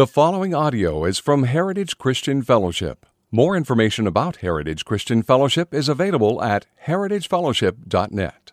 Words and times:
The 0.00 0.06
following 0.06 0.54
audio 0.54 1.04
is 1.04 1.18
from 1.18 1.42
Heritage 1.42 1.98
Christian 1.98 2.40
Fellowship. 2.40 3.04
More 3.30 3.54
information 3.54 4.06
about 4.06 4.36
Heritage 4.36 4.86
Christian 4.86 5.22
Fellowship 5.22 5.74
is 5.74 5.90
available 5.90 6.42
at 6.42 6.64
heritagefellowship.net. 6.86 8.52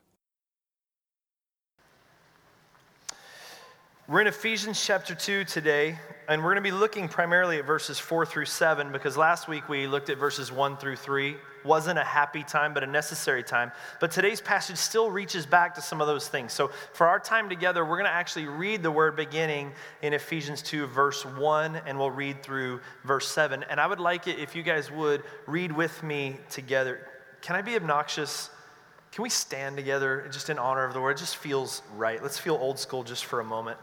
We're 4.09 4.19
in 4.19 4.27
Ephesians 4.27 4.85
chapter 4.85 5.15
2 5.15 5.45
today, 5.45 5.97
and 6.29 6.43
we're 6.43 6.49
going 6.53 6.63
to 6.63 6.69
be 6.69 6.75
looking 6.75 7.07
primarily 7.07 7.57
at 7.57 7.65
verses 7.65 7.99
4 7.99 8.25
through 8.25 8.45
7 8.45 8.91
because 8.91 9.15
last 9.15 9.47
week 9.47 9.69
we 9.69 9.87
looked 9.87 10.09
at 10.09 10.17
verses 10.17 10.51
1 10.51 10.75
through 10.75 10.97
3. 10.97 11.37
Wasn't 11.63 11.97
a 11.97 12.03
happy 12.03 12.43
time, 12.43 12.73
but 12.73 12.83
a 12.83 12.87
necessary 12.87 13.43
time. 13.43 13.71
But 14.01 14.11
today's 14.11 14.41
passage 14.41 14.75
still 14.75 15.09
reaches 15.09 15.45
back 15.45 15.73
to 15.75 15.81
some 15.81 16.01
of 16.01 16.07
those 16.07 16.27
things. 16.27 16.51
So 16.51 16.69
for 16.91 17.07
our 17.07 17.19
time 17.19 17.47
together, 17.47 17.85
we're 17.85 17.95
going 17.95 18.09
to 18.09 18.11
actually 18.11 18.45
read 18.45 18.83
the 18.83 18.91
word 18.91 19.15
beginning 19.15 19.71
in 20.01 20.13
Ephesians 20.13 20.61
2, 20.61 20.87
verse 20.87 21.25
1, 21.25 21.77
and 21.85 21.97
we'll 21.97 22.11
read 22.11 22.43
through 22.43 22.81
verse 23.05 23.29
7. 23.29 23.63
And 23.69 23.79
I 23.79 23.87
would 23.87 24.01
like 24.01 24.27
it 24.27 24.37
if 24.37 24.53
you 24.53 24.63
guys 24.63 24.91
would 24.91 25.23
read 25.45 25.71
with 25.71 26.03
me 26.03 26.35
together. 26.49 27.07
Can 27.41 27.55
I 27.55 27.61
be 27.61 27.75
obnoxious? 27.77 28.49
Can 29.13 29.23
we 29.23 29.29
stand 29.29 29.77
together 29.77 30.27
just 30.29 30.49
in 30.49 30.59
honor 30.59 30.83
of 30.83 30.93
the 30.93 30.99
word? 30.99 31.11
It 31.11 31.19
just 31.19 31.37
feels 31.37 31.83
right. 31.95 32.21
Let's 32.21 32.37
feel 32.37 32.55
old 32.55 32.79
school 32.79 33.03
just 33.03 33.23
for 33.23 33.39
a 33.39 33.45
moment. 33.45 33.77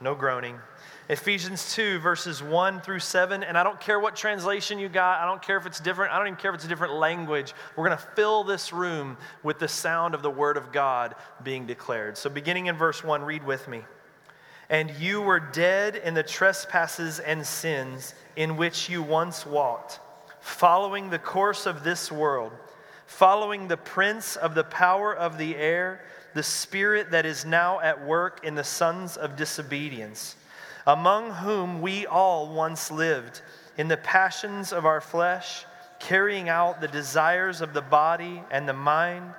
No 0.00 0.14
groaning. 0.14 0.58
Ephesians 1.08 1.74
2, 1.74 1.98
verses 1.98 2.42
1 2.42 2.80
through 2.80 3.00
7. 3.00 3.42
And 3.42 3.58
I 3.58 3.62
don't 3.62 3.80
care 3.80 4.00
what 4.00 4.16
translation 4.16 4.78
you 4.78 4.88
got, 4.88 5.20
I 5.20 5.26
don't 5.26 5.42
care 5.42 5.56
if 5.56 5.66
it's 5.66 5.80
different, 5.80 6.12
I 6.12 6.18
don't 6.18 6.28
even 6.28 6.38
care 6.38 6.50
if 6.50 6.56
it's 6.56 6.64
a 6.64 6.68
different 6.68 6.94
language. 6.94 7.52
We're 7.76 7.86
going 7.86 7.98
to 7.98 8.04
fill 8.14 8.44
this 8.44 8.72
room 8.72 9.16
with 9.42 9.58
the 9.58 9.68
sound 9.68 10.14
of 10.14 10.22
the 10.22 10.30
word 10.30 10.56
of 10.56 10.72
God 10.72 11.14
being 11.42 11.66
declared. 11.66 12.16
So, 12.16 12.30
beginning 12.30 12.66
in 12.66 12.76
verse 12.76 13.04
1, 13.04 13.22
read 13.22 13.44
with 13.44 13.68
me. 13.68 13.82
And 14.70 14.90
you 14.92 15.20
were 15.20 15.40
dead 15.40 15.96
in 15.96 16.14
the 16.14 16.22
trespasses 16.22 17.20
and 17.20 17.46
sins 17.46 18.14
in 18.36 18.56
which 18.56 18.88
you 18.88 19.02
once 19.02 19.44
walked, 19.44 20.00
following 20.40 21.10
the 21.10 21.18
course 21.18 21.66
of 21.66 21.84
this 21.84 22.10
world 22.10 22.52
following 23.06 23.68
the 23.68 23.76
prince 23.76 24.36
of 24.36 24.54
the 24.54 24.64
power 24.64 25.14
of 25.14 25.38
the 25.38 25.56
air, 25.56 26.00
the 26.34 26.42
spirit 26.42 27.10
that 27.10 27.26
is 27.26 27.44
now 27.44 27.80
at 27.80 28.04
work 28.04 28.44
in 28.44 28.54
the 28.54 28.64
sons 28.64 29.16
of 29.16 29.36
disobedience, 29.36 30.36
among 30.86 31.30
whom 31.30 31.80
we 31.80 32.06
all 32.06 32.52
once 32.52 32.90
lived 32.90 33.40
in 33.76 33.88
the 33.88 33.96
passions 33.96 34.72
of 34.72 34.84
our 34.84 35.00
flesh, 35.00 35.64
carrying 35.98 36.48
out 36.48 36.80
the 36.80 36.88
desires 36.88 37.60
of 37.60 37.72
the 37.72 37.82
body 37.82 38.42
and 38.50 38.68
the 38.68 38.74
mind, 38.74 39.32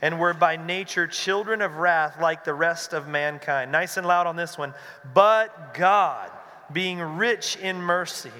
and 0.00 0.18
were 0.18 0.34
by 0.34 0.56
nature 0.56 1.06
children 1.06 1.62
of 1.62 1.76
wrath 1.76 2.20
like 2.20 2.44
the 2.44 2.52
rest 2.52 2.92
of 2.92 3.06
mankind. 3.06 3.70
Nice 3.70 3.96
and 3.96 4.06
loud 4.06 4.26
on 4.26 4.34
this 4.34 4.58
one. 4.58 4.74
But 5.14 5.74
God, 5.74 6.30
being 6.72 7.00
rich 7.00 7.56
in 7.56 7.76
mercy, 7.80 8.32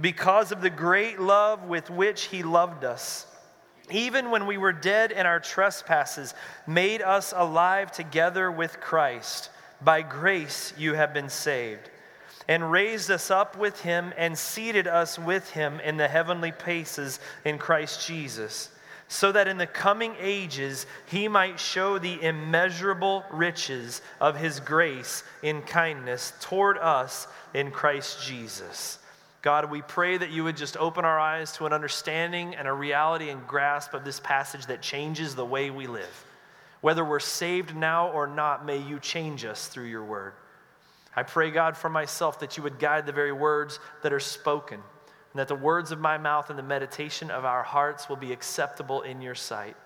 because 0.00 0.52
of 0.52 0.62
the 0.62 0.70
great 0.70 1.20
love 1.20 1.64
with 1.64 1.90
which 1.90 2.24
He 2.26 2.42
loved 2.42 2.84
us, 2.84 3.26
even 3.90 4.30
when 4.30 4.46
we 4.46 4.56
were 4.56 4.72
dead 4.72 5.10
in 5.10 5.26
our 5.26 5.40
trespasses, 5.40 6.34
made 6.66 7.02
us 7.02 7.34
alive 7.36 7.90
together 7.90 8.50
with 8.50 8.80
Christ. 8.80 9.50
By 9.82 10.02
grace 10.02 10.74
you 10.76 10.94
have 10.94 11.14
been 11.14 11.30
saved, 11.30 11.88
and 12.48 12.70
raised 12.70 13.10
us 13.10 13.30
up 13.30 13.56
with 13.56 13.80
him 13.80 14.12
and 14.16 14.36
seated 14.36 14.86
us 14.86 15.18
with 15.18 15.48
him 15.50 15.80
in 15.80 15.96
the 15.96 16.08
heavenly 16.08 16.52
places 16.52 17.18
in 17.44 17.58
Christ 17.58 18.06
Jesus, 18.06 18.70
so 19.08 19.32
that 19.32 19.48
in 19.48 19.56
the 19.56 19.66
coming 19.66 20.14
ages 20.20 20.86
he 21.06 21.28
might 21.28 21.58
show 21.58 21.98
the 21.98 22.22
immeasurable 22.22 23.24
riches 23.30 24.02
of 24.20 24.36
his 24.36 24.60
grace 24.60 25.24
in 25.42 25.62
kindness 25.62 26.32
toward 26.40 26.76
us 26.78 27.26
in 27.54 27.70
Christ 27.70 28.24
Jesus. 28.26 28.98
God, 29.42 29.70
we 29.70 29.80
pray 29.80 30.18
that 30.18 30.30
you 30.30 30.44
would 30.44 30.56
just 30.56 30.76
open 30.76 31.06
our 31.06 31.18
eyes 31.18 31.52
to 31.52 31.64
an 31.64 31.72
understanding 31.72 32.54
and 32.54 32.68
a 32.68 32.72
reality 32.72 33.30
and 33.30 33.46
grasp 33.46 33.94
of 33.94 34.04
this 34.04 34.20
passage 34.20 34.66
that 34.66 34.82
changes 34.82 35.34
the 35.34 35.46
way 35.46 35.70
we 35.70 35.86
live. 35.86 36.24
Whether 36.80 37.04
we're 37.04 37.20
saved 37.20 37.76
now 37.76 38.08
or 38.10 38.26
not, 38.26 38.64
may 38.64 38.78
you 38.78 38.98
change 38.98 39.44
us 39.44 39.68
through 39.68 39.86
your 39.86 40.04
word. 40.04 40.32
I 41.14 41.22
pray, 41.22 41.50
God, 41.50 41.76
for 41.76 41.90
myself 41.90 42.40
that 42.40 42.56
you 42.56 42.62
would 42.62 42.78
guide 42.78 43.04
the 43.04 43.12
very 43.12 43.32
words 43.32 43.80
that 44.02 44.12
are 44.12 44.20
spoken, 44.20 44.76
and 45.32 45.40
that 45.40 45.48
the 45.48 45.54
words 45.54 45.92
of 45.92 46.00
my 46.00 46.18
mouth 46.18 46.50
and 46.50 46.58
the 46.58 46.62
meditation 46.62 47.30
of 47.30 47.44
our 47.44 47.62
hearts 47.62 48.08
will 48.08 48.16
be 48.16 48.32
acceptable 48.32 49.02
in 49.02 49.20
your 49.20 49.34
sight. 49.34 49.76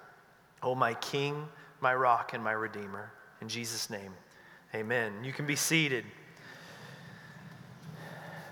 Oh, 0.62 0.75
my 0.75 0.94
King, 0.94 1.49
my 1.81 1.94
rock, 1.94 2.33
and 2.33 2.44
my 2.44 2.53
Redeemer. 2.53 3.10
In 3.41 3.49
Jesus' 3.49 3.91
name, 3.91 4.12
amen. 4.75 5.25
You 5.25 5.33
can 5.33 5.47
be 5.47 5.56
seated. 5.56 6.04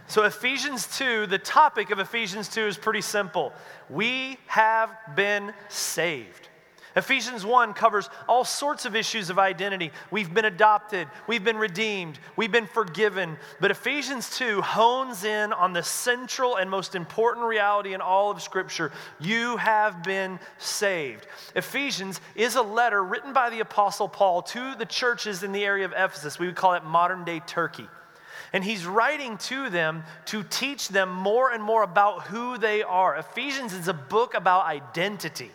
So, 0.09 0.25
Ephesians 0.25 0.87
2, 0.99 1.27
the 1.27 1.39
topic 1.39 1.91
of 1.91 1.99
Ephesians 1.99 2.49
2 2.49 2.67
is 2.67 2.77
pretty 2.77 3.01
simple. 3.01 3.53
We 3.89 4.37
have 4.47 4.91
been 5.15 5.55
saved. 5.69 6.49
Ephesians 6.95 7.45
1 7.45 7.73
covers 7.73 8.11
all 8.29 8.45
sorts 8.45 8.85
of 8.85 8.95
issues 8.95 9.31
of 9.31 9.39
identity. 9.39 9.91
We've 10.11 10.33
been 10.33 10.45
adopted, 10.45 11.09
we've 11.27 11.45
been 11.45 11.57
redeemed, 11.57 12.19
we've 12.37 12.53
been 12.53 12.67
forgiven. 12.67 13.39
But 13.61 13.71
Ephesians 13.71 14.37
2 14.37 14.61
hones 14.61 15.25
in 15.25 15.53
on 15.53 15.73
the 15.73 15.83
central 15.83 16.57
and 16.57 16.71
most 16.71 16.95
important 16.95 17.47
reality 17.47 17.95
in 17.95 18.01
all 18.01 18.31
of 18.31 18.43
Scripture 18.43 18.93
you 19.21 19.57
have 19.57 20.03
been 20.03 20.39
saved. 20.59 21.27
Ephesians 21.55 22.21
is 22.35 22.57
a 22.57 22.63
letter 22.63 23.03
written 23.03 23.33
by 23.33 23.51
the 23.51 23.61
Apostle 23.61 24.09
Paul 24.09 24.43
to 24.43 24.75
the 24.75 24.87
churches 24.87 25.43
in 25.43 25.53
the 25.53 25.65
area 25.65 25.85
of 25.85 25.93
Ephesus. 25.93 26.39
We 26.39 26.47
would 26.47 26.57
call 26.57 26.75
it 26.75 26.85
modern 26.85 27.25
day 27.25 27.41
Turkey. 27.47 27.89
And 28.53 28.63
he's 28.63 28.85
writing 28.85 29.39
to 29.39 29.71
them 29.71 30.05
to 30.27 30.43
teach 30.43 30.89
them 30.89 31.11
more 31.11 31.51
and 31.51 31.63
more 31.63 31.83
about 31.83 32.25
who 32.25 32.59
they 32.59 32.83
are. 32.83 33.17
Ephesians 33.17 33.73
is 33.73 33.89
a 33.89 33.95
book 33.95 34.35
about 34.35 34.67
identity. 34.67 35.51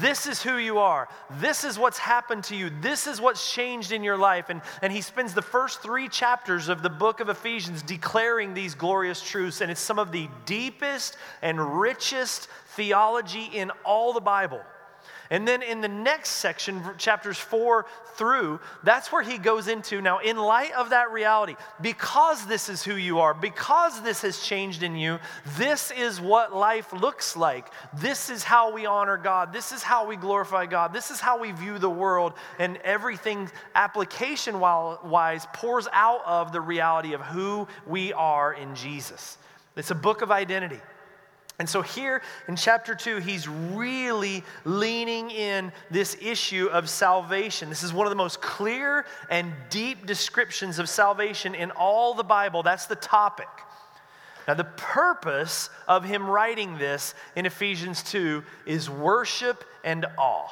This 0.00 0.26
is 0.26 0.42
who 0.42 0.58
you 0.58 0.78
are. 0.78 1.08
This 1.40 1.64
is 1.64 1.78
what's 1.78 1.98
happened 1.98 2.44
to 2.44 2.56
you. 2.56 2.70
This 2.80 3.06
is 3.06 3.20
what's 3.20 3.52
changed 3.52 3.92
in 3.92 4.04
your 4.04 4.16
life. 4.16 4.50
And, 4.50 4.60
and 4.82 4.92
he 4.92 5.00
spends 5.00 5.34
the 5.34 5.42
first 5.42 5.82
three 5.82 6.08
chapters 6.08 6.68
of 6.68 6.82
the 6.82 6.90
book 6.90 7.20
of 7.20 7.28
Ephesians 7.28 7.82
declaring 7.82 8.54
these 8.54 8.74
glorious 8.74 9.22
truths. 9.22 9.60
And 9.60 9.70
it's 9.70 9.80
some 9.80 9.98
of 9.98 10.12
the 10.12 10.28
deepest 10.46 11.16
and 11.42 11.80
richest 11.80 12.48
theology 12.76 13.44
in 13.52 13.70
all 13.84 14.12
the 14.12 14.20
Bible. 14.20 14.60
And 15.30 15.46
then 15.46 15.62
in 15.62 15.82
the 15.82 15.88
next 15.88 16.30
section, 16.30 16.82
chapters 16.96 17.36
four 17.36 17.84
through, 18.14 18.60
that's 18.82 19.12
where 19.12 19.22
he 19.22 19.36
goes 19.36 19.68
into 19.68 20.00
now, 20.00 20.18
in 20.18 20.38
light 20.38 20.72
of 20.72 20.90
that 20.90 21.12
reality, 21.12 21.54
because 21.82 22.46
this 22.46 22.70
is 22.70 22.82
who 22.82 22.94
you 22.94 23.18
are, 23.18 23.34
because 23.34 24.00
this 24.00 24.22
has 24.22 24.40
changed 24.40 24.82
in 24.82 24.96
you, 24.96 25.18
this 25.58 25.90
is 25.90 26.18
what 26.18 26.56
life 26.56 26.92
looks 26.94 27.36
like. 27.36 27.66
This 27.94 28.30
is 28.30 28.42
how 28.42 28.72
we 28.72 28.86
honor 28.86 29.18
God. 29.18 29.52
This 29.52 29.70
is 29.70 29.82
how 29.82 30.06
we 30.06 30.16
glorify 30.16 30.64
God. 30.64 30.94
This 30.94 31.10
is 31.10 31.20
how 31.20 31.38
we 31.38 31.52
view 31.52 31.78
the 31.78 31.90
world. 31.90 32.32
And 32.58 32.78
everything 32.78 33.50
application 33.74 34.60
wise 34.60 35.46
pours 35.52 35.88
out 35.92 36.22
of 36.24 36.52
the 36.52 36.60
reality 36.60 37.12
of 37.12 37.20
who 37.20 37.68
we 37.86 38.14
are 38.14 38.54
in 38.54 38.74
Jesus. 38.74 39.36
It's 39.76 39.90
a 39.90 39.94
book 39.94 40.22
of 40.22 40.30
identity. 40.30 40.80
And 41.58 41.68
so, 41.68 41.82
here 41.82 42.22
in 42.46 42.54
chapter 42.54 42.94
two, 42.94 43.16
he's 43.16 43.48
really 43.48 44.44
leaning 44.64 45.30
in 45.30 45.72
this 45.90 46.16
issue 46.20 46.68
of 46.70 46.88
salvation. 46.88 47.68
This 47.68 47.82
is 47.82 47.92
one 47.92 48.06
of 48.06 48.10
the 48.10 48.16
most 48.16 48.40
clear 48.40 49.04
and 49.28 49.52
deep 49.68 50.06
descriptions 50.06 50.78
of 50.78 50.88
salvation 50.88 51.56
in 51.56 51.72
all 51.72 52.14
the 52.14 52.22
Bible. 52.22 52.62
That's 52.62 52.86
the 52.86 52.94
topic. 52.94 53.48
Now, 54.46 54.54
the 54.54 54.64
purpose 54.64 55.68
of 55.88 56.04
him 56.04 56.26
writing 56.26 56.78
this 56.78 57.14
in 57.34 57.44
Ephesians 57.44 58.02
2 58.04 58.42
is 58.64 58.88
worship 58.88 59.64
and 59.82 60.06
awe. 60.16 60.48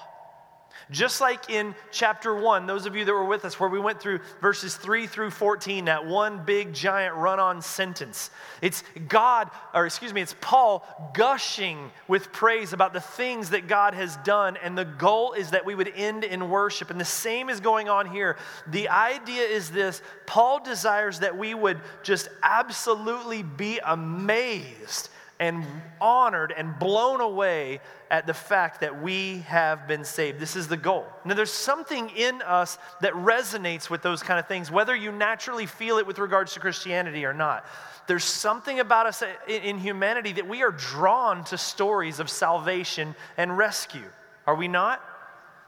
Just 0.90 1.20
like 1.20 1.50
in 1.50 1.74
chapter 1.90 2.32
1, 2.32 2.66
those 2.66 2.86
of 2.86 2.94
you 2.94 3.04
that 3.04 3.12
were 3.12 3.24
with 3.24 3.44
us, 3.44 3.58
where 3.58 3.68
we 3.68 3.80
went 3.80 4.00
through 4.00 4.20
verses 4.40 4.76
3 4.76 5.08
through 5.08 5.30
14, 5.32 5.86
that 5.86 6.06
one 6.06 6.44
big 6.44 6.72
giant 6.72 7.16
run 7.16 7.40
on 7.40 7.60
sentence. 7.60 8.30
It's 8.62 8.84
God, 9.08 9.50
or 9.74 9.84
excuse 9.84 10.14
me, 10.14 10.20
it's 10.20 10.36
Paul 10.40 10.86
gushing 11.12 11.90
with 12.06 12.30
praise 12.30 12.72
about 12.72 12.92
the 12.92 13.00
things 13.00 13.50
that 13.50 13.66
God 13.66 13.94
has 13.94 14.16
done, 14.18 14.56
and 14.62 14.78
the 14.78 14.84
goal 14.84 15.32
is 15.32 15.50
that 15.50 15.66
we 15.66 15.74
would 15.74 15.92
end 15.96 16.22
in 16.22 16.50
worship. 16.50 16.90
And 16.90 17.00
the 17.00 17.04
same 17.04 17.50
is 17.50 17.58
going 17.58 17.88
on 17.88 18.08
here. 18.08 18.36
The 18.68 18.88
idea 18.88 19.42
is 19.42 19.70
this 19.70 20.02
Paul 20.24 20.60
desires 20.62 21.18
that 21.18 21.36
we 21.36 21.52
would 21.52 21.80
just 22.04 22.28
absolutely 22.44 23.42
be 23.42 23.80
amazed 23.84 25.08
and 25.38 25.64
honored 26.00 26.52
and 26.56 26.78
blown 26.78 27.20
away 27.20 27.80
at 28.10 28.26
the 28.26 28.34
fact 28.34 28.80
that 28.80 29.02
we 29.02 29.38
have 29.40 29.86
been 29.86 30.04
saved. 30.04 30.40
This 30.40 30.56
is 30.56 30.68
the 30.68 30.76
goal. 30.76 31.06
Now, 31.24 31.34
there's 31.34 31.52
something 31.52 32.10
in 32.10 32.40
us 32.42 32.78
that 33.00 33.12
resonates 33.14 33.90
with 33.90 34.02
those 34.02 34.22
kind 34.22 34.38
of 34.38 34.46
things, 34.46 34.70
whether 34.70 34.94
you 34.94 35.12
naturally 35.12 35.66
feel 35.66 35.98
it 35.98 36.06
with 36.06 36.18
regards 36.18 36.54
to 36.54 36.60
Christianity 36.60 37.24
or 37.24 37.34
not. 37.34 37.66
There's 38.06 38.24
something 38.24 38.80
about 38.80 39.06
us 39.06 39.22
in 39.48 39.78
humanity 39.78 40.32
that 40.32 40.48
we 40.48 40.62
are 40.62 40.70
drawn 40.70 41.44
to 41.44 41.58
stories 41.58 42.20
of 42.20 42.30
salvation 42.30 43.14
and 43.36 43.58
rescue. 43.58 44.08
Are 44.46 44.54
we 44.54 44.68
not? 44.68 45.02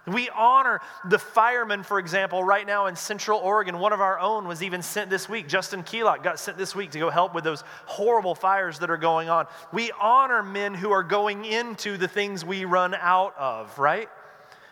We 0.06 0.30
honor 0.30 0.80
the 1.08 1.18
firemen, 1.18 1.82
for 1.82 1.98
example, 1.98 2.42
right 2.42 2.66
now 2.66 2.86
in 2.86 2.96
Central 2.96 3.40
Oregon. 3.40 3.78
One 3.78 3.92
of 3.92 4.00
our 4.00 4.18
own 4.18 4.48
was 4.48 4.62
even 4.62 4.82
sent 4.82 5.10
this 5.10 5.28
week. 5.28 5.48
Justin 5.48 5.82
Keelock 5.82 6.22
got 6.22 6.38
sent 6.38 6.56
this 6.56 6.74
week 6.74 6.92
to 6.92 6.98
go 6.98 7.10
help 7.10 7.34
with 7.34 7.44
those 7.44 7.62
horrible 7.86 8.34
fires 8.34 8.78
that 8.78 8.90
are 8.90 8.96
going 8.96 9.28
on. 9.28 9.46
We 9.72 9.90
honor 10.00 10.42
men 10.42 10.74
who 10.74 10.90
are 10.92 11.02
going 11.02 11.44
into 11.44 11.96
the 11.96 12.08
things 12.08 12.44
we 12.44 12.64
run 12.64 12.94
out 12.94 13.36
of, 13.36 13.78
right? 13.78 14.08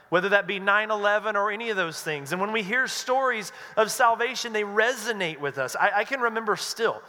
Whether 0.09 0.31
that 0.31 0.47
be 0.47 0.59
9 0.59 0.91
11 0.91 1.37
or 1.37 1.51
any 1.51 1.71
of 1.71 1.77
those 1.77 2.01
things. 2.01 2.33
And 2.33 2.41
when 2.41 2.53
we 2.53 2.63
hear 2.63 2.87
stories 2.87 3.53
of 3.77 3.91
salvation, 3.91 4.53
they 4.53 4.63
resonate 4.63 5.41
with 5.41 5.59
us. 5.59 5.77
I, 5.77 5.91
I 5.97 6.05
can 6.05 6.21
remember 6.21 6.57
still 6.57 7.03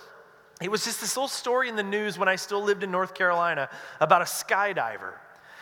it 0.62 0.72
was 0.72 0.84
just 0.84 1.02
this 1.02 1.16
little 1.16 1.28
story 1.28 1.70
in 1.70 1.76
the 1.76 1.84
news 1.84 2.18
when 2.18 2.28
I 2.28 2.36
still 2.36 2.64
lived 2.64 2.84
in 2.84 2.90
North 2.90 3.14
Carolina 3.14 3.70
about 4.00 4.22
a 4.22 4.26
skydiver. 4.26 5.14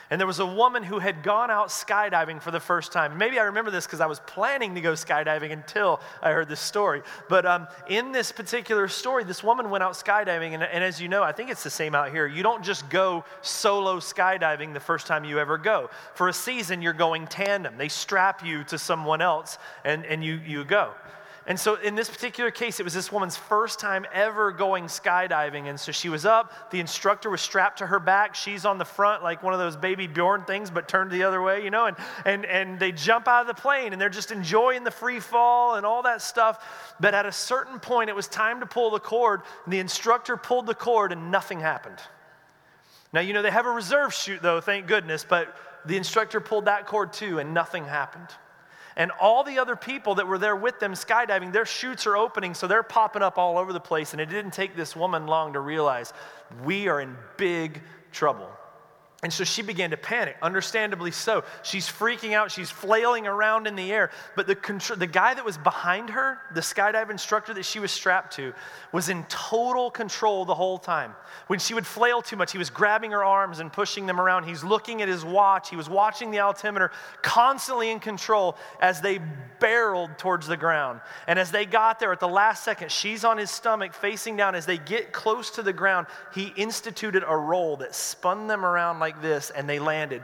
And 0.10 0.20
there 0.20 0.28
was 0.28 0.40
a 0.40 0.46
woman 0.46 0.84
who 0.84 1.00
had 1.00 1.24
gone 1.24 1.50
out 1.50 1.70
skydiving 1.70 2.42
for 2.42 2.52
the 2.52 2.60
first 2.60 2.92
time. 2.92 3.18
Maybe 3.18 3.40
I 3.40 3.44
remember 3.44 3.72
this 3.72 3.86
because 3.86 4.02
I 4.02 4.06
was 4.06 4.20
planning 4.22 4.76
to 4.76 4.82
go 4.82 4.94
skydiving 4.94 5.52
until 5.52 6.00
I 6.22 6.32
heard 6.32 6.48
this 6.48 6.60
story. 6.60 7.02
But 7.28 7.46
um, 7.46 7.68
in 7.88 8.12
this 8.12 8.32
particular 8.32 8.88
story, 8.88 9.24
this 9.24 9.44
woman 9.44 9.70
went 9.70 9.84
out 9.84 9.94
skydiving. 9.94 10.54
And, 10.54 10.64
and 10.64 10.84
as 10.84 11.02
you 11.02 11.08
know, 11.08 11.24
I 11.24 11.32
think 11.32 11.50
it's 11.50 11.64
the 11.64 11.70
same 11.72 11.96
out 11.96 12.12
here. 12.12 12.28
You 12.28 12.44
don't 12.44 12.64
just 12.64 12.88
go 12.90 13.26
solo 13.42 13.98
skydiving 13.98 14.74
the 14.74 14.80
first 14.80 15.08
time 15.08 15.26
you 15.26 15.40
ever 15.40 15.58
go. 15.58 15.90
For 16.14 16.30
a 16.30 16.34
season, 16.34 16.84
you're 16.84 16.94
going 16.94 17.26
tandem. 17.26 17.78
They 17.78 17.90
strap 17.90 18.46
you 18.46 18.64
to 18.66 18.78
someone 18.78 19.22
else 19.22 19.58
and, 19.84 20.06
and 20.06 20.24
you, 20.24 20.36
you 20.46 20.66
go. 20.66 20.92
And 21.48 21.60
so 21.60 21.76
in 21.76 21.94
this 21.94 22.10
particular 22.10 22.50
case, 22.50 22.80
it 22.80 22.84
was 22.84 22.94
this 22.94 23.12
woman's 23.12 23.38
first 23.38 23.80
time 23.80 24.06
ever 24.12 24.52
going 24.52 24.86
skydiving. 24.86 25.70
And 25.70 25.80
so 25.80 25.92
she 25.92 26.10
was 26.10 26.26
up, 26.26 26.72
the 26.72 26.80
instructor 26.80 27.30
was 27.30 27.40
strapped 27.40 27.78
to 27.80 27.86
her 27.86 28.00
back. 28.00 28.34
She's 28.34 28.66
on 28.66 28.80
the 28.80 28.86
front, 28.86 29.22
like 29.22 29.44
one 29.44 29.54
of 29.54 29.60
those 29.60 29.76
baby 29.76 30.08
Bjorn 30.08 30.44
things, 30.46 30.72
but 30.72 30.88
turned 30.88 31.12
the 31.12 31.24
other 31.24 31.44
way, 31.44 31.64
you 31.64 31.70
know, 31.70 31.86
and, 31.86 31.98
and, 32.26 32.46
and 32.46 32.80
they 32.80 32.92
jump 32.92 33.28
out 33.28 33.42
of 33.42 33.48
the 33.48 33.62
plane 33.62 33.94
and 33.94 34.02
they're 34.02 34.10
just 34.10 34.32
enjoying 34.32 34.84
the 34.84 34.92
free 34.92 35.20
fall 35.20 35.76
and 35.76 35.86
all 35.86 36.02
that 36.02 36.24
stuff. 36.24 36.96
But 37.00 37.14
at 37.14 37.28
a 37.28 37.32
certain 37.32 37.80
point, 37.80 38.10
it 38.10 38.16
was 38.16 38.28
time 38.28 38.60
to 38.62 38.66
pull 38.66 38.90
the 38.90 39.00
cord. 39.00 39.42
And 39.66 39.74
the 39.74 39.80
instructor 39.80 40.38
pulled 40.38 40.66
the 40.66 40.76
cord 40.76 41.12
and 41.12 41.30
nothing 41.30 41.60
happened. 41.60 42.00
Now, 43.14 43.22
you 43.22 43.34
know, 43.34 43.44
they 43.44 43.52
have 43.52 43.68
a 43.68 43.72
reserve 43.72 44.16
chute 44.16 44.42
though, 44.42 44.62
thank 44.62 44.88
goodness, 44.88 45.24
but 45.28 45.56
the 45.86 45.96
instructor 45.96 46.42
pulled 46.42 46.66
that 46.66 46.88
cord 46.88 47.14
too 47.14 47.38
and 47.38 47.54
nothing 47.54 47.86
happened. 47.86 48.30
And 48.98 49.12
all 49.20 49.44
the 49.44 49.60
other 49.60 49.76
people 49.76 50.16
that 50.16 50.28
were 50.28 50.38
there 50.38 50.56
with 50.56 50.80
them 50.80 50.94
skydiving, 50.94 51.52
their 51.52 51.66
chutes 51.66 52.08
are 52.08 52.16
opening, 52.16 52.54
so 52.54 52.66
they're 52.66 52.84
popping 52.84 53.22
up 53.22 53.38
all 53.38 53.58
over 53.58 53.74
the 53.74 53.80
place. 53.80 54.14
And 54.14 54.22
it 54.22 54.28
didn't 54.28 54.52
take 54.52 54.76
this 54.76 54.96
woman 54.96 55.28
long 55.28 55.54
to 55.54 55.60
realize 55.60 56.14
we 56.64 56.88
are 56.88 57.02
in 57.02 57.18
big 57.36 57.82
trouble. 58.12 58.50
And 59.24 59.32
so 59.32 59.44
she 59.44 59.62
began 59.62 59.92
to 59.92 59.98
panic, 59.98 60.36
understandably 60.42 61.10
so. 61.10 61.46
She's 61.64 61.88
freaking 61.88 62.34
out, 62.34 62.52
she's 62.52 62.70
flailing 62.70 63.26
around 63.26 63.66
in 63.66 63.76
the 63.76 63.92
air. 63.92 64.12
But 64.36 64.46
the, 64.46 64.56
contr- 64.56 65.00
the 65.00 65.08
guy 65.08 65.34
that 65.34 65.44
was 65.44 65.58
behind 65.58 66.10
her, 66.10 66.40
the 66.54 66.62
skydive 66.62 67.10
instructor 67.10 67.54
that 67.54 67.64
she 67.64 67.80
was 67.80 67.92
strapped 67.92 68.36
to, 68.36 68.54
was 68.92 69.08
in 69.08 69.24
total 69.24 69.90
control 69.90 70.44
the 70.44 70.54
whole 70.54 70.78
time. 70.78 71.16
When 71.48 71.60
she 71.60 71.74
would 71.74 71.88
flail 71.88 72.22
too 72.22 72.36
much, 72.36 72.52
he 72.52 72.58
was 72.58 72.70
grabbing 72.70 73.12
her 73.12 73.24
arms 73.24 73.60
and 73.60 73.72
pushing 73.72 74.06
them 74.06 74.20
around. 74.20 74.44
He's 74.44 74.64
looking 74.64 75.02
at 75.02 75.08
his 75.08 75.24
watch, 75.24 75.70
he 75.70 75.76
was 75.76 75.90
watching 75.90 76.30
the 76.30 76.40
altimeter, 76.40 76.92
constantly 77.22 77.92
in 77.92 78.02
control 78.02 78.58
as 78.82 79.00
they 79.00 79.20
barreled 79.60 80.18
towards 80.18 80.46
the 80.46 80.58
ground. 80.58 81.00
And 81.26 81.40
as 81.40 81.52
they 81.52 81.66
got 81.66 82.00
there 82.00 82.12
at 82.12 82.20
the 82.20 82.28
last 82.28 82.64
second, 82.64 82.92
she's 82.92 83.24
on 83.24 83.38
his 83.38 83.50
stomach 83.50 83.94
facing 83.94 84.36
down. 84.36 84.56
As 84.56 84.66
they 84.66 84.78
get 84.78 85.14
close 85.14 85.52
to 85.52 85.64
the 85.64 85.74
ground, 85.74 86.08
he 86.34 86.54
instituted 86.58 87.24
a 87.26 87.36
roll 87.36 87.78
that 87.78 87.96
spun 87.96 88.48
them 88.48 88.66
around 88.66 89.00
like 89.06 89.22
this 89.22 89.52
and 89.52 89.70
they 89.70 89.78
landed 89.78 90.24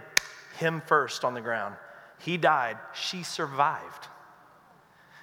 him 0.57 0.81
first 0.87 1.23
on 1.23 1.35
the 1.35 1.41
ground. 1.41 1.75
He 2.17 2.35
died, 2.37 2.77
she 2.95 3.21
survived. 3.21 4.07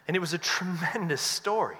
And 0.06 0.16
it 0.16 0.20
was 0.20 0.32
a 0.32 0.38
tremendous 0.38 1.20
story. 1.20 1.76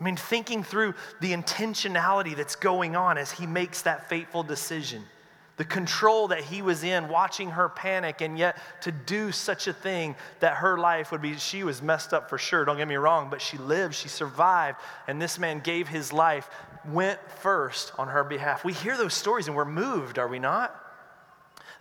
I 0.00 0.02
mean, 0.02 0.16
thinking 0.16 0.64
through 0.64 0.94
the 1.20 1.32
intentionality 1.34 2.34
that's 2.34 2.56
going 2.56 2.96
on 2.96 3.18
as 3.18 3.30
he 3.30 3.46
makes 3.46 3.82
that 3.82 4.08
fateful 4.08 4.42
decision, 4.42 5.04
the 5.58 5.66
control 5.66 6.28
that 6.28 6.40
he 6.40 6.62
was 6.62 6.82
in, 6.82 7.10
watching 7.10 7.50
her 7.50 7.68
panic, 7.68 8.22
and 8.22 8.38
yet 8.38 8.56
to 8.80 8.90
do 8.90 9.32
such 9.32 9.68
a 9.68 9.72
thing 9.74 10.16
that 10.40 10.54
her 10.54 10.78
life 10.78 11.12
would 11.12 11.20
be, 11.20 11.36
she 11.36 11.62
was 11.62 11.82
messed 11.82 12.14
up 12.14 12.30
for 12.30 12.38
sure, 12.38 12.64
don't 12.64 12.78
get 12.78 12.88
me 12.88 12.96
wrong, 12.96 13.28
but 13.30 13.42
she 13.42 13.58
lived, 13.58 13.94
she 13.94 14.08
survived, 14.08 14.78
and 15.06 15.20
this 15.20 15.38
man 15.38 15.60
gave 15.60 15.88
his 15.88 16.10
life, 16.10 16.48
went 16.86 17.20
first 17.42 17.92
on 17.98 18.08
her 18.08 18.24
behalf. 18.24 18.64
We 18.64 18.72
hear 18.72 18.96
those 18.96 19.12
stories 19.12 19.46
and 19.46 19.54
we're 19.54 19.66
moved, 19.66 20.18
are 20.18 20.26
we 20.26 20.38
not? 20.38 20.81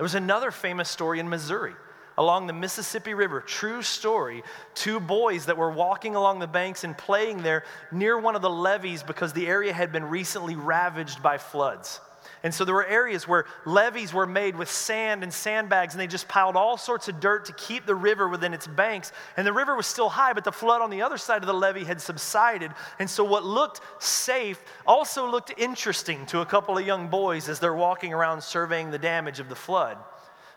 There 0.02 0.06
was 0.06 0.16
another 0.16 0.50
famous 0.50 0.90
story 0.90 1.20
in 1.20 1.30
Missouri 1.30 1.76
along 2.18 2.48
the 2.48 2.54
Mississippi 2.54 3.14
River. 3.14 3.40
True 3.40 3.84
story. 3.84 4.42
Two 4.74 5.00
boys 5.00 5.46
that 5.46 5.58
were 5.58 5.70
walking 5.70 6.16
along 6.16 6.40
the 6.40 6.48
banks 6.48 6.84
and 6.84 6.98
playing 6.98 7.44
there 7.44 7.66
near 7.92 8.18
one 8.18 8.36
of 8.36 8.42
the 8.42 8.50
levees 8.50 9.04
because 9.04 9.32
the 9.32 9.46
area 9.46 9.72
had 9.72 9.92
been 9.92 10.06
recently 10.06 10.56
ravaged 10.56 11.22
by 11.22 11.38
floods. 11.38 12.00
And 12.44 12.54
so 12.54 12.66
there 12.66 12.74
were 12.74 12.86
areas 12.86 13.28
where 13.28 13.46
levees 13.66 14.14
were 14.14 14.26
made 14.26 14.56
with 14.56 14.70
sand 14.70 15.22
and 15.22 15.32
sandbags, 15.32 15.94
and 15.94 16.02
they 16.02 16.08
just 16.08 16.28
piled 16.28 16.56
all 16.56 16.76
sorts 16.76 17.08
of 17.08 17.20
dirt 17.20 17.46
to 17.46 17.54
keep 17.54 17.86
the 17.86 17.94
river 17.94 18.28
within 18.28 18.54
its 18.54 18.66
banks. 18.66 19.12
And 19.38 19.46
the 19.46 19.54
river 19.54 19.76
was 19.76 19.86
still 19.86 20.10
high, 20.10 20.34
but 20.34 20.44
the 20.44 20.52
flood 20.52 20.82
on 20.82 20.90
the 20.90 21.04
other 21.04 21.18
side 21.18 21.44
of 21.44 21.48
the 21.48 21.54
levee 21.54 21.84
had 21.84 22.02
subsided. 22.02 22.72
And 22.98 23.08
so 23.08 23.24
what 23.24 23.46
looked 23.46 23.82
safe 24.00 24.60
also 24.88 25.30
looked 25.30 25.54
interesting 25.58 26.26
to 26.28 26.42
a 26.42 26.46
couple 26.46 26.78
of 26.78 26.86
young 26.86 27.10
boys 27.10 27.48
as 27.48 27.60
they're 27.60 27.76
walking 27.76 28.12
around 28.12 28.42
surveying 28.42 28.90
the 28.90 28.98
damage 28.98 29.40
of 29.40 29.48
the 29.48 29.56
flood. 29.56 29.98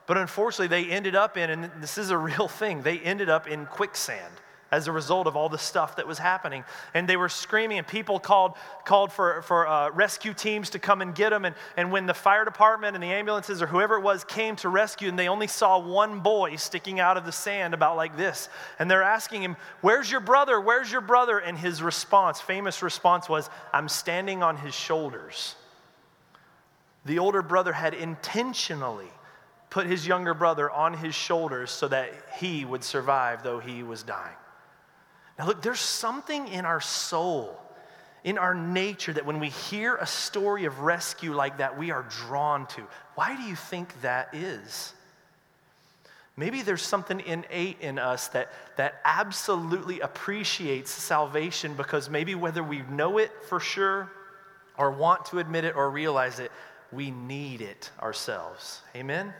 But 0.06 0.16
unfortunately, 0.16 0.68
they 0.68 0.90
ended 0.90 1.14
up 1.14 1.36
in, 1.36 1.50
and 1.50 1.70
this 1.82 1.98
is 1.98 2.10
a 2.10 2.18
real 2.18 2.48
thing, 2.48 2.82
they 2.82 2.98
ended 2.98 3.28
up 3.28 3.46
in 3.46 3.66
quicksand 3.66 4.34
as 4.70 4.88
a 4.88 4.92
result 4.92 5.26
of 5.26 5.36
all 5.36 5.48
the 5.48 5.58
stuff 5.58 5.96
that 5.96 6.06
was 6.06 6.18
happening. 6.18 6.64
And 6.94 7.08
they 7.08 7.16
were 7.16 7.28
screaming, 7.28 7.78
and 7.78 7.86
people 7.86 8.18
called, 8.18 8.54
called 8.84 9.12
for, 9.12 9.42
for 9.42 9.66
uh, 9.66 9.90
rescue 9.90 10.34
teams 10.34 10.70
to 10.70 10.78
come 10.78 11.02
and 11.02 11.14
get 11.14 11.30
them. 11.30 11.44
And, 11.44 11.54
and 11.76 11.92
when 11.92 12.06
the 12.06 12.14
fire 12.14 12.44
department 12.44 12.94
and 12.94 13.02
the 13.02 13.08
ambulances 13.08 13.62
or 13.62 13.66
whoever 13.66 13.96
it 13.96 14.02
was 14.02 14.24
came 14.24 14.56
to 14.56 14.68
rescue, 14.68 15.08
and 15.08 15.18
they 15.18 15.28
only 15.28 15.46
saw 15.46 15.78
one 15.78 16.20
boy 16.20 16.56
sticking 16.56 17.00
out 17.00 17.16
of 17.16 17.24
the 17.24 17.32
sand 17.32 17.74
about 17.74 17.96
like 17.96 18.16
this. 18.16 18.48
And 18.78 18.90
they're 18.90 19.02
asking 19.02 19.42
him, 19.42 19.56
Where's 19.80 20.10
your 20.10 20.20
brother? 20.20 20.60
Where's 20.60 20.90
your 20.90 21.00
brother? 21.00 21.38
And 21.38 21.56
his 21.56 21.82
response, 21.82 22.40
famous 22.40 22.82
response, 22.82 23.28
was, 23.28 23.50
I'm 23.72 23.88
standing 23.88 24.42
on 24.42 24.56
his 24.56 24.74
shoulders. 24.74 25.54
The 27.04 27.18
older 27.18 27.42
brother 27.42 27.72
had 27.72 27.94
intentionally 27.94 29.10
put 29.70 29.86
his 29.86 30.06
younger 30.06 30.34
brother 30.34 30.70
on 30.70 30.94
his 30.94 31.14
shoulders 31.14 31.70
so 31.70 31.88
that 31.88 32.10
he 32.38 32.64
would 32.64 32.84
survive 32.84 33.42
though 33.42 33.58
he 33.58 33.82
was 33.82 34.02
dying. 34.02 34.36
Now, 35.38 35.46
look, 35.46 35.62
there's 35.62 35.80
something 35.80 36.48
in 36.48 36.64
our 36.64 36.80
soul, 36.80 37.58
in 38.22 38.38
our 38.38 38.54
nature, 38.54 39.12
that 39.12 39.26
when 39.26 39.40
we 39.40 39.48
hear 39.48 39.96
a 39.96 40.06
story 40.06 40.64
of 40.64 40.80
rescue 40.80 41.34
like 41.34 41.58
that, 41.58 41.76
we 41.78 41.90
are 41.90 42.04
drawn 42.08 42.66
to. 42.68 42.82
Why 43.14 43.36
do 43.36 43.42
you 43.42 43.56
think 43.56 44.00
that 44.02 44.34
is? 44.34 44.92
Maybe 46.36 46.62
there's 46.62 46.82
something 46.82 47.20
innate 47.20 47.80
in 47.80 47.98
us 47.98 48.28
that, 48.28 48.50
that 48.76 49.00
absolutely 49.04 50.00
appreciates 50.00 50.90
salvation 50.90 51.74
because 51.74 52.10
maybe 52.10 52.34
whether 52.34 52.62
we 52.62 52.82
know 52.82 53.18
it 53.18 53.30
for 53.48 53.60
sure 53.60 54.10
or 54.76 54.90
want 54.90 55.26
to 55.26 55.38
admit 55.38 55.64
it 55.64 55.76
or 55.76 55.90
realize 55.90 56.40
it, 56.40 56.50
we 56.90 57.12
need 57.12 57.60
it 57.60 57.90
ourselves. 58.00 58.80
Amen? 58.96 59.32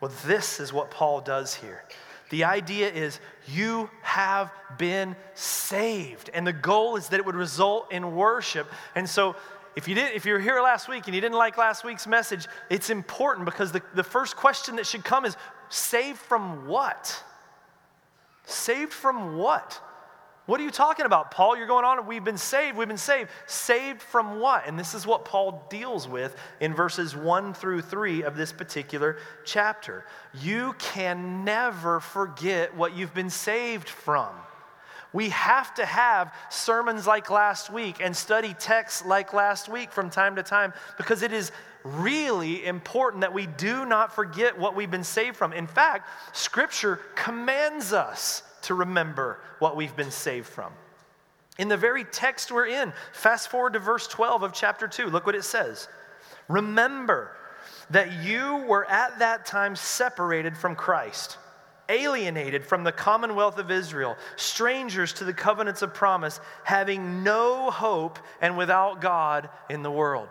Well, 0.00 0.12
this 0.26 0.60
is 0.60 0.72
what 0.72 0.90
Paul 0.90 1.20
does 1.20 1.54
here. 1.54 1.84
The 2.30 2.44
idea 2.44 2.90
is 2.90 3.20
you 3.46 3.90
have 4.02 4.52
been 4.76 5.16
saved. 5.34 6.30
And 6.34 6.46
the 6.46 6.52
goal 6.52 6.96
is 6.96 7.08
that 7.08 7.20
it 7.20 7.26
would 7.26 7.34
result 7.34 7.90
in 7.92 8.14
worship. 8.14 8.70
And 8.94 9.08
so 9.08 9.36
if 9.76 9.88
you 9.88 9.94
did 9.94 10.14
if 10.14 10.26
you 10.26 10.32
were 10.32 10.40
here 10.40 10.60
last 10.60 10.88
week 10.88 11.06
and 11.06 11.14
you 11.14 11.20
didn't 11.20 11.38
like 11.38 11.56
last 11.56 11.84
week's 11.84 12.06
message, 12.06 12.46
it's 12.68 12.90
important 12.90 13.44
because 13.44 13.72
the, 13.72 13.82
the 13.94 14.02
first 14.02 14.36
question 14.36 14.76
that 14.76 14.86
should 14.86 15.04
come 15.04 15.24
is 15.24 15.36
saved 15.68 16.18
from 16.18 16.66
what? 16.66 17.22
Saved 18.44 18.92
from 18.92 19.36
what? 19.36 19.80
What 20.48 20.60
are 20.60 20.64
you 20.64 20.70
talking 20.70 21.04
about, 21.04 21.30
Paul? 21.30 21.58
You're 21.58 21.66
going 21.66 21.84
on, 21.84 22.06
we've 22.06 22.24
been 22.24 22.38
saved, 22.38 22.78
we've 22.78 22.88
been 22.88 22.96
saved. 22.96 23.28
Saved 23.44 24.00
from 24.00 24.40
what? 24.40 24.66
And 24.66 24.78
this 24.78 24.94
is 24.94 25.06
what 25.06 25.26
Paul 25.26 25.66
deals 25.68 26.08
with 26.08 26.34
in 26.58 26.72
verses 26.72 27.14
1 27.14 27.52
through 27.52 27.82
3 27.82 28.22
of 28.22 28.34
this 28.34 28.50
particular 28.50 29.18
chapter. 29.44 30.06
You 30.32 30.74
can 30.78 31.44
never 31.44 32.00
forget 32.00 32.74
what 32.74 32.96
you've 32.96 33.12
been 33.12 33.28
saved 33.28 33.90
from. 33.90 34.30
We 35.12 35.28
have 35.28 35.74
to 35.74 35.84
have 35.84 36.34
sermons 36.48 37.06
like 37.06 37.28
last 37.28 37.70
week 37.70 37.98
and 38.00 38.16
study 38.16 38.54
texts 38.58 39.04
like 39.04 39.34
last 39.34 39.68
week 39.68 39.92
from 39.92 40.08
time 40.08 40.36
to 40.36 40.42
time 40.42 40.72
because 40.96 41.20
it 41.20 41.34
is 41.34 41.52
really 41.84 42.64
important 42.64 43.20
that 43.20 43.34
we 43.34 43.44
do 43.44 43.84
not 43.84 44.14
forget 44.14 44.58
what 44.58 44.74
we've 44.74 44.90
been 44.90 45.04
saved 45.04 45.36
from. 45.36 45.52
In 45.52 45.66
fact, 45.66 46.08
Scripture 46.34 47.00
commands 47.14 47.92
us 47.92 48.44
to 48.62 48.74
remember 48.74 49.40
what 49.58 49.76
we've 49.76 49.96
been 49.96 50.10
saved 50.10 50.46
from. 50.46 50.72
In 51.58 51.68
the 51.68 51.76
very 51.76 52.04
text 52.04 52.52
we're 52.52 52.66
in, 52.66 52.92
fast 53.12 53.50
forward 53.50 53.72
to 53.72 53.78
verse 53.80 54.06
12 54.06 54.42
of 54.44 54.52
chapter 54.52 54.86
2, 54.86 55.06
look 55.06 55.26
what 55.26 55.34
it 55.34 55.44
says. 55.44 55.88
Remember 56.48 57.32
that 57.90 58.22
you 58.22 58.64
were 58.68 58.88
at 58.88 59.18
that 59.18 59.44
time 59.44 59.74
separated 59.74 60.56
from 60.56 60.76
Christ, 60.76 61.36
alienated 61.88 62.64
from 62.64 62.84
the 62.84 62.92
commonwealth 62.92 63.58
of 63.58 63.70
Israel, 63.70 64.16
strangers 64.36 65.12
to 65.14 65.24
the 65.24 65.32
covenants 65.32 65.82
of 65.82 65.94
promise, 65.94 66.40
having 66.64 67.24
no 67.24 67.70
hope 67.70 68.18
and 68.40 68.56
without 68.56 69.00
God 69.00 69.48
in 69.68 69.82
the 69.82 69.90
world. 69.90 70.28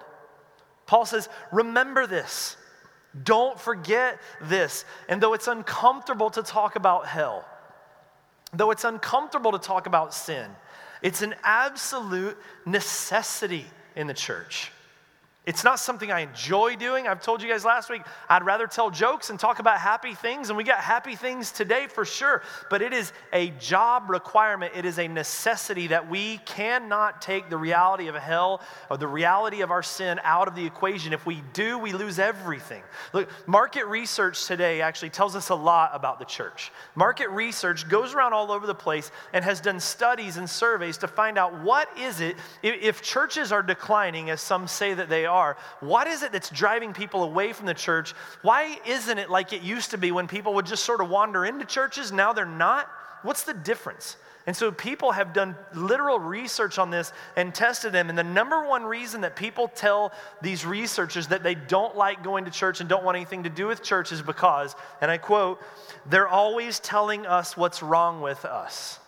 Paul 0.85 1.05
says, 1.05 1.27
Remember 1.51 2.07
this. 2.07 2.55
Don't 3.23 3.59
forget 3.59 4.19
this. 4.43 4.85
And 5.09 5.21
though 5.21 5.33
it's 5.33 5.47
uncomfortable 5.47 6.29
to 6.31 6.43
talk 6.43 6.75
about 6.75 7.07
hell, 7.07 7.45
though 8.53 8.71
it's 8.71 8.83
uncomfortable 8.83 9.51
to 9.51 9.59
talk 9.59 9.87
about 9.87 10.13
sin, 10.13 10.49
it's 11.01 11.21
an 11.21 11.35
absolute 11.43 12.37
necessity 12.65 13.65
in 13.95 14.07
the 14.07 14.13
church. 14.13 14.71
It's 15.47 15.63
not 15.63 15.79
something 15.79 16.11
I 16.11 16.19
enjoy 16.19 16.75
doing. 16.75 17.07
I've 17.07 17.21
told 17.21 17.41
you 17.41 17.47
guys 17.47 17.63
last 17.63 17.89
week, 17.89 18.01
I'd 18.27 18.43
rather 18.43 18.67
tell 18.67 18.91
jokes 18.91 19.29
and 19.29 19.39
talk 19.39 19.59
about 19.59 19.77
happy 19.77 20.13
things, 20.13 20.49
and 20.49 20.57
we 20.57 20.65
got 20.65 20.79
happy 20.79 21.15
things 21.15 21.53
today 21.53 21.87
for 21.87 22.03
sure. 22.03 22.43
But 22.69 22.81
it 22.81 22.91
is 22.91 23.13
a 23.31 23.51
job 23.51 24.09
requirement, 24.09 24.73
it 24.75 24.83
is 24.83 24.99
a 24.99 25.07
necessity 25.07 25.87
that 25.87 26.09
we 26.09 26.39
cannot 26.39 27.21
take 27.21 27.49
the 27.49 27.55
reality 27.55 28.09
of 28.09 28.15
hell 28.15 28.61
or 28.91 28.97
the 28.97 29.07
reality 29.07 29.61
of 29.61 29.71
our 29.71 29.81
sin 29.81 30.19
out 30.25 30.49
of 30.49 30.55
the 30.55 30.65
equation. 30.65 31.13
If 31.13 31.25
we 31.25 31.41
do, 31.53 31.77
we 31.77 31.93
lose 31.93 32.19
everything. 32.19 32.83
Look, 33.13 33.29
market 33.47 33.85
research 33.85 34.47
today 34.47 34.81
actually 34.81 35.11
tells 35.11 35.33
us 35.33 35.47
a 35.47 35.55
lot 35.55 35.91
about 35.93 36.19
the 36.19 36.25
church. 36.25 36.73
Market 36.93 37.29
research 37.29 37.87
goes 37.87 38.13
around 38.13 38.33
all 38.33 38.51
over 38.51 38.67
the 38.67 38.75
place 38.75 39.13
and 39.31 39.45
has 39.45 39.61
done 39.61 39.79
studies 39.79 40.35
and 40.35 40.49
surveys 40.49 40.97
to 40.97 41.07
find 41.07 41.37
out 41.37 41.57
what 41.61 41.87
is 41.97 42.19
it, 42.19 42.35
if 42.61 43.01
churches 43.01 43.53
are 43.53 43.63
declining, 43.63 44.29
as 44.29 44.41
some 44.41 44.67
say 44.67 44.93
that 44.93 45.07
they 45.07 45.25
are 45.25 45.36
are. 45.37 45.57
What 45.79 46.07
is 46.07 46.23
it 46.23 46.31
that's 46.31 46.49
driving 46.49 46.93
people 46.93 47.23
away 47.23 47.53
from 47.53 47.65
the 47.65 47.73
church? 47.73 48.13
Why 48.41 48.79
isn't 48.85 49.17
it 49.17 49.29
like 49.29 49.53
it 49.53 49.61
used 49.61 49.91
to 49.91 49.97
be 49.97 50.11
when 50.11 50.27
people 50.27 50.53
would 50.55 50.65
just 50.65 50.83
sort 50.83 51.01
of 51.01 51.09
wander 51.09 51.45
into 51.45 51.65
churches? 51.65 52.11
Now 52.11 52.33
they're 52.33 52.45
not? 52.45 52.89
What's 53.23 53.43
the 53.43 53.53
difference? 53.53 54.17
And 54.47 54.55
so 54.55 54.71
people 54.71 55.11
have 55.11 55.33
done 55.33 55.57
literal 55.73 56.19
research 56.19 56.79
on 56.79 56.89
this 56.89 57.11
and 57.35 57.53
tested 57.53 57.91
them. 57.91 58.07
And 58.09 58.17
the 58.17 58.23
number 58.23 58.65
one 58.65 58.83
reason 58.83 59.21
that 59.21 59.35
people 59.35 59.67
tell 59.67 60.13
these 60.41 60.65
researchers 60.65 61.27
that 61.27 61.43
they 61.43 61.53
don't 61.53 61.97
like 61.97 62.23
going 62.23 62.45
to 62.45 62.51
church 62.51 62.79
and 62.79 62.87
don't 62.87 63.03
want 63.03 63.17
anything 63.17 63.43
to 63.43 63.49
do 63.49 63.67
with 63.67 63.83
church 63.83 64.13
is 64.13 64.21
because, 64.21 64.73
and 65.01 65.11
I 65.11 65.17
quote, 65.17 65.61
they're 66.09 66.29
always 66.29 66.79
telling 66.79 67.25
us 67.25 67.57
what's 67.57 67.83
wrong 67.83 68.21
with 68.21 68.45
us. 68.45 68.99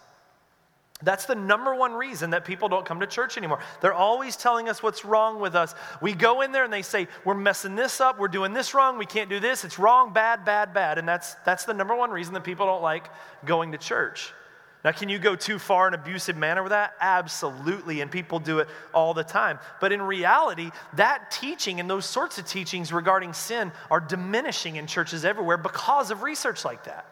That's 1.01 1.25
the 1.25 1.35
number 1.35 1.73
one 1.73 1.93
reason 1.93 2.31
that 2.31 2.43
people 2.43 2.67
don't 2.67 2.85
come 2.85 2.99
to 2.99 3.07
church 3.07 3.37
anymore. 3.37 3.59
They're 3.79 3.93
always 3.93 4.35
telling 4.35 4.67
us 4.67 4.83
what's 4.83 5.05
wrong 5.05 5.39
with 5.39 5.55
us. 5.55 5.73
We 6.01 6.13
go 6.13 6.41
in 6.41 6.51
there 6.51 6.65
and 6.65 6.73
they 6.73 6.81
say, 6.81 7.07
We're 7.23 7.35
messing 7.35 7.75
this 7.75 8.01
up, 8.01 8.19
we're 8.19 8.27
doing 8.27 8.51
this 8.51 8.73
wrong, 8.73 8.97
we 8.97 9.05
can't 9.05 9.29
do 9.29 9.39
this, 9.39 9.63
it's 9.63 9.79
wrong, 9.79 10.11
bad, 10.11 10.43
bad, 10.43 10.73
bad. 10.73 10.97
And 10.97 11.07
that's, 11.07 11.35
that's 11.45 11.63
the 11.63 11.73
number 11.73 11.95
one 11.95 12.11
reason 12.11 12.33
that 12.33 12.43
people 12.43 12.65
don't 12.65 12.81
like 12.81 13.09
going 13.45 13.71
to 13.71 13.77
church. 13.77 14.33
Now, 14.83 14.91
can 14.91 15.09
you 15.09 15.19
go 15.19 15.35
too 15.35 15.59
far 15.59 15.89
in 15.89 15.93
abusive 15.93 16.37
manner 16.37 16.63
with 16.63 16.71
that? 16.71 16.93
Absolutely, 17.01 17.99
and 17.99 18.09
people 18.09 18.39
do 18.39 18.59
it 18.59 18.69
all 18.93 19.13
the 19.13 19.25
time. 19.25 19.59
But 19.81 19.91
in 19.91 20.01
reality, 20.01 20.71
that 20.93 21.31
teaching 21.31 21.81
and 21.81 21.89
those 21.89 22.05
sorts 22.05 22.37
of 22.37 22.45
teachings 22.45 22.93
regarding 22.93 23.33
sin 23.33 23.73
are 23.91 23.99
diminishing 23.99 24.77
in 24.77 24.87
churches 24.87 25.25
everywhere 25.25 25.57
because 25.57 26.11
of 26.11 26.23
research 26.23 26.63
like 26.63 26.85
that. 26.85 27.05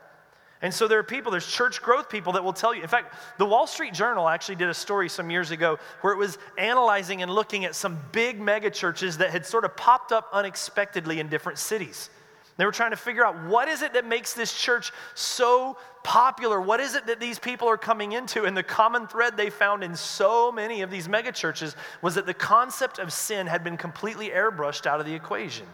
And 0.61 0.73
so 0.73 0.87
there 0.87 0.97
are 0.97 1.03
people, 1.03 1.31
there's 1.31 1.45
church 1.45 1.81
growth 1.81 2.09
people 2.09 2.33
that 2.33 2.43
will 2.43 2.53
tell 2.53 2.73
you. 2.73 2.81
In 2.81 2.87
fact, 2.87 3.13
the 3.37 3.45
Wall 3.45 3.67
Street 3.67 3.93
Journal 3.93 4.27
actually 4.27 4.55
did 4.55 4.69
a 4.69 4.73
story 4.73 5.07
some 5.07 5.29
years 5.29 5.51
ago 5.51 5.77
where 6.01 6.13
it 6.13 6.17
was 6.17 6.39
analyzing 6.57 7.21
and 7.21 7.31
looking 7.31 7.63
at 7.65 7.75
some 7.75 7.99
big 8.11 8.39
mega 8.39 8.71
churches 8.71 9.17
that 9.19 9.29
had 9.29 9.45
sort 9.45 9.65
of 9.65 9.77
popped 9.77 10.11
up 10.11 10.27
unexpectedly 10.33 11.19
in 11.19 11.27
different 11.27 11.59
cities. 11.59 12.09
They 12.57 12.65
were 12.65 12.71
trying 12.71 12.89
to 12.89 12.97
figure 12.97 13.23
out 13.23 13.45
what 13.45 13.67
is 13.67 13.83
it 13.83 13.93
that 13.93 14.07
makes 14.07 14.33
this 14.33 14.51
church 14.59 14.91
so 15.13 15.77
popular? 16.03 16.59
What 16.59 16.79
is 16.79 16.95
it 16.95 17.05
that 17.05 17.19
these 17.19 17.37
people 17.37 17.67
are 17.67 17.77
coming 17.77 18.13
into? 18.13 18.45
And 18.45 18.57
the 18.57 18.63
common 18.63 19.05
thread 19.05 19.37
they 19.37 19.51
found 19.51 19.83
in 19.83 19.95
so 19.95 20.51
many 20.51 20.81
of 20.81 20.89
these 20.89 21.07
mega 21.07 21.31
churches 21.31 21.75
was 22.01 22.15
that 22.15 22.25
the 22.25 22.33
concept 22.33 22.97
of 22.97 23.13
sin 23.13 23.45
had 23.45 23.63
been 23.63 23.77
completely 23.77 24.29
airbrushed 24.29 24.87
out 24.87 24.99
of 24.99 25.05
the 25.05 25.13
equation. 25.13 25.67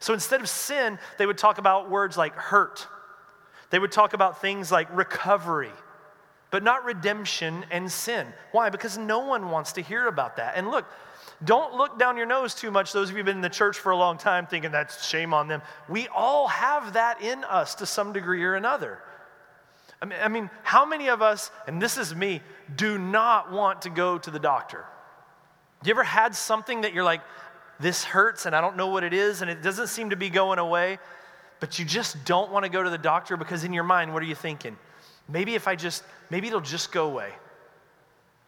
So 0.00 0.12
instead 0.12 0.40
of 0.40 0.48
sin, 0.48 0.98
they 1.16 1.26
would 1.26 1.38
talk 1.38 1.58
about 1.58 1.88
words 1.88 2.16
like 2.16 2.34
hurt 2.34 2.88
they 3.74 3.80
would 3.80 3.90
talk 3.90 4.14
about 4.14 4.40
things 4.40 4.70
like 4.70 4.86
recovery, 4.96 5.72
but 6.52 6.62
not 6.62 6.84
redemption 6.84 7.66
and 7.72 7.90
sin. 7.90 8.24
Why? 8.52 8.70
Because 8.70 8.96
no 8.96 9.26
one 9.26 9.50
wants 9.50 9.72
to 9.72 9.80
hear 9.80 10.06
about 10.06 10.36
that. 10.36 10.52
And 10.56 10.70
look, 10.70 10.86
don't 11.42 11.74
look 11.74 11.98
down 11.98 12.16
your 12.16 12.24
nose 12.24 12.54
too 12.54 12.70
much, 12.70 12.92
those 12.92 13.08
of 13.08 13.16
you 13.16 13.16
who've 13.16 13.26
been 13.26 13.38
in 13.38 13.42
the 13.42 13.48
church 13.48 13.76
for 13.76 13.90
a 13.90 13.96
long 13.96 14.16
time 14.16 14.46
thinking 14.46 14.70
that's 14.70 15.04
shame 15.04 15.34
on 15.34 15.48
them. 15.48 15.60
We 15.88 16.06
all 16.06 16.46
have 16.46 16.92
that 16.92 17.20
in 17.20 17.42
us 17.42 17.74
to 17.74 17.84
some 17.84 18.12
degree 18.12 18.44
or 18.44 18.54
another. 18.54 19.00
I 20.00 20.04
mean, 20.04 20.18
I 20.22 20.28
mean, 20.28 20.50
how 20.62 20.86
many 20.86 21.08
of 21.08 21.20
us, 21.20 21.50
and 21.66 21.82
this 21.82 21.98
is 21.98 22.14
me, 22.14 22.42
do 22.76 22.96
not 22.96 23.50
want 23.50 23.82
to 23.82 23.90
go 23.90 24.18
to 24.18 24.30
the 24.30 24.38
doctor? 24.38 24.84
You 25.84 25.90
ever 25.90 26.04
had 26.04 26.36
something 26.36 26.82
that 26.82 26.94
you're 26.94 27.02
like, 27.02 27.22
this 27.80 28.04
hurts 28.04 28.46
and 28.46 28.54
I 28.54 28.60
don't 28.60 28.76
know 28.76 28.86
what 28.86 29.02
it 29.02 29.12
is 29.12 29.42
and 29.42 29.50
it 29.50 29.62
doesn't 29.62 29.88
seem 29.88 30.10
to 30.10 30.16
be 30.16 30.30
going 30.30 30.60
away? 30.60 31.00
But 31.60 31.78
you 31.78 31.84
just 31.84 32.24
don't 32.24 32.50
want 32.50 32.64
to 32.64 32.70
go 32.70 32.82
to 32.82 32.90
the 32.90 32.98
doctor 32.98 33.36
because 33.36 33.64
in 33.64 33.72
your 33.72 33.84
mind, 33.84 34.12
what 34.12 34.22
are 34.22 34.26
you 34.26 34.34
thinking? 34.34 34.76
Maybe 35.28 35.54
if 35.54 35.66
I 35.66 35.76
just, 35.76 36.04
maybe 36.30 36.48
it'll 36.48 36.60
just 36.60 36.92
go 36.92 37.06
away. 37.06 37.30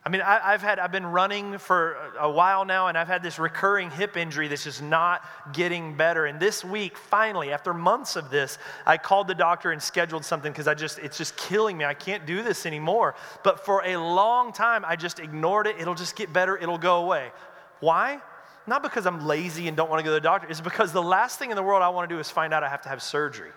I 0.06 0.08
mean, 0.08 0.20
I, 0.20 0.52
have 0.52 0.62
had, 0.62 0.78
I've 0.78 0.92
been 0.92 1.06
running 1.06 1.58
for 1.58 1.96
a 2.20 2.30
while 2.30 2.64
now, 2.64 2.86
and 2.86 2.96
I've 2.96 3.08
had 3.08 3.24
this 3.24 3.40
recurring 3.40 3.90
hip 3.90 4.16
injury 4.16 4.46
that's 4.46 4.62
just 4.62 4.80
not 4.80 5.24
getting 5.52 5.96
better. 5.96 6.26
And 6.26 6.38
this 6.38 6.64
week, 6.64 6.96
finally, 6.96 7.50
after 7.52 7.74
months 7.74 8.14
of 8.14 8.30
this, 8.30 8.56
I 8.86 8.98
called 8.98 9.26
the 9.26 9.34
doctor 9.34 9.72
and 9.72 9.82
scheduled 9.82 10.24
something 10.24 10.52
because 10.52 10.68
I 10.68 10.74
just, 10.74 11.00
it's 11.00 11.18
just 11.18 11.36
killing 11.36 11.76
me. 11.76 11.84
I 11.84 11.94
can't 11.94 12.24
do 12.24 12.44
this 12.44 12.66
anymore. 12.66 13.16
But 13.42 13.64
for 13.64 13.82
a 13.84 13.96
long 13.96 14.52
time, 14.52 14.84
I 14.86 14.94
just 14.94 15.18
ignored 15.18 15.66
it. 15.66 15.74
It'll 15.80 15.96
just 15.96 16.14
get 16.14 16.32
better. 16.32 16.56
It'll 16.56 16.78
go 16.78 17.02
away. 17.02 17.32
Why? 17.80 18.20
Not 18.66 18.82
because 18.82 19.06
I'm 19.06 19.26
lazy 19.26 19.68
and 19.68 19.76
don't 19.76 19.90
want 19.90 20.00
to 20.00 20.04
go 20.04 20.10
to 20.10 20.14
the 20.14 20.20
doctor, 20.20 20.48
it's 20.48 20.60
because 20.60 20.92
the 20.92 21.02
last 21.02 21.38
thing 21.38 21.50
in 21.50 21.56
the 21.56 21.62
world 21.62 21.82
I 21.82 21.88
want 21.88 22.08
to 22.08 22.14
do 22.14 22.18
is 22.18 22.30
find 22.30 22.52
out 22.52 22.62
I 22.62 22.68
have 22.68 22.82
to 22.82 22.88
have 22.88 23.02
surgery. 23.02 23.50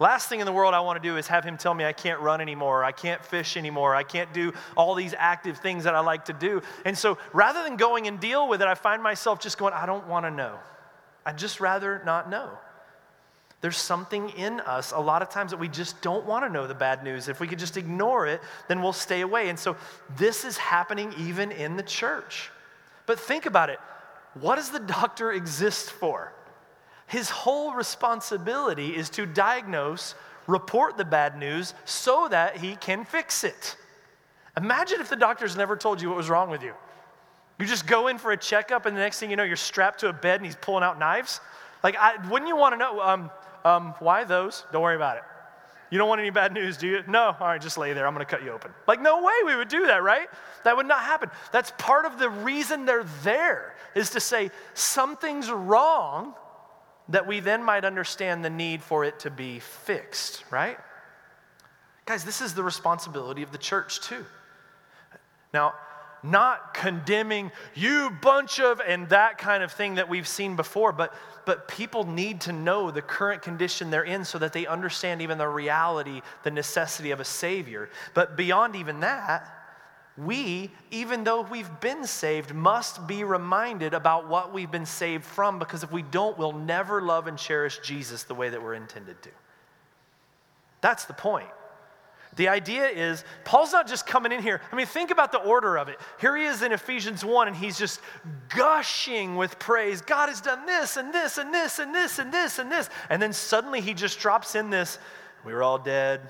Last 0.00 0.28
thing 0.28 0.40
in 0.40 0.46
the 0.46 0.52
world 0.52 0.74
I 0.74 0.80
want 0.80 1.00
to 1.00 1.08
do 1.08 1.16
is 1.16 1.28
have 1.28 1.44
him 1.44 1.56
tell 1.56 1.72
me 1.72 1.84
I 1.84 1.92
can't 1.92 2.20
run 2.20 2.40
anymore, 2.40 2.82
I 2.82 2.90
can't 2.90 3.24
fish 3.24 3.56
anymore, 3.56 3.94
I 3.94 4.02
can't 4.02 4.32
do 4.34 4.52
all 4.76 4.94
these 4.94 5.14
active 5.16 5.58
things 5.58 5.84
that 5.84 5.94
I 5.94 6.00
like 6.00 6.24
to 6.24 6.32
do. 6.32 6.62
And 6.84 6.98
so 6.98 7.16
rather 7.32 7.62
than 7.62 7.76
going 7.76 8.08
and 8.08 8.18
deal 8.18 8.48
with 8.48 8.60
it, 8.60 8.66
I 8.66 8.74
find 8.74 9.02
myself 9.02 9.40
just 9.40 9.56
going, 9.56 9.72
I 9.72 9.86
don't 9.86 10.06
want 10.08 10.26
to 10.26 10.30
know. 10.30 10.58
I'd 11.24 11.38
just 11.38 11.60
rather 11.60 12.02
not 12.04 12.28
know. 12.28 12.50
There's 13.60 13.78
something 13.78 14.30
in 14.30 14.60
us 14.60 14.92
a 14.92 14.98
lot 14.98 15.22
of 15.22 15.30
times 15.30 15.52
that 15.52 15.56
we 15.58 15.68
just 15.68 16.02
don't 16.02 16.26
want 16.26 16.44
to 16.44 16.50
know 16.50 16.66
the 16.66 16.74
bad 16.74 17.02
news. 17.02 17.28
If 17.28 17.40
we 17.40 17.46
could 17.46 17.58
just 17.58 17.76
ignore 17.76 18.26
it, 18.26 18.42
then 18.68 18.82
we'll 18.82 18.92
stay 18.92 19.22
away. 19.22 19.48
And 19.48 19.58
so 19.58 19.76
this 20.18 20.44
is 20.44 20.58
happening 20.58 21.14
even 21.18 21.50
in 21.50 21.76
the 21.76 21.82
church. 21.82 22.50
But 23.06 23.18
think 23.18 23.46
about 23.46 23.70
it 23.70 23.78
what 24.40 24.56
does 24.56 24.70
the 24.70 24.80
doctor 24.80 25.32
exist 25.32 25.90
for? 25.90 26.32
His 27.06 27.30
whole 27.30 27.74
responsibility 27.74 28.96
is 28.96 29.10
to 29.10 29.26
diagnose, 29.26 30.14
report 30.46 30.96
the 30.96 31.04
bad 31.04 31.38
news 31.38 31.74
so 31.84 32.28
that 32.30 32.56
he 32.56 32.76
can 32.76 33.04
fix 33.04 33.44
it. 33.44 33.76
Imagine 34.56 35.00
if 35.00 35.08
the 35.08 35.16
doctor's 35.16 35.56
never 35.56 35.76
told 35.76 36.00
you 36.00 36.08
what 36.08 36.16
was 36.16 36.28
wrong 36.28 36.50
with 36.50 36.62
you. 36.62 36.72
You 37.58 37.66
just 37.66 37.86
go 37.86 38.08
in 38.08 38.18
for 38.18 38.32
a 38.32 38.36
checkup, 38.36 38.86
and 38.86 38.96
the 38.96 39.00
next 39.00 39.20
thing 39.20 39.30
you 39.30 39.36
know, 39.36 39.44
you're 39.44 39.56
strapped 39.56 40.00
to 40.00 40.08
a 40.08 40.12
bed 40.12 40.36
and 40.36 40.46
he's 40.46 40.56
pulling 40.56 40.82
out 40.82 40.98
knives. 40.98 41.40
Like, 41.82 41.96
I, 41.96 42.16
wouldn't 42.28 42.48
you 42.48 42.56
want 42.56 42.72
to 42.72 42.78
know 42.78 43.00
um, 43.00 43.30
um, 43.64 43.94
why 44.00 44.24
those? 44.24 44.64
Don't 44.72 44.82
worry 44.82 44.96
about 44.96 45.18
it. 45.18 45.22
You 45.94 45.98
don't 45.98 46.08
want 46.08 46.20
any 46.20 46.30
bad 46.30 46.52
news, 46.52 46.76
do 46.76 46.88
you? 46.88 47.04
No? 47.06 47.36
All 47.38 47.46
right, 47.46 47.60
just 47.60 47.78
lay 47.78 47.92
there. 47.92 48.04
I'm 48.04 48.14
going 48.14 48.26
to 48.26 48.28
cut 48.28 48.42
you 48.42 48.50
open. 48.50 48.72
Like, 48.88 49.00
no 49.00 49.22
way 49.22 49.32
we 49.46 49.54
would 49.54 49.68
do 49.68 49.86
that, 49.86 50.02
right? 50.02 50.26
That 50.64 50.76
would 50.76 50.86
not 50.86 51.04
happen. 51.04 51.30
That's 51.52 51.70
part 51.78 52.04
of 52.04 52.18
the 52.18 52.28
reason 52.28 52.84
they're 52.84 53.06
there, 53.22 53.76
is 53.94 54.10
to 54.10 54.18
say 54.18 54.50
something's 54.74 55.48
wrong 55.52 56.34
that 57.10 57.28
we 57.28 57.38
then 57.38 57.62
might 57.62 57.84
understand 57.84 58.44
the 58.44 58.50
need 58.50 58.82
for 58.82 59.04
it 59.04 59.20
to 59.20 59.30
be 59.30 59.60
fixed, 59.60 60.42
right? 60.50 60.78
Guys, 62.06 62.24
this 62.24 62.40
is 62.40 62.54
the 62.54 62.64
responsibility 62.64 63.44
of 63.44 63.52
the 63.52 63.58
church, 63.58 64.00
too. 64.00 64.26
Now, 65.52 65.74
not 66.24 66.74
condemning 66.74 67.52
you 67.74 68.10
bunch 68.22 68.58
of 68.58 68.80
and 68.80 69.08
that 69.10 69.38
kind 69.38 69.62
of 69.62 69.70
thing 69.70 69.96
that 69.96 70.08
we've 70.08 70.26
seen 70.26 70.56
before, 70.56 70.90
but, 70.92 71.14
but 71.44 71.68
people 71.68 72.04
need 72.04 72.40
to 72.42 72.52
know 72.52 72.90
the 72.90 73.02
current 73.02 73.42
condition 73.42 73.90
they're 73.90 74.02
in 74.02 74.24
so 74.24 74.38
that 74.38 74.52
they 74.52 74.66
understand 74.66 75.20
even 75.20 75.38
the 75.38 75.46
reality, 75.46 76.22
the 76.42 76.50
necessity 76.50 77.10
of 77.10 77.20
a 77.20 77.24
Savior. 77.24 77.90
But 78.14 78.36
beyond 78.36 78.74
even 78.74 79.00
that, 79.00 79.46
we, 80.16 80.70
even 80.90 81.24
though 81.24 81.42
we've 81.42 81.80
been 81.80 82.06
saved, 82.06 82.54
must 82.54 83.06
be 83.06 83.24
reminded 83.24 83.94
about 83.94 84.28
what 84.28 84.52
we've 84.52 84.70
been 84.70 84.86
saved 84.86 85.24
from 85.24 85.58
because 85.58 85.82
if 85.82 85.90
we 85.90 86.02
don't, 86.02 86.38
we'll 86.38 86.52
never 86.52 87.02
love 87.02 87.26
and 87.26 87.36
cherish 87.36 87.80
Jesus 87.80 88.22
the 88.22 88.34
way 88.34 88.48
that 88.48 88.62
we're 88.62 88.74
intended 88.74 89.20
to. 89.22 89.30
That's 90.80 91.04
the 91.04 91.14
point. 91.14 91.48
The 92.36 92.48
idea 92.48 92.86
is, 92.86 93.24
Paul's 93.44 93.72
not 93.72 93.86
just 93.86 94.06
coming 94.06 94.32
in 94.32 94.42
here. 94.42 94.60
I 94.72 94.76
mean, 94.76 94.86
think 94.86 95.10
about 95.10 95.30
the 95.30 95.38
order 95.38 95.76
of 95.76 95.88
it. 95.88 96.00
Here 96.20 96.36
he 96.36 96.44
is 96.44 96.62
in 96.62 96.72
Ephesians 96.72 97.24
1, 97.24 97.48
and 97.48 97.56
he's 97.56 97.78
just 97.78 98.00
gushing 98.48 99.36
with 99.36 99.58
praise. 99.58 100.00
God 100.00 100.28
has 100.28 100.40
done 100.40 100.66
this, 100.66 100.96
and 100.96 101.14
this, 101.14 101.38
and 101.38 101.54
this, 101.54 101.78
and 101.78 101.94
this, 101.94 102.18
and 102.18 102.32
this, 102.32 102.58
and 102.58 102.72
this. 102.72 102.90
And 103.08 103.22
then 103.22 103.32
suddenly 103.32 103.80
he 103.80 103.94
just 103.94 104.18
drops 104.18 104.54
in 104.56 104.70
this 104.70 104.98
We 105.44 105.52
were 105.52 105.62
all 105.62 105.78
dead, 105.78 106.22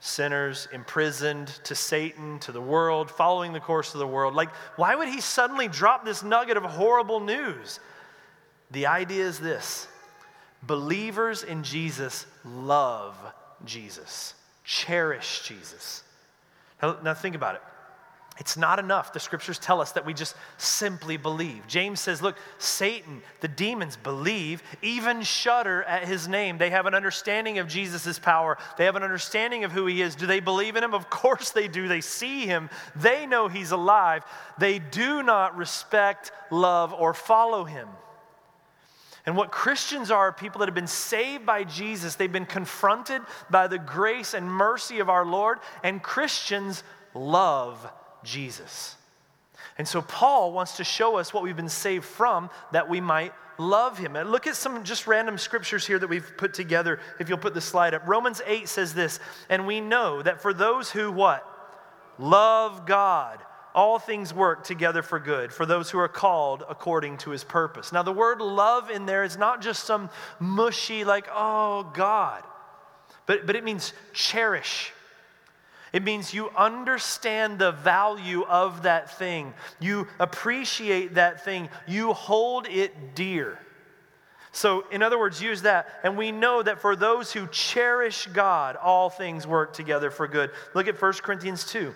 sinners, 0.00 0.68
imprisoned 0.72 1.46
to 1.64 1.74
Satan, 1.74 2.38
to 2.40 2.52
the 2.52 2.60
world, 2.60 3.10
following 3.10 3.52
the 3.52 3.60
course 3.60 3.94
of 3.94 4.00
the 4.00 4.06
world. 4.06 4.34
Like, 4.34 4.52
why 4.76 4.96
would 4.96 5.08
he 5.08 5.20
suddenly 5.20 5.68
drop 5.68 6.04
this 6.04 6.22
nugget 6.22 6.56
of 6.56 6.64
horrible 6.64 7.20
news? 7.20 7.78
The 8.72 8.86
idea 8.86 9.24
is 9.24 9.38
this 9.38 9.86
believers 10.62 11.42
in 11.42 11.62
Jesus 11.62 12.26
love 12.44 13.16
Jesus, 13.64 14.34
cherish 14.64 15.46
Jesus. 15.46 16.02
Now, 16.82 16.98
now 17.02 17.14
think 17.14 17.34
about 17.34 17.56
it. 17.56 17.62
It's 18.38 18.56
not 18.56 18.78
enough. 18.78 19.12
The 19.12 19.20
scriptures 19.20 19.58
tell 19.58 19.80
us 19.80 19.92
that 19.92 20.06
we 20.06 20.14
just 20.14 20.34
simply 20.56 21.18
believe. 21.18 21.66
James 21.68 22.00
says, 22.00 22.22
Look, 22.22 22.36
Satan, 22.58 23.22
the 23.40 23.48
demons 23.48 23.96
believe, 23.96 24.62
even 24.80 25.22
shudder 25.22 25.82
at 25.82 26.08
his 26.08 26.28
name. 26.28 26.56
They 26.56 26.70
have 26.70 26.86
an 26.86 26.94
understanding 26.94 27.58
of 27.58 27.68
Jesus' 27.68 28.18
power, 28.18 28.56
they 28.78 28.86
have 28.86 28.96
an 28.96 29.02
understanding 29.02 29.64
of 29.64 29.72
who 29.72 29.86
he 29.86 30.00
is. 30.00 30.14
Do 30.14 30.26
they 30.26 30.40
believe 30.40 30.76
in 30.76 30.84
him? 30.84 30.94
Of 30.94 31.10
course 31.10 31.50
they 31.50 31.68
do. 31.68 31.88
They 31.88 32.00
see 32.00 32.46
him, 32.46 32.70
they 32.96 33.26
know 33.26 33.48
he's 33.48 33.70
alive. 33.70 34.24
They 34.58 34.78
do 34.78 35.22
not 35.22 35.56
respect, 35.56 36.32
love, 36.50 36.94
or 36.94 37.12
follow 37.12 37.64
him. 37.64 37.88
And 39.24 39.36
what 39.36 39.52
Christians 39.52 40.10
are 40.10 40.32
people 40.32 40.58
that 40.60 40.68
have 40.68 40.74
been 40.74 40.86
saved 40.86 41.46
by 41.46 41.64
Jesus. 41.64 42.16
They've 42.16 42.30
been 42.30 42.44
confronted 42.46 43.22
by 43.50 43.68
the 43.68 43.78
grace 43.78 44.34
and 44.34 44.50
mercy 44.50 44.98
of 44.98 45.08
our 45.08 45.24
Lord, 45.24 45.58
and 45.84 46.02
Christians 46.02 46.82
love 47.14 47.88
Jesus. 48.24 48.96
And 49.78 49.86
so 49.86 50.02
Paul 50.02 50.52
wants 50.52 50.76
to 50.78 50.84
show 50.84 51.16
us 51.16 51.32
what 51.32 51.42
we've 51.42 51.56
been 51.56 51.68
saved 51.68 52.04
from 52.04 52.50
that 52.72 52.88
we 52.88 53.00
might 53.00 53.32
love 53.58 53.96
him. 53.96 54.16
And 54.16 54.30
look 54.30 54.46
at 54.46 54.56
some 54.56 54.82
just 54.84 55.06
random 55.06 55.38
scriptures 55.38 55.86
here 55.86 55.98
that 55.98 56.08
we've 56.08 56.36
put 56.36 56.52
together. 56.52 56.98
If 57.20 57.28
you'll 57.28 57.38
put 57.38 57.54
the 57.54 57.60
slide 57.60 57.94
up. 57.94 58.02
Romans 58.06 58.42
8 58.44 58.68
says 58.68 58.92
this, 58.92 59.20
and 59.48 59.66
we 59.66 59.80
know 59.80 60.20
that 60.22 60.42
for 60.42 60.52
those 60.52 60.90
who 60.90 61.10
what? 61.12 61.48
Love 62.18 62.86
God, 62.86 63.38
all 63.74 63.98
things 63.98 64.34
work 64.34 64.64
together 64.64 65.02
for 65.02 65.18
good 65.18 65.52
for 65.52 65.66
those 65.66 65.90
who 65.90 65.98
are 65.98 66.08
called 66.08 66.64
according 66.68 67.18
to 67.18 67.30
his 67.30 67.44
purpose. 67.44 67.92
Now 67.92 68.02
the 68.02 68.12
word 68.12 68.40
love 68.40 68.90
in 68.90 69.06
there 69.06 69.24
is 69.24 69.36
not 69.36 69.62
just 69.62 69.84
some 69.84 70.10
mushy 70.38 71.04
like, 71.04 71.28
oh 71.32 71.90
God. 71.94 72.42
But, 73.26 73.46
but 73.46 73.56
it 73.56 73.64
means 73.64 73.92
cherish 74.12 74.92
it 75.92 76.02
means 76.02 76.32
you 76.32 76.48
understand 76.56 77.58
the 77.58 77.72
value 77.72 78.44
of 78.44 78.84
that 78.84 79.18
thing. 79.18 79.52
You 79.78 80.08
appreciate 80.18 81.14
that 81.14 81.44
thing. 81.44 81.68
You 81.86 82.14
hold 82.14 82.66
it 82.66 83.14
dear. 83.14 83.58
So, 84.52 84.84
in 84.90 85.02
other 85.02 85.18
words, 85.18 85.40
use 85.40 85.62
that. 85.62 85.88
And 86.02 86.16
we 86.16 86.32
know 86.32 86.62
that 86.62 86.80
for 86.80 86.96
those 86.96 87.32
who 87.32 87.46
cherish 87.48 88.26
God, 88.32 88.76
all 88.76 89.10
things 89.10 89.46
work 89.46 89.74
together 89.74 90.10
for 90.10 90.26
good. 90.26 90.50
Look 90.74 90.88
at 90.88 91.00
1 91.00 91.12
Corinthians 91.14 91.64
2. 91.64 91.94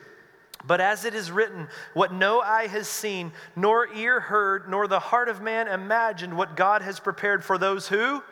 But 0.67 0.81
as 0.81 1.05
it 1.05 1.15
is 1.15 1.31
written, 1.31 1.69
what 1.95 2.13
no 2.13 2.41
eye 2.41 2.67
has 2.67 2.89
seen, 2.89 3.33
nor 3.55 3.93
ear 3.95 4.19
heard, 4.19 4.69
nor 4.69 4.89
the 4.89 4.99
heart 4.99 5.29
of 5.29 5.41
man 5.41 5.69
imagined, 5.69 6.37
what 6.37 6.57
God 6.57 6.83
has 6.83 6.99
prepared 6.99 7.45
for 7.45 7.57
those 7.57 7.87
who 7.87 8.23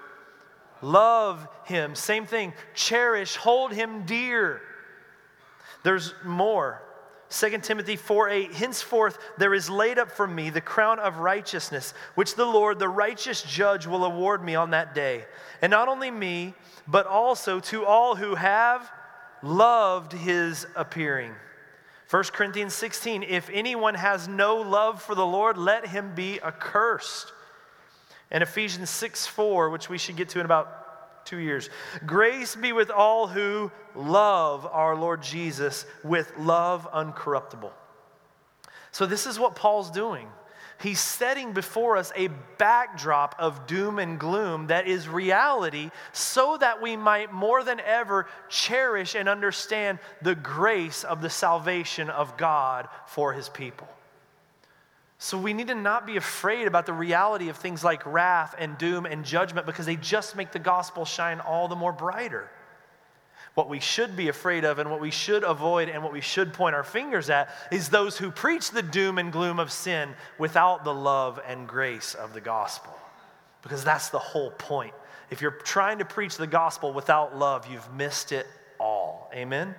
love 0.83 1.47
him. 1.65 1.95
Same 1.95 2.27
thing, 2.27 2.53
cherish, 2.75 3.37
hold 3.37 3.73
him 3.73 4.05
dear. 4.05 4.61
There's 5.85 6.15
more. 6.25 6.83
2 7.31 7.59
Timothy 7.59 7.97
4 7.97 8.29
8, 8.29 8.53
henceforth 8.53 9.19
there 9.39 9.55
is 9.55 9.71
laid 9.71 9.99
up 9.99 10.11
for 10.11 10.27
me 10.27 10.51
the 10.51 10.61
crown 10.61 10.99
of 10.99 11.19
righteousness, 11.19 11.95
which 12.15 12.35
the 12.35 12.45
Lord, 12.45 12.79
the 12.79 12.89
righteous 12.89 13.43
judge, 13.43 13.87
will 13.87 14.05
award 14.05 14.45
me 14.45 14.55
on 14.55 14.71
that 14.71 14.95
day. 14.95 15.25
And 15.63 15.71
not 15.71 15.89
only 15.89 16.11
me, 16.11 16.55
but 16.87 17.07
also 17.07 17.61
to 17.61 17.87
all 17.87 18.15
who 18.15 18.35
have 18.35 18.91
loved 19.43 20.13
his 20.13 20.67
appearing. 20.77 21.33
1 22.11 22.25
Corinthians 22.25 22.75
16, 22.75 23.23
if 23.23 23.49
anyone 23.53 23.95
has 23.95 24.29
no 24.29 24.57
love 24.57 25.03
for 25.03 25.15
the 25.15 25.25
Lord, 25.25 25.57
let 25.57 25.87
him 25.87 26.15
be 26.15 26.41
accursed. 26.43 27.33
And 28.31 28.43
Ephesians 28.43 28.91
6 28.91 29.27
4, 29.27 29.71
which 29.71 29.89
we 29.89 29.99
should 29.99 30.17
get 30.17 30.29
to 30.31 30.41
in 30.41 30.45
about 30.45 31.25
two 31.25 31.39
years. 31.39 31.71
Grace 32.05 32.55
be 32.55 32.73
with 32.73 32.91
all 32.91 33.27
who 33.27 33.71
love 33.95 34.67
our 34.67 34.95
Lord 34.95 35.23
Jesus 35.23 35.87
with 36.03 36.33
love 36.39 36.87
uncorruptible. 36.93 37.73
So, 38.93 39.07
this 39.07 39.27
is 39.27 39.39
what 39.39 39.57
Paul's 39.57 39.91
doing. 39.91 40.29
He's 40.85 41.01
setting 41.01 41.53
before 41.53 41.97
us 41.97 42.13
a 42.15 42.29
backdrop 42.59 43.37
of 43.39 43.67
doom 43.67 43.99
and 43.99 44.21
gloom 44.21 44.67
that 44.67 44.87
is 44.87 45.09
reality 45.09 45.91
so 46.13 46.59
that 46.59 46.83
we 46.83 46.95
might 46.95 47.33
more 47.33 47.65
than 47.65 47.81
ever 47.81 48.27
cherish 48.51 49.15
and 49.15 49.27
understand 49.27 49.99
the 50.21 50.35
grace 50.35 51.03
of 51.03 51.23
the 51.23 51.31
salvation 51.31 52.11
of 52.11 52.37
God 52.37 52.87
for 53.07 53.33
his 53.33 53.49
people. 53.49 53.89
So 55.17 55.39
we 55.39 55.55
need 55.55 55.69
to 55.69 55.75
not 55.75 56.07
be 56.07 56.19
afraid 56.19 56.67
about 56.67 56.85
the 56.85 56.93
reality 56.93 57.49
of 57.49 57.57
things 57.57 57.83
like 57.83 58.05
wrath 58.05 58.55
and 58.59 58.77
doom 58.77 59.07
and 59.07 59.25
judgment 59.25 59.65
because 59.65 59.87
they 59.87 59.97
just 59.97 60.37
make 60.37 60.53
the 60.53 60.59
gospel 60.59 61.07
shine 61.07 61.41
all 61.41 61.67
the 61.67 61.77
more 61.77 61.95
brighter. 61.95 62.51
What 63.55 63.69
we 63.69 63.79
should 63.79 64.17
be 64.17 64.29
afraid 64.29 64.65
of 64.65 64.79
and 64.79 64.91
what 64.91 65.01
we 65.01 65.13
should 65.13 65.45
avoid 65.45 65.89
and 65.89 66.03
what 66.03 66.13
we 66.13 66.21
should 66.21 66.53
point 66.53 66.75
our 66.75 66.83
fingers 66.83 67.31
at 67.31 67.49
is 67.71 67.89
those 67.89 68.19
who 68.19 68.31
preach 68.31 68.71
the 68.71 68.83
doom 68.83 69.19
and 69.19 69.33
gloom 69.33 69.61
of 69.61 69.71
sin 69.71 70.15
without 70.39 70.85
the 70.85 70.95
love 70.95 71.41
and 71.47 71.69
grace 71.69 72.15
of 72.15 72.35
the 72.35 72.41
gospel. 72.41 72.93
Because 73.63 73.85
that's 73.85 74.09
the 74.09 74.19
whole 74.19 74.51
point. 74.51 74.93
If 75.31 75.41
you're 75.41 75.53
trying 75.53 75.99
to 75.99 76.05
preach 76.05 76.37
the 76.37 76.47
gospel 76.47 76.93
without 76.93 77.37
love, 77.37 77.67
you've 77.71 77.93
missed 77.95 78.33
it 78.33 78.47
all. 78.81 79.31
Amen? 79.33 79.75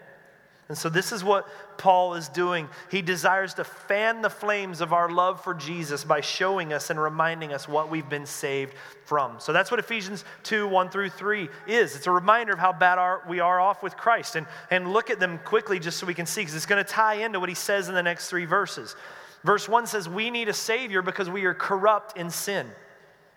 And 0.68 0.76
so, 0.76 0.90
this 0.90 1.12
is 1.12 1.24
what 1.24 1.48
Paul 1.78 2.16
is 2.16 2.28
doing. 2.28 2.68
He 2.90 3.04
desires 3.04 3.54
to 3.56 3.64
fan 3.64 4.24
the 4.24 4.32
flames 4.32 4.82
of 4.82 4.94
our 4.94 5.10
love 5.10 5.44
for 5.44 5.54
Jesus 5.54 6.04
by 6.04 6.22
showing 6.22 6.74
us 6.74 6.90
and 6.90 7.00
reminding 7.00 7.54
us 7.54 7.68
what 7.68 7.92
we've 7.92 8.10
been 8.10 8.26
saved 8.26 8.74
from. 9.04 9.40
So, 9.40 9.54
that's 9.54 9.70
what 9.70 9.80
Ephesians 9.80 10.26
2 10.42 10.68
1 10.68 10.90
through 10.90 11.10
3 11.10 11.50
is. 11.68 11.96
It's 11.96 12.08
a 12.08 12.12
reminder 12.12 12.52
of 12.52 12.58
how 12.58 12.74
bad 12.74 12.98
our, 12.98 13.22
we 13.30 13.40
are 13.40 13.60
off 13.60 13.84
with 13.84 13.96
Christ. 13.96 14.36
And, 14.36 14.48
and 14.72 14.92
look 14.92 15.12
at 15.12 15.20
them 15.20 15.38
quickly 15.46 15.78
just 15.78 16.00
so 16.00 16.08
we 16.08 16.16
can 16.16 16.26
see, 16.26 16.42
because 16.42 16.56
it's 16.56 16.66
going 16.66 16.84
to 16.84 16.90
tie 16.90 17.16
into 17.16 17.40
what 17.40 17.50
he 17.50 17.56
says 17.56 17.88
in 17.88 17.94
the 17.94 18.04
next 18.04 18.32
three 18.32 18.46
verses. 18.46 18.96
Verse 19.44 19.70
1 19.70 19.86
says, 19.86 20.10
We 20.10 20.32
need 20.32 20.50
a 20.50 20.54
Savior 20.54 21.04
because 21.04 21.30
we 21.30 21.46
are 21.46 21.54
corrupt 21.54 22.18
in 22.18 22.32
sin. 22.32 22.66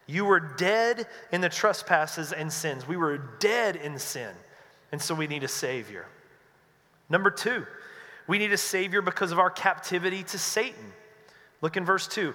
You 0.07 0.25
were 0.25 0.41
dead 0.41 1.07
in 1.31 1.43
the 1.43 1.51
trespasses 1.51 2.33
and 2.33 2.51
sins. 2.51 2.89
We 2.89 2.97
were 2.97 3.19
dead 3.39 3.77
in 3.77 3.99
sin. 3.99 4.35
And 4.93 5.03
so, 5.03 5.15
we 5.15 5.27
need 5.27 5.43
a 5.43 5.49
Savior. 5.49 6.07
Number 7.11 7.31
two, 7.31 7.67
we 8.27 8.39
need 8.39 8.53
a 8.53 8.59
Savior 8.59 9.01
because 9.03 9.33
of 9.33 9.39
our 9.39 9.51
captivity 9.51 10.23
to 10.25 10.39
Satan. 10.39 10.93
Look 11.61 11.77
in 11.77 11.85
verse 11.85 12.07
2. 12.07 12.35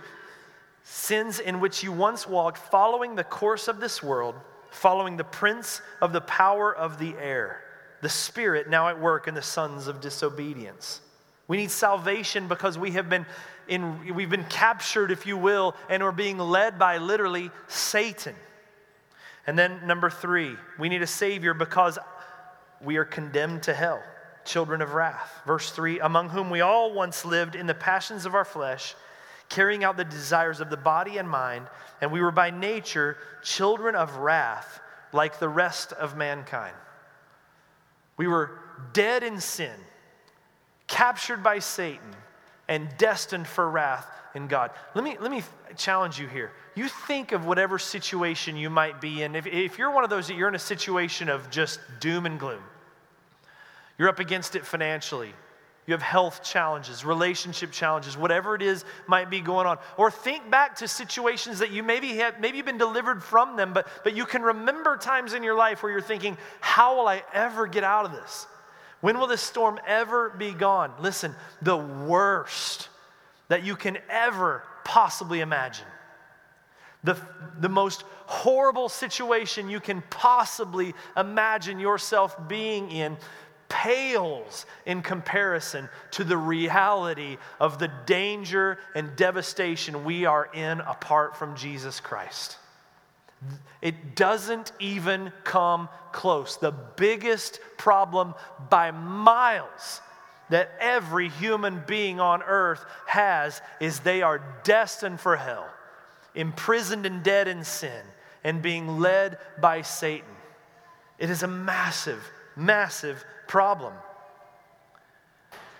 Sins 0.83 1.39
in 1.39 1.59
which 1.59 1.83
you 1.83 1.91
once 1.91 2.27
walked, 2.27 2.57
following 2.57 3.15
the 3.15 3.23
course 3.23 3.67
of 3.67 3.79
this 3.79 4.03
world, 4.03 4.35
following 4.71 5.15
the 5.15 5.23
prince 5.23 5.81
of 6.01 6.11
the 6.11 6.21
power 6.21 6.75
of 6.75 6.97
the 6.97 7.15
air, 7.17 7.61
the 8.01 8.09
spirit 8.09 8.69
now 8.69 8.89
at 8.89 8.99
work 8.99 9.27
in 9.27 9.33
the 9.33 9.41
sons 9.41 9.87
of 9.87 10.01
disobedience. 10.01 10.99
We 11.47 11.57
need 11.57 11.71
salvation 11.71 12.47
because 12.47 12.77
we 12.77 12.91
have 12.91 13.09
been 13.09 13.25
in, 13.67 14.13
we've 14.13 14.29
been 14.29 14.45
captured, 14.45 15.09
if 15.09 15.25
you 15.25 15.37
will, 15.37 15.75
and 15.87 16.03
we're 16.03 16.11
being 16.11 16.37
led 16.37 16.77
by 16.77 16.97
literally 16.97 17.49
Satan. 17.67 18.35
And 19.47 19.57
then 19.57 19.87
number 19.87 20.09
three, 20.09 20.55
we 20.77 20.89
need 20.89 21.01
a 21.01 21.07
Savior 21.07 21.53
because 21.53 21.97
we 22.81 22.97
are 22.97 23.05
condemned 23.05 23.63
to 23.63 23.73
hell 23.73 24.03
children 24.45 24.81
of 24.81 24.93
wrath. 24.93 25.41
Verse 25.45 25.71
3 25.71 25.99
Among 25.99 26.29
whom 26.29 26.49
we 26.49 26.61
all 26.61 26.93
once 26.93 27.25
lived 27.25 27.55
in 27.55 27.67
the 27.67 27.73
passions 27.73 28.25
of 28.25 28.35
our 28.35 28.45
flesh, 28.45 28.95
carrying 29.49 29.83
out 29.83 29.97
the 29.97 30.03
desires 30.03 30.59
of 30.59 30.69
the 30.69 30.77
body 30.77 31.17
and 31.17 31.29
mind, 31.29 31.67
and 32.01 32.11
we 32.11 32.21
were 32.21 32.31
by 32.31 32.49
nature 32.49 33.17
children 33.43 33.95
of 33.95 34.17
wrath 34.17 34.79
like 35.11 35.39
the 35.39 35.49
rest 35.49 35.93
of 35.93 36.17
mankind. 36.17 36.75
We 38.17 38.27
were 38.27 38.59
dead 38.93 39.23
in 39.23 39.39
sin, 39.39 39.75
captured 40.87 41.43
by 41.43 41.59
Satan, 41.59 42.15
and 42.67 42.89
destined 42.97 43.47
for 43.47 43.69
wrath 43.69 44.07
in 44.35 44.47
God. 44.47 44.71
Let 44.95 45.03
me, 45.03 45.17
let 45.19 45.31
me 45.31 45.43
challenge 45.77 46.19
you 46.19 46.27
here. 46.27 46.51
You 46.75 46.87
think 46.87 47.31
of 47.31 47.45
whatever 47.45 47.77
situation 47.77 48.57
you 48.57 48.69
might 48.69 48.99
be 48.99 49.23
in. 49.23 49.35
If, 49.35 49.45
if 49.45 49.77
you're 49.77 49.91
one 49.91 50.03
of 50.03 50.09
those 50.09 50.27
that 50.27 50.35
you're 50.35 50.47
in 50.47 50.55
a 50.55 50.59
situation 50.59 51.29
of 51.29 51.49
just 51.49 51.79
doom 51.99 52.25
and 52.25 52.39
gloom, 52.39 52.63
you're 53.97 54.09
up 54.09 54.19
against 54.19 54.55
it 54.55 54.65
financially. 54.65 55.33
You 55.85 55.93
have 55.93 56.01
health 56.01 56.43
challenges, 56.43 57.03
relationship 57.03 57.71
challenges, 57.71 58.15
whatever 58.15 58.55
it 58.55 58.61
is 58.61 58.85
might 59.05 59.29
be 59.29 59.41
going 59.41 59.67
on. 59.67 59.77
Or 59.97 60.09
think 60.09 60.49
back 60.49 60.77
to 60.77 60.87
situations 60.87 61.59
that 61.59 61.71
you 61.71 61.83
maybe 61.83 62.15
have, 62.17 62.39
maybe 62.39 62.57
you've 62.57 62.65
been 62.65 62.77
delivered 62.77 63.21
from 63.21 63.57
them, 63.57 63.73
but, 63.73 63.87
but 64.03 64.15
you 64.15 64.25
can 64.25 64.41
remember 64.41 64.95
times 64.95 65.33
in 65.33 65.43
your 65.43 65.55
life 65.55 65.83
where 65.83 65.91
you're 65.91 66.01
thinking, 66.01 66.37
how 66.61 66.95
will 66.95 67.07
I 67.07 67.23
ever 67.33 67.67
get 67.67 67.83
out 67.83 68.05
of 68.05 68.13
this? 68.13 68.47
When 69.01 69.19
will 69.19 69.27
this 69.27 69.41
storm 69.41 69.77
ever 69.85 70.29
be 70.29 70.53
gone? 70.53 70.93
Listen, 71.01 71.35
the 71.61 71.75
worst 71.75 72.87
that 73.49 73.65
you 73.65 73.75
can 73.75 73.97
ever 74.09 74.63
possibly 74.85 75.41
imagine, 75.41 75.85
the, 77.03 77.17
the 77.59 77.67
most 77.67 78.05
horrible 78.25 78.87
situation 78.87 79.69
you 79.69 79.81
can 79.81 80.01
possibly 80.09 80.93
imagine 81.17 81.79
yourself 81.79 82.37
being 82.47 82.89
in 82.91 83.17
pales 83.73 84.67
in 84.85 85.01
comparison 85.01 85.89
to 86.11 86.23
the 86.23 86.37
reality 86.37 87.37
of 87.59 87.79
the 87.79 87.91
danger 88.05 88.77
and 88.93 89.15
devastation 89.15 90.05
we 90.05 90.25
are 90.25 90.47
in 90.53 90.79
apart 90.81 91.35
from 91.35 91.55
Jesus 91.55 91.99
Christ. 91.99 92.57
It 93.81 94.15
doesn't 94.15 94.71
even 94.79 95.33
come 95.43 95.89
close. 96.11 96.57
The 96.57 96.71
biggest 96.71 97.59
problem 97.77 98.35
by 98.69 98.91
miles 98.91 100.01
that 100.49 100.69
every 100.79 101.29
human 101.29 101.81
being 101.87 102.19
on 102.19 102.43
earth 102.43 102.85
has 103.07 103.59
is 103.79 103.99
they 103.99 104.21
are 104.21 104.39
destined 104.63 105.19
for 105.19 105.35
hell, 105.35 105.67
imprisoned 106.35 107.07
and 107.07 107.23
dead 107.23 107.47
in 107.47 107.63
sin, 107.63 108.03
and 108.43 108.61
being 108.61 108.99
led 108.99 109.39
by 109.59 109.81
Satan. 109.81 110.29
It 111.17 111.31
is 111.31 111.41
a 111.41 111.47
massive, 111.47 112.23
massive 112.55 113.25
problem. 113.53 113.93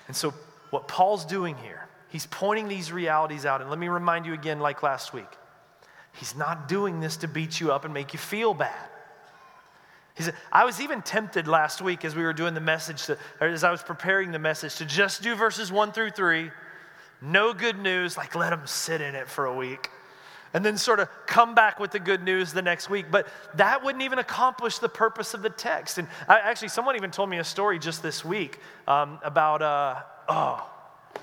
And 0.06 0.16
so, 0.16 0.32
what 0.70 0.88
Paul's 0.88 1.26
doing 1.26 1.56
here, 1.58 1.88
he's 2.10 2.28
pointing 2.28 2.68
these 2.68 2.92
realities 2.92 3.48
out. 3.48 3.62
And 3.62 3.70
let 3.72 3.80
me 3.80 3.88
remind 3.88 4.28
you 4.28 4.34
again, 4.34 4.60
like 4.60 4.84
last 4.84 5.12
week, 5.12 5.32
he's 6.14 6.36
not 6.36 6.68
doing 6.68 7.00
this 7.00 7.18
to 7.18 7.28
beat 7.28 7.60
you 7.60 7.72
up 7.72 7.84
and 7.84 7.92
make 7.92 8.14
you 8.14 8.20
feel 8.20 8.54
bad. 8.54 8.90
He 10.16 10.22
said, 10.22 10.36
I 10.52 10.66
was 10.66 10.82
even 10.82 11.02
tempted 11.02 11.48
last 11.48 11.82
week 11.82 12.06
as 12.06 12.16
we 12.16 12.22
were 12.22 12.34
doing 12.34 12.54
the 12.54 12.62
message, 12.62 13.08
to, 13.08 13.18
as 13.42 13.64
I 13.64 13.72
was 13.72 13.82
preparing 13.82 14.32
the 14.32 14.38
message, 14.38 14.76
to 14.76 14.86
just 14.86 15.24
do 15.24 15.34
verses 15.34 15.72
one 15.72 15.92
through 15.92 16.12
three. 16.12 16.52
No 17.24 17.56
good 17.56 17.80
news, 17.80 18.18
like 18.18 18.36
let 18.36 18.52
them 18.52 18.68
sit 18.68 19.02
in 19.02 19.16
it 19.16 19.28
for 19.28 19.48
a 19.48 19.56
week. 19.56 19.90
And 20.54 20.64
then 20.64 20.78
sort 20.78 21.00
of 21.00 21.10
come 21.26 21.56
back 21.56 21.80
with 21.80 21.92
the 21.92 22.00
good 22.00 22.24
news 22.24 22.54
the 22.54 22.62
next 22.62 22.90
week. 22.90 23.08
But 23.10 23.28
that 23.56 23.84
wouldn't 23.84 24.04
even 24.04 24.20
accomplish 24.20 24.78
the 24.78 24.90
purpose 24.90 25.34
of 25.34 25.42
the 25.42 25.50
text. 25.50 25.98
And 25.98 26.08
I, 26.28 26.40
actually, 26.40 26.68
someone 26.68 26.96
even 26.96 27.10
told 27.10 27.30
me 27.30 27.40
a 27.40 27.44
story 27.44 27.80
just 27.80 28.04
this 28.04 28.24
week 28.24 28.60
um, 28.88 29.20
about, 29.24 29.62
uh, 29.62 30.02
oh, 30.30 30.70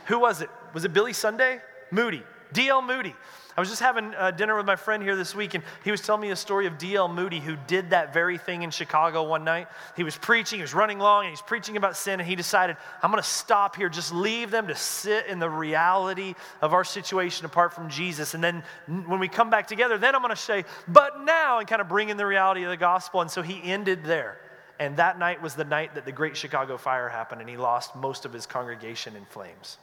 who 0.06 0.18
was 0.18 0.42
it? 0.42 0.50
Was 0.74 0.84
it 0.84 0.92
Billy 0.92 1.12
Sunday? 1.12 1.60
Moody, 1.92 2.22
D.L. 2.52 2.82
Moody. 2.82 3.14
I 3.56 3.60
was 3.60 3.68
just 3.68 3.82
having 3.82 4.14
uh, 4.14 4.30
dinner 4.30 4.56
with 4.56 4.64
my 4.64 4.76
friend 4.76 5.02
here 5.02 5.16
this 5.16 5.34
week, 5.34 5.54
and 5.54 5.64
he 5.84 5.90
was 5.90 6.00
telling 6.00 6.22
me 6.22 6.30
a 6.30 6.36
story 6.36 6.66
of 6.66 6.78
D.L. 6.78 7.08
Moody, 7.08 7.40
who 7.40 7.56
did 7.66 7.90
that 7.90 8.14
very 8.14 8.38
thing 8.38 8.62
in 8.62 8.70
Chicago 8.70 9.24
one 9.24 9.44
night. 9.44 9.68
He 9.96 10.04
was 10.04 10.16
preaching, 10.16 10.60
he 10.60 10.62
was 10.62 10.72
running 10.72 11.00
along, 11.00 11.24
and 11.24 11.30
he's 11.30 11.42
preaching 11.42 11.76
about 11.76 11.96
sin, 11.96 12.20
and 12.20 12.28
he 12.28 12.36
decided, 12.36 12.76
I'm 13.02 13.10
going 13.10 13.22
to 13.22 13.28
stop 13.28 13.76
here, 13.76 13.88
just 13.88 14.14
leave 14.14 14.50
them 14.50 14.68
to 14.68 14.76
sit 14.76 15.26
in 15.26 15.40
the 15.40 15.50
reality 15.50 16.34
of 16.62 16.72
our 16.72 16.84
situation 16.84 17.44
apart 17.44 17.74
from 17.74 17.90
Jesus. 17.90 18.34
And 18.34 18.42
then 18.42 18.62
when 18.86 19.20
we 19.20 19.28
come 19.28 19.50
back 19.50 19.66
together, 19.66 19.98
then 19.98 20.14
I'm 20.14 20.22
going 20.22 20.34
to 20.34 20.40
say, 20.40 20.64
but 20.86 21.24
now, 21.24 21.58
and 21.58 21.68
kind 21.68 21.82
of 21.82 21.88
bring 21.88 22.08
in 22.08 22.16
the 22.16 22.26
reality 22.26 22.62
of 22.62 22.70
the 22.70 22.76
gospel. 22.76 23.20
And 23.20 23.30
so 23.30 23.42
he 23.42 23.60
ended 23.62 24.04
there. 24.04 24.38
And 24.78 24.96
that 24.96 25.18
night 25.18 25.42
was 25.42 25.54
the 25.54 25.64
night 25.64 25.96
that 25.96 26.06
the 26.06 26.12
Great 26.12 26.36
Chicago 26.36 26.78
Fire 26.78 27.10
happened, 27.10 27.42
and 27.42 27.50
he 27.50 27.58
lost 27.58 27.94
most 27.94 28.24
of 28.24 28.32
his 28.32 28.46
congregation 28.46 29.16
in 29.16 29.26
flames. 29.26 29.76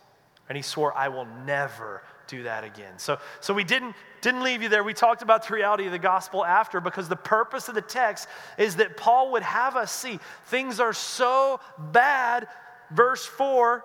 And 0.49 0.55
he 0.55 0.63
swore, 0.63 0.97
I 0.97 1.09
will 1.09 1.27
never 1.45 2.01
do 2.27 2.43
that 2.43 2.63
again. 2.63 2.97
So, 2.97 3.19
so 3.39 3.53
we 3.53 3.63
didn't, 3.63 3.95
didn't 4.21 4.43
leave 4.43 4.61
you 4.61 4.69
there. 4.69 4.83
We 4.83 4.93
talked 4.93 5.21
about 5.21 5.47
the 5.47 5.53
reality 5.53 5.85
of 5.85 5.91
the 5.91 5.99
gospel 5.99 6.45
after 6.45 6.79
because 6.79 7.09
the 7.09 7.15
purpose 7.15 7.67
of 7.67 7.75
the 7.75 7.81
text 7.81 8.27
is 8.57 8.77
that 8.77 8.97
Paul 8.97 9.31
would 9.31 9.43
have 9.43 9.75
us 9.75 9.91
see 9.91 10.19
things 10.45 10.79
are 10.79 10.93
so 10.93 11.59
bad. 11.77 12.47
Verse 12.91 13.25
4, 13.25 13.83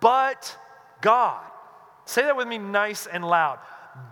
but 0.00 0.56
God. 1.00 1.44
Say 2.06 2.22
that 2.22 2.36
with 2.36 2.48
me 2.48 2.58
nice 2.58 3.06
and 3.06 3.26
loud. 3.26 3.58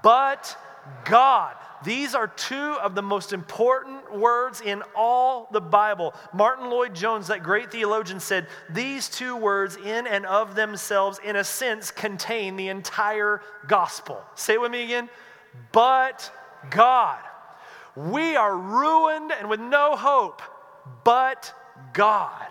But 0.03 0.57
God. 1.05 1.57
These 1.85 2.15
are 2.15 2.29
two 2.29 2.77
of 2.83 2.95
the 2.95 3.03
most 3.03 3.33
important 3.33 4.17
words 4.17 4.61
in 4.61 4.83
all 4.95 5.49
the 5.51 5.61
Bible. 5.61 6.15
Martyn 6.33 6.71
Lloyd-Jones, 6.71 7.27
that 7.29 7.43
great 7.43 7.73
theologian, 7.73 8.21
said 8.21 8.47
these 8.71 9.09
two 9.09 9.37
words, 9.37 9.77
in 9.77 10.07
and 10.07 10.25
of 10.27 10.55
themselves, 10.55 11.19
in 11.25 11.37
a 11.37 11.45
sense, 11.45 11.91
contain 11.91 12.57
the 12.57 12.69
entire 12.69 13.41
gospel. 13.67 14.23
Say 14.35 14.55
it 14.55 14.61
with 14.61 14.71
me 14.71 14.85
again. 14.85 15.09
But 15.73 16.31
God. 16.71 17.19
We 17.95 18.37
are 18.37 18.57
ruined 18.57 19.33
and 19.33 19.51
with 19.51 19.61
no 19.61 19.97
hope, 19.97 20.41
but 21.05 21.53
God, 21.93 22.47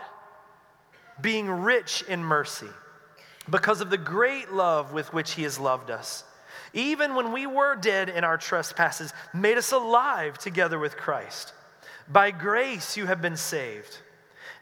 being 1.20 1.50
rich 1.50 2.04
in 2.08 2.24
mercy, 2.24 2.70
because 3.50 3.82
of 3.82 3.90
the 3.90 3.98
great 3.98 4.52
love 4.52 4.94
with 4.94 5.12
which 5.14 5.32
He 5.32 5.42
has 5.42 5.58
loved 5.58 5.90
us 5.90 6.24
even 6.74 7.16
when 7.16 7.32
we 7.32 7.46
were 7.46 7.76
dead 7.76 8.10
in 8.10 8.24
our 8.24 8.38
trespasses, 8.38 9.14
made 9.34 9.58
us 9.58 9.72
alive 9.72 10.38
together 10.38 10.80
with 10.80 10.98
Christ. 10.98 11.54
By 12.08 12.32
grace 12.32 12.98
you 12.98 13.06
have 13.06 13.22
been 13.22 13.38
saved, 13.38 13.98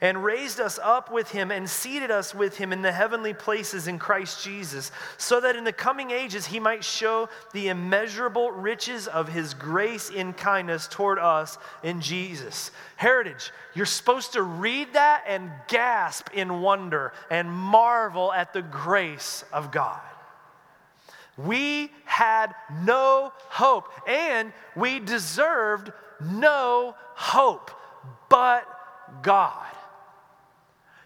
and 0.00 0.24
raised 0.24 0.60
us 0.60 0.78
up 0.82 1.12
with 1.12 1.30
him, 1.30 1.50
and 1.50 1.68
seated 1.68 2.10
us 2.10 2.34
with 2.34 2.56
him 2.56 2.72
in 2.72 2.80
the 2.80 2.92
heavenly 2.92 3.34
places 3.34 3.86
in 3.86 3.98
Christ 3.98 4.42
Jesus, 4.42 4.90
so 5.18 5.40
that 5.40 5.56
in 5.56 5.64
the 5.64 5.72
coming 5.72 6.10
ages 6.10 6.46
he 6.46 6.58
might 6.58 6.82
show 6.82 7.28
the 7.52 7.68
immeasurable 7.68 8.50
riches 8.50 9.06
of 9.06 9.28
his 9.28 9.52
grace 9.52 10.08
in 10.08 10.32
kindness 10.32 10.88
toward 10.88 11.18
us 11.18 11.58
in 11.82 12.00
Jesus. 12.00 12.70
Heritage, 12.96 13.52
you're 13.74 13.84
supposed 13.84 14.32
to 14.32 14.42
read 14.42 14.94
that 14.94 15.24
and 15.26 15.50
gasp 15.68 16.28
in 16.32 16.62
wonder 16.62 17.12
and 17.30 17.50
marvel 17.50 18.32
at 18.32 18.52
the 18.52 18.62
grace 18.62 19.44
of 19.52 19.70
God. 19.70 20.00
We 21.44 21.90
had 22.04 22.54
no 22.82 23.32
hope, 23.48 23.88
and 24.08 24.52
we 24.76 25.00
deserved 25.00 25.92
no 26.20 26.94
hope 27.14 27.70
but 28.28 28.66
God. 29.22 29.66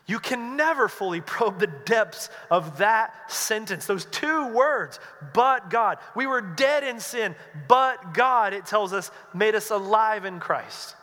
You 0.07 0.19
can 0.19 0.57
never 0.57 0.89
fully 0.89 1.23
probe 1.23 1.59
the 1.59 1.67
depths 1.67 2.29
of 2.51 2.79
that 2.79 3.33
sentence, 3.33 3.87
those 3.87 4.05
two 4.05 4.49
words, 4.49 5.01
but 5.33 5.71
God. 5.71 5.97
We 6.15 6.27
were 6.27 6.43
dead 6.43 6.85
in 6.85 7.01
sin, 7.01 7.35
but 7.69 8.13
God, 8.13 8.53
it 8.53 8.67
tells 8.67 8.93
us, 8.93 9.11
made 9.33 9.55
us 9.55 9.71
alive 9.71 10.27
in 10.27 10.41
Christ. 10.41 10.95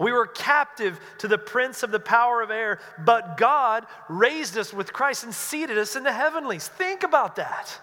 We 0.00 0.12
were 0.12 0.26
captive 0.26 0.98
to 1.18 1.28
the 1.28 1.38
prince 1.38 1.82
of 1.82 1.90
the 1.90 2.00
power 2.00 2.40
of 2.40 2.50
air, 2.50 2.80
but 2.98 3.36
God 3.36 3.86
raised 4.08 4.56
us 4.56 4.72
with 4.72 4.92
Christ 4.92 5.24
and 5.24 5.34
seated 5.34 5.76
us 5.76 5.94
in 5.94 6.02
the 6.02 6.12
heavenlies. 6.12 6.68
Think 6.68 7.02
about 7.02 7.36
that. 7.36 7.78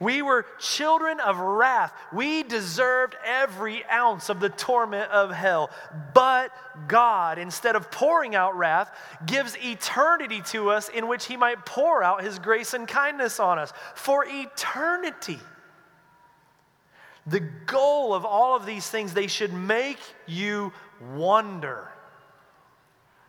We 0.00 0.22
were 0.22 0.46
children 0.58 1.20
of 1.20 1.38
wrath. 1.38 1.92
We 2.10 2.42
deserved 2.42 3.16
every 3.22 3.84
ounce 3.84 4.30
of 4.30 4.40
the 4.40 4.48
torment 4.48 5.10
of 5.10 5.30
hell. 5.30 5.70
But 6.14 6.50
God, 6.88 7.38
instead 7.38 7.76
of 7.76 7.90
pouring 7.90 8.34
out 8.34 8.56
wrath, 8.56 8.90
gives 9.26 9.58
eternity 9.58 10.40
to 10.46 10.70
us 10.70 10.88
in 10.88 11.06
which 11.06 11.26
He 11.26 11.36
might 11.36 11.66
pour 11.66 12.02
out 12.02 12.24
His 12.24 12.38
grace 12.38 12.72
and 12.72 12.88
kindness 12.88 13.38
on 13.38 13.58
us 13.58 13.74
for 13.94 14.24
eternity. 14.26 15.38
The 17.26 17.40
goal 17.40 18.14
of 18.14 18.24
all 18.24 18.56
of 18.56 18.64
these 18.64 18.88
things, 18.88 19.12
they 19.12 19.26
should 19.26 19.52
make 19.52 20.00
you 20.26 20.72
wonder. 21.12 21.88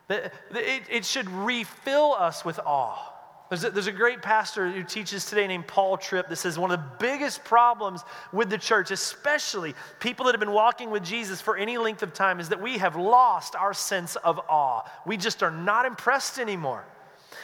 It 0.09 1.05
should 1.05 1.29
refill 1.29 2.13
us 2.13 2.45
with 2.45 2.59
awe. 2.65 3.10
There's 3.51 3.65
a, 3.65 3.69
there's 3.69 3.87
a 3.87 3.91
great 3.91 4.21
pastor 4.21 4.71
who 4.71 4.81
teaches 4.81 5.25
today 5.25 5.45
named 5.45 5.67
Paul 5.67 5.97
Tripp 5.97 6.29
that 6.29 6.37
says 6.37 6.57
one 6.57 6.71
of 6.71 6.79
the 6.79 6.85
biggest 6.99 7.43
problems 7.43 8.01
with 8.31 8.49
the 8.49 8.57
church, 8.57 8.91
especially 8.91 9.75
people 9.99 10.25
that 10.25 10.31
have 10.31 10.39
been 10.39 10.53
walking 10.53 10.89
with 10.89 11.03
Jesus 11.03 11.41
for 11.41 11.57
any 11.57 11.77
length 11.77 12.01
of 12.01 12.13
time, 12.13 12.39
is 12.39 12.47
that 12.47 12.61
we 12.61 12.77
have 12.77 12.95
lost 12.95 13.57
our 13.57 13.73
sense 13.73 14.15
of 14.15 14.39
awe. 14.47 14.83
We 15.05 15.17
just 15.17 15.43
are 15.43 15.51
not 15.51 15.85
impressed 15.85 16.39
anymore. 16.39 16.85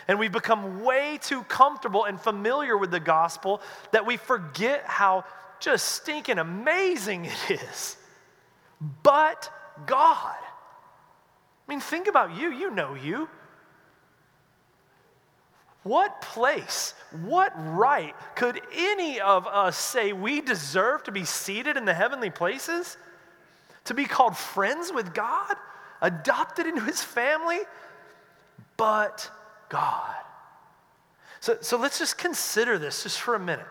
And 0.08 0.18
we've 0.18 0.32
become 0.32 0.82
way 0.82 1.20
too 1.22 1.44
comfortable 1.44 2.06
and 2.06 2.18
familiar 2.18 2.78
with 2.78 2.90
the 2.90 3.02
gospel 3.02 3.62
that 3.92 4.06
we 4.06 4.16
forget 4.16 4.86
how 4.86 5.26
just 5.60 5.90
stinking 5.90 6.38
amazing 6.38 7.26
it 7.26 7.60
is. 7.60 7.98
But 9.04 9.52
God. 9.86 10.38
I 11.68 11.68
mean, 11.68 11.82
think 11.82 12.08
about 12.08 12.38
you. 12.38 12.50
You 12.54 12.72
know 12.72 12.94
you. 12.94 13.28
What 15.88 16.22
place, 16.22 16.94
what 17.24 17.54
right 17.56 18.14
could 18.36 18.60
any 18.76 19.22
of 19.22 19.48
us 19.48 19.78
say 19.78 20.12
we 20.12 20.42
deserve 20.42 21.04
to 21.06 21.14
be 21.14 21.24
seated 21.24 21.78
in 21.78 21.86
the 21.86 21.94
heavenly 21.94 22.30
places? 22.30 22.98
To 23.86 23.94
be 23.94 24.04
called 24.04 24.36
friends 24.36 24.92
with 24.92 25.14
God? 25.14 25.56
Adopted 26.02 26.66
into 26.68 26.82
his 26.82 27.02
family? 27.02 27.60
But 28.76 29.32
God. 29.70 30.16
So, 31.40 31.58
so 31.62 31.78
let's 31.78 32.00
just 32.00 32.18
consider 32.18 32.78
this 32.78 33.04
just 33.04 33.22
for 33.22 33.36
a 33.36 33.40
minute. 33.40 33.66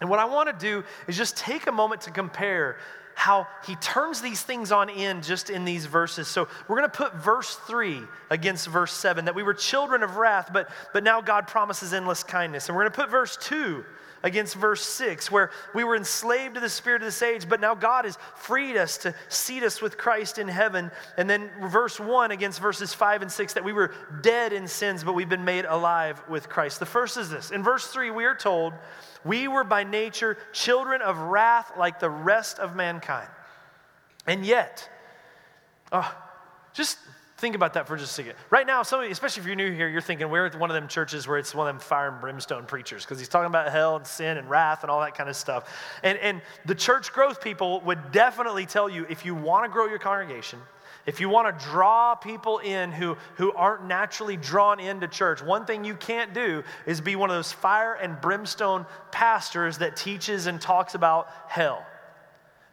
And 0.00 0.08
what 0.08 0.18
I 0.18 0.24
want 0.24 0.48
to 0.48 0.66
do 0.66 0.84
is 1.06 1.18
just 1.18 1.36
take 1.36 1.66
a 1.66 1.72
moment 1.72 2.00
to 2.02 2.10
compare 2.10 2.78
how 3.16 3.48
he 3.66 3.74
turns 3.76 4.20
these 4.20 4.42
things 4.42 4.70
on 4.70 4.90
end 4.90 5.24
just 5.24 5.48
in 5.48 5.64
these 5.64 5.86
verses. 5.86 6.28
So 6.28 6.48
we're 6.68 6.76
going 6.76 6.90
to 6.90 6.96
put 6.96 7.14
verse 7.14 7.56
3 7.66 8.02
against 8.28 8.68
verse 8.68 8.92
7 8.92 9.24
that 9.24 9.34
we 9.34 9.42
were 9.42 9.54
children 9.54 10.02
of 10.02 10.16
wrath, 10.16 10.50
but, 10.52 10.68
but 10.92 11.02
now 11.02 11.22
God 11.22 11.48
promises 11.48 11.94
endless 11.94 12.22
kindness. 12.22 12.68
And 12.68 12.76
we're 12.76 12.82
going 12.82 12.92
to 12.92 13.00
put 13.00 13.10
verse 13.10 13.38
2 13.38 13.84
against 14.26 14.56
verse 14.56 14.84
6, 14.84 15.30
where 15.30 15.52
we 15.72 15.84
were 15.84 15.94
enslaved 15.94 16.56
to 16.56 16.60
the 16.60 16.68
spirit 16.68 17.00
of 17.00 17.06
this 17.06 17.22
age, 17.22 17.48
but 17.48 17.60
now 17.60 17.76
God 17.76 18.04
has 18.04 18.18
freed 18.34 18.76
us 18.76 18.98
to 18.98 19.14
seat 19.28 19.62
us 19.62 19.80
with 19.80 19.96
Christ 19.96 20.38
in 20.38 20.48
heaven. 20.48 20.90
And 21.16 21.30
then 21.30 21.48
verse 21.68 22.00
1 22.00 22.32
against 22.32 22.60
verses 22.60 22.92
5 22.92 23.22
and 23.22 23.30
6, 23.30 23.54
that 23.54 23.62
we 23.62 23.72
were 23.72 23.94
dead 24.22 24.52
in 24.52 24.66
sins, 24.66 25.04
but 25.04 25.12
we've 25.12 25.28
been 25.28 25.44
made 25.44 25.64
alive 25.64 26.20
with 26.28 26.48
Christ. 26.48 26.80
The 26.80 26.86
first 26.86 27.16
is 27.16 27.30
this. 27.30 27.52
In 27.52 27.62
verse 27.62 27.86
3, 27.86 28.10
we 28.10 28.24
are 28.24 28.34
told, 28.34 28.72
We 29.24 29.46
were 29.46 29.62
by 29.62 29.84
nature 29.84 30.36
children 30.52 31.02
of 31.02 31.16
wrath 31.18 31.70
like 31.78 32.00
the 32.00 32.10
rest 32.10 32.58
of 32.58 32.74
mankind. 32.74 33.28
And 34.26 34.44
yet, 34.44 34.90
oh, 35.92 36.12
just 36.72 36.98
Think 37.38 37.54
about 37.54 37.74
that 37.74 37.86
for 37.86 37.98
just 37.98 38.12
a 38.12 38.14
second. 38.14 38.34
Right 38.48 38.66
now, 38.66 38.82
some, 38.82 39.02
especially 39.02 39.42
if 39.42 39.46
you're 39.46 39.56
new 39.56 39.70
here, 39.70 39.88
you're 39.88 40.00
thinking 40.00 40.30
we're 40.30 40.46
at 40.46 40.58
one 40.58 40.70
of 40.70 40.74
them 40.74 40.88
churches 40.88 41.28
where 41.28 41.36
it's 41.36 41.54
one 41.54 41.68
of 41.68 41.74
them 41.74 41.80
fire 41.80 42.08
and 42.08 42.18
brimstone 42.18 42.64
preachers 42.64 43.04
because 43.04 43.18
he's 43.18 43.28
talking 43.28 43.46
about 43.46 43.70
hell 43.70 43.96
and 43.96 44.06
sin 44.06 44.38
and 44.38 44.48
wrath 44.48 44.82
and 44.82 44.90
all 44.90 45.02
that 45.02 45.14
kind 45.14 45.28
of 45.28 45.36
stuff. 45.36 45.70
And, 46.02 46.16
and 46.18 46.40
the 46.64 46.74
church 46.74 47.12
growth 47.12 47.42
people 47.42 47.82
would 47.82 48.10
definitely 48.10 48.64
tell 48.64 48.88
you 48.88 49.06
if 49.10 49.26
you 49.26 49.34
want 49.34 49.66
to 49.66 49.70
grow 49.70 49.86
your 49.86 49.98
congregation, 49.98 50.58
if 51.04 51.20
you 51.20 51.28
want 51.28 51.58
to 51.58 51.64
draw 51.66 52.14
people 52.14 52.58
in 52.58 52.90
who, 52.90 53.18
who 53.34 53.52
aren't 53.52 53.84
naturally 53.84 54.38
drawn 54.38 54.80
into 54.80 55.06
church, 55.06 55.42
one 55.42 55.66
thing 55.66 55.84
you 55.84 55.94
can't 55.94 56.32
do 56.32 56.64
is 56.86 57.02
be 57.02 57.16
one 57.16 57.28
of 57.28 57.36
those 57.36 57.52
fire 57.52 57.92
and 57.92 58.18
brimstone 58.18 58.86
pastors 59.12 59.76
that 59.78 59.94
teaches 59.94 60.46
and 60.46 60.58
talks 60.58 60.94
about 60.94 61.28
hell. 61.48 61.84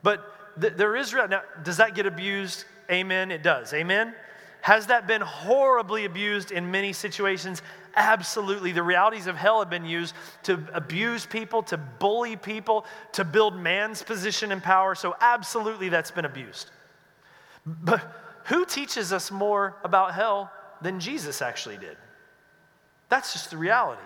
But 0.04 0.24
th- 0.60 0.74
there 0.78 0.96
is, 0.96 1.14
now, 1.14 1.42
does 1.64 1.78
that 1.78 1.96
get 1.96 2.06
abused? 2.06 2.64
Amen, 2.90 3.30
it 3.30 3.44
does. 3.44 3.74
Amen? 3.74 4.16
Has 4.64 4.88
that 4.88 5.08
been 5.08 5.20
horribly 5.20 6.06
abused 6.06 6.54
in 6.54 6.72
many 6.72 6.94
situations? 6.94 7.62
Absolutely. 7.98 8.72
The 8.72 8.82
realities 8.82 9.28
of 9.28 9.36
hell 9.36 9.60
have 9.60 9.70
been 9.70 9.84
used 9.84 10.16
to 10.44 10.58
abuse 10.74 11.26
people, 11.26 11.64
to 11.64 11.76
bully 11.76 12.38
people, 12.38 12.86
to 13.12 13.26
build 13.26 13.60
man's 13.60 14.02
position 14.02 14.54
and 14.54 14.64
power. 14.64 14.96
So, 14.96 15.18
absolutely, 15.20 15.90
that's 15.90 16.12
been 16.12 16.24
abused. 16.24 16.72
But 17.66 18.02
who 18.46 18.66
teaches 18.66 19.12
us 19.12 19.32
more 19.32 19.76
about 19.84 20.14
hell 20.14 20.50
than 20.82 21.02
Jesus 21.02 21.42
actually 21.42 21.76
did? 21.76 21.98
That's 23.10 23.34
just 23.34 23.52
the 23.52 23.58
reality. 23.58 24.02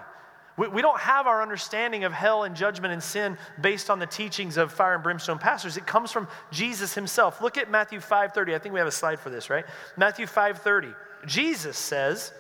We, 0.58 0.68
we 0.68 0.82
don't 0.82 1.00
have 1.00 1.28
our 1.28 1.42
understanding 1.42 2.04
of 2.04 2.12
hell 2.12 2.44
and 2.44 2.56
judgment 2.56 2.92
and 2.92 3.02
sin 3.02 3.38
based 3.62 3.90
on 3.90 4.00
the 4.00 4.06
teachings 4.06 4.58
of 4.58 4.74
fire 4.74 4.96
and 4.96 5.04
brimstone 5.04 5.38
pastors. 5.38 5.78
It 5.78 5.86
comes 5.86 6.12
from 6.12 6.28
Jesus 6.52 6.94
himself. 6.94 7.42
Look 7.42 7.58
at 7.58 7.70
Matthew 7.70 8.00
5:30. 8.00 8.56
I 8.56 8.60
think 8.60 8.74
we 8.74 8.80
have 8.80 8.88
a 8.88 8.92
slide 8.92 9.20
for 9.20 9.30
this, 9.30 9.50
right? 9.50 9.66
Matthew 9.96 10.26
5:30. 10.26 10.94
Jesus 11.26 11.78
says, 11.78 12.34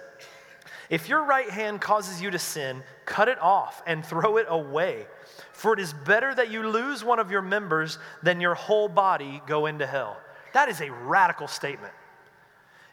"If 0.90 1.08
your 1.08 1.24
right 1.24 1.50
hand 1.50 1.80
causes 1.80 2.22
you 2.22 2.32
to 2.32 2.40
sin, 2.40 2.84
cut 3.06 3.30
it 3.30 3.40
off 3.40 3.82
and 3.86 4.06
throw 4.06 4.38
it 4.38 4.48
away. 4.50 5.08
For 5.52 5.74
it 5.74 5.80
is 5.80 5.94
better 5.94 6.34
that 6.36 6.50
you 6.50 6.68
lose 6.68 7.04
one 7.04 7.20
of 7.20 7.32
your 7.32 7.42
members 7.42 7.98
than 8.22 8.42
your 8.42 8.56
whole 8.56 8.90
body 8.90 9.42
go 9.48 9.68
into 9.68 9.86
hell." 9.86 10.18
That 10.54 10.70
is 10.70 10.82
a 10.82 10.90
radical 10.90 11.48
statement. 11.48 11.94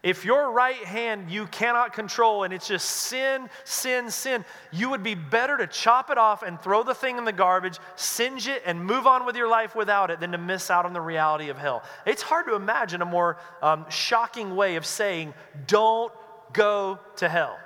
If 0.04 0.22
your 0.22 0.52
right 0.52 0.84
hand 0.84 1.30
you 1.30 1.46
cannot 1.46 1.94
control 1.94 2.44
and 2.44 2.52
it's 2.52 2.68
just 2.68 2.86
sin, 2.86 3.48
sin, 3.64 4.10
sin, 4.10 4.44
you 4.70 4.90
would 4.90 5.02
be 5.02 5.14
better 5.14 5.56
to 5.56 5.66
chop 5.66 6.10
it 6.10 6.18
off 6.18 6.42
and 6.42 6.60
throw 6.60 6.82
the 6.82 6.94
thing 6.94 7.16
in 7.16 7.24
the 7.24 7.32
garbage, 7.32 7.78
singe 7.96 8.46
it, 8.46 8.62
and 8.66 8.84
move 8.84 9.06
on 9.06 9.24
with 9.24 9.34
your 9.34 9.48
life 9.48 9.74
without 9.74 10.10
it 10.10 10.20
than 10.20 10.32
to 10.32 10.38
miss 10.38 10.70
out 10.70 10.84
on 10.84 10.92
the 10.92 11.00
reality 11.00 11.48
of 11.48 11.56
hell. 11.56 11.82
It's 12.04 12.20
hard 12.20 12.44
to 12.48 12.54
imagine 12.54 13.00
a 13.00 13.06
more 13.06 13.38
um, 13.62 13.86
shocking 13.88 14.54
way 14.54 14.76
of 14.76 14.84
saying, 14.84 15.32
don't 15.66 16.12
go 16.52 16.98
to 17.16 17.28
hell. 17.30 17.56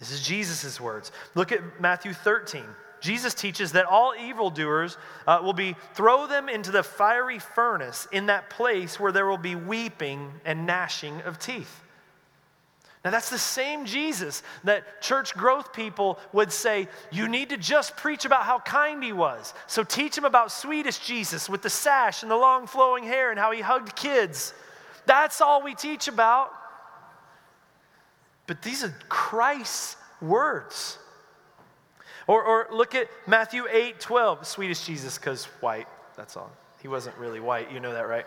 This 0.00 0.10
is 0.10 0.20
Jesus' 0.20 0.80
words. 0.80 1.12
Look 1.36 1.52
at 1.52 1.80
Matthew 1.80 2.14
13. 2.14 2.64
Jesus 3.02 3.34
teaches 3.34 3.72
that 3.72 3.84
all 3.84 4.14
evildoers 4.14 4.96
uh, 5.26 5.40
will 5.42 5.52
be 5.52 5.74
throw 5.94 6.26
them 6.28 6.48
into 6.48 6.70
the 6.70 6.84
fiery 6.84 7.40
furnace 7.40 8.06
in 8.12 8.26
that 8.26 8.48
place 8.48 8.98
where 8.98 9.10
there 9.10 9.26
will 9.26 9.36
be 9.36 9.56
weeping 9.56 10.30
and 10.44 10.66
gnashing 10.66 11.20
of 11.22 11.38
teeth. 11.38 11.80
Now, 13.04 13.10
that's 13.10 13.30
the 13.30 13.38
same 13.38 13.84
Jesus 13.84 14.44
that 14.62 15.02
church 15.02 15.34
growth 15.34 15.72
people 15.72 16.20
would 16.32 16.52
say, 16.52 16.86
you 17.10 17.26
need 17.26 17.48
to 17.48 17.56
just 17.56 17.96
preach 17.96 18.24
about 18.24 18.44
how 18.44 18.60
kind 18.60 19.02
he 19.02 19.12
was. 19.12 19.52
So 19.66 19.82
teach 19.82 20.16
him 20.16 20.24
about 20.24 20.52
Swedish 20.52 20.98
Jesus 21.00 21.48
with 21.48 21.62
the 21.62 21.70
sash 21.70 22.22
and 22.22 22.30
the 22.30 22.36
long 22.36 22.68
flowing 22.68 23.02
hair 23.02 23.30
and 23.30 23.40
how 23.40 23.50
he 23.50 23.60
hugged 23.60 23.96
kids. 23.96 24.54
That's 25.06 25.40
all 25.40 25.64
we 25.64 25.74
teach 25.74 26.06
about. 26.06 26.52
But 28.46 28.62
these 28.62 28.84
are 28.84 28.94
Christ's 29.08 29.96
words. 30.20 30.98
Or, 32.32 32.42
or 32.42 32.66
look 32.72 32.94
at 32.94 33.08
Matthew 33.26 33.66
8 33.70 34.00
12, 34.00 34.46
Swedish 34.46 34.86
Jesus, 34.86 35.18
because 35.18 35.44
white, 35.60 35.86
that's 36.16 36.34
all. 36.34 36.50
He 36.80 36.88
wasn't 36.88 37.14
really 37.18 37.40
white. 37.40 37.70
You 37.70 37.78
know 37.78 37.92
that, 37.92 38.08
right? 38.08 38.24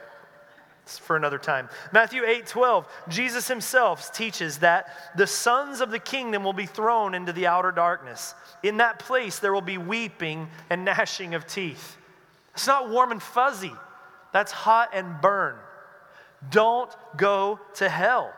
It's 0.83 0.99
for 0.99 1.15
another 1.15 1.39
time. 1.39 1.69
Matthew 1.91 2.23
8 2.23 2.45
12, 2.45 2.87
Jesus 3.09 3.47
himself 3.47 4.13
teaches 4.13 4.59
that 4.59 4.89
the 5.17 5.25
sons 5.25 5.81
of 5.81 5.89
the 5.89 5.97
kingdom 5.97 6.43
will 6.43 6.53
be 6.53 6.67
thrown 6.67 7.15
into 7.15 7.33
the 7.33 7.47
outer 7.47 7.71
darkness. 7.71 8.35
In 8.61 8.77
that 8.77 8.99
place, 8.99 9.39
there 9.39 9.51
will 9.51 9.61
be 9.61 9.79
weeping 9.79 10.49
and 10.69 10.85
gnashing 10.85 11.33
of 11.33 11.47
teeth. 11.47 11.97
It's 12.53 12.67
not 12.67 12.91
warm 12.91 13.11
and 13.11 13.23
fuzzy, 13.23 13.73
that's 14.31 14.51
hot 14.51 14.91
and 14.93 15.19
burn. 15.19 15.55
Don't 16.51 16.95
go 17.17 17.59
to 17.77 17.89
hell. 17.89 18.31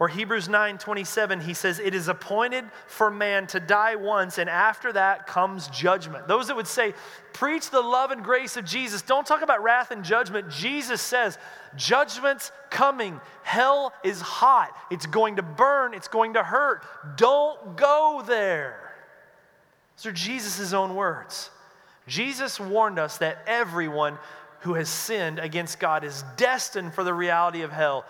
Or 0.00 0.08
Hebrews 0.08 0.48
9 0.48 0.78
27, 0.78 1.40
he 1.40 1.54
says, 1.54 1.78
It 1.78 1.94
is 1.94 2.08
appointed 2.08 2.64
for 2.88 3.10
man 3.10 3.46
to 3.48 3.60
die 3.60 3.94
once, 3.94 4.38
and 4.38 4.50
after 4.50 4.92
that 4.92 5.28
comes 5.28 5.68
judgment. 5.68 6.26
Those 6.26 6.48
that 6.48 6.56
would 6.56 6.66
say, 6.66 6.94
Preach 7.32 7.70
the 7.70 7.80
love 7.80 8.10
and 8.10 8.24
grace 8.24 8.56
of 8.56 8.64
Jesus, 8.64 9.02
don't 9.02 9.26
talk 9.26 9.42
about 9.42 9.62
wrath 9.62 9.92
and 9.92 10.04
judgment. 10.04 10.50
Jesus 10.50 11.00
says, 11.00 11.38
Judgment's 11.76 12.50
coming. 12.70 13.20
Hell 13.44 13.92
is 14.02 14.20
hot. 14.20 14.76
It's 14.90 15.06
going 15.06 15.36
to 15.36 15.42
burn. 15.42 15.94
It's 15.94 16.08
going 16.08 16.34
to 16.34 16.42
hurt. 16.42 16.84
Don't 17.16 17.76
go 17.76 18.22
there. 18.26 18.96
These 19.96 20.06
are 20.06 20.12
Jesus' 20.12 20.72
own 20.72 20.96
words. 20.96 21.50
Jesus 22.08 22.58
warned 22.58 22.98
us 22.98 23.18
that 23.18 23.44
everyone 23.46 24.18
who 24.60 24.74
has 24.74 24.88
sinned 24.88 25.38
against 25.38 25.78
God 25.78 26.02
is 26.02 26.24
destined 26.36 26.94
for 26.94 27.04
the 27.04 27.14
reality 27.14 27.62
of 27.62 27.70
hell. 27.70 28.04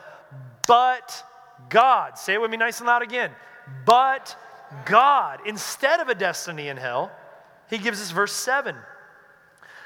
But 0.67 1.25
God, 1.69 2.19
say 2.19 2.35
it 2.35 2.41
with 2.41 2.51
me 2.51 2.57
nice 2.57 2.79
and 2.79 2.87
loud 2.87 3.03
again. 3.03 3.31
But 3.85 4.37
God, 4.85 5.41
instead 5.47 6.01
of 6.01 6.09
a 6.09 6.15
destiny 6.15 6.69
in 6.69 6.77
hell, 6.77 7.11
he 7.71 7.79
gives 7.79 8.01
us 8.01 8.11
verse 8.11 8.33
7 8.33 8.77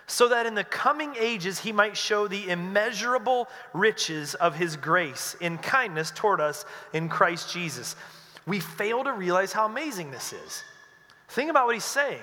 so 0.09 0.29
that 0.29 0.47
in 0.47 0.55
the 0.55 0.65
coming 0.65 1.15
ages 1.19 1.61
he 1.61 1.71
might 1.71 1.97
show 1.97 2.27
the 2.27 2.49
immeasurable 2.49 3.47
riches 3.75 4.35
of 4.35 4.57
his 4.57 4.75
grace 4.75 5.37
in 5.41 5.59
kindness 5.59 6.11
toward 6.11 6.41
us 6.41 6.65
in 6.95 7.11
Christ 7.11 7.53
Jesus. 7.53 7.95
We 8.47 8.59
fail 8.59 9.05
to 9.05 9.13
realize 9.13 9.53
how 9.53 9.67
amazing 9.67 10.11
this 10.11 10.33
is. 10.33 10.65
Think 11.29 11.51
about 11.51 11.67
what 11.67 11.75
he's 11.75 11.85
saying. 11.85 12.23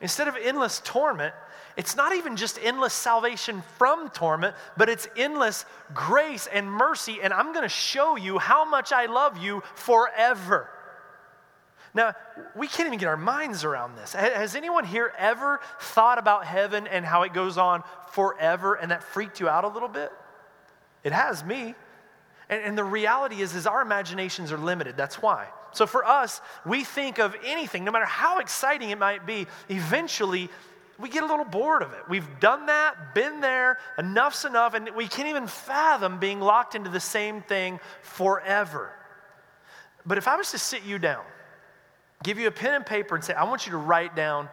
Instead 0.00 0.28
of 0.28 0.36
endless 0.40 0.80
torment, 0.84 1.34
it's 1.76 1.96
not 1.96 2.14
even 2.14 2.36
just 2.36 2.58
endless 2.62 2.94
salvation 2.94 3.62
from 3.78 4.08
torment, 4.10 4.54
but 4.76 4.88
it's 4.88 5.08
endless 5.16 5.64
grace 5.92 6.46
and 6.52 6.70
mercy. 6.70 7.18
And 7.22 7.32
I'm 7.32 7.52
going 7.52 7.64
to 7.64 7.68
show 7.68 8.16
you 8.16 8.38
how 8.38 8.64
much 8.64 8.92
I 8.92 9.06
love 9.06 9.38
you 9.38 9.62
forever. 9.74 10.68
Now, 11.94 12.14
we 12.56 12.66
can't 12.66 12.86
even 12.88 12.98
get 12.98 13.06
our 13.06 13.16
minds 13.16 13.64
around 13.64 13.96
this. 13.96 14.14
Has 14.14 14.56
anyone 14.56 14.84
here 14.84 15.12
ever 15.16 15.60
thought 15.80 16.18
about 16.18 16.44
heaven 16.44 16.86
and 16.88 17.04
how 17.04 17.22
it 17.22 17.32
goes 17.32 17.56
on 17.56 17.84
forever 18.10 18.74
and 18.74 18.90
that 18.90 19.02
freaked 19.04 19.40
you 19.40 19.48
out 19.48 19.64
a 19.64 19.68
little 19.68 19.88
bit? 19.88 20.10
It 21.04 21.12
has 21.12 21.44
me. 21.44 21.74
And, 22.48 22.62
and 22.62 22.78
the 22.78 22.84
reality 22.84 23.40
is, 23.40 23.54
is 23.54 23.66
our 23.66 23.80
imaginations 23.80 24.50
are 24.50 24.58
limited. 24.58 24.96
That's 24.96 25.22
why. 25.22 25.46
So 25.72 25.86
for 25.86 26.04
us, 26.04 26.40
we 26.64 26.84
think 26.84 27.18
of 27.18 27.34
anything, 27.44 27.84
no 27.84 27.90
matter 27.90 28.04
how 28.04 28.38
exciting 28.38 28.90
it 28.90 28.98
might 28.98 29.26
be, 29.26 29.46
eventually 29.68 30.50
we 30.98 31.08
get 31.08 31.22
a 31.22 31.26
little 31.26 31.44
bored 31.44 31.82
of 31.82 31.92
it. 31.92 32.08
We've 32.08 32.28
done 32.40 32.66
that, 32.66 33.14
been 33.14 33.40
there, 33.40 33.78
enough's 33.98 34.44
enough, 34.44 34.74
and 34.74 34.90
we 34.94 35.08
can't 35.08 35.28
even 35.28 35.46
fathom 35.46 36.18
being 36.20 36.40
locked 36.40 36.74
into 36.74 36.90
the 36.90 37.00
same 37.00 37.42
thing 37.42 37.80
forever. 38.02 38.92
But 40.06 40.18
if 40.18 40.28
I 40.28 40.36
was 40.36 40.50
to 40.52 40.58
sit 40.58 40.84
you 40.84 40.98
down, 40.98 41.24
give 42.22 42.38
you 42.38 42.46
a 42.46 42.52
pen 42.52 42.74
and 42.74 42.86
paper 42.86 43.14
and 43.14 43.24
say, 43.24 43.34
I 43.34 43.44
want 43.44 43.66
you 43.66 43.72
to 43.72 43.78
write 43.78 44.14
down 44.14 44.48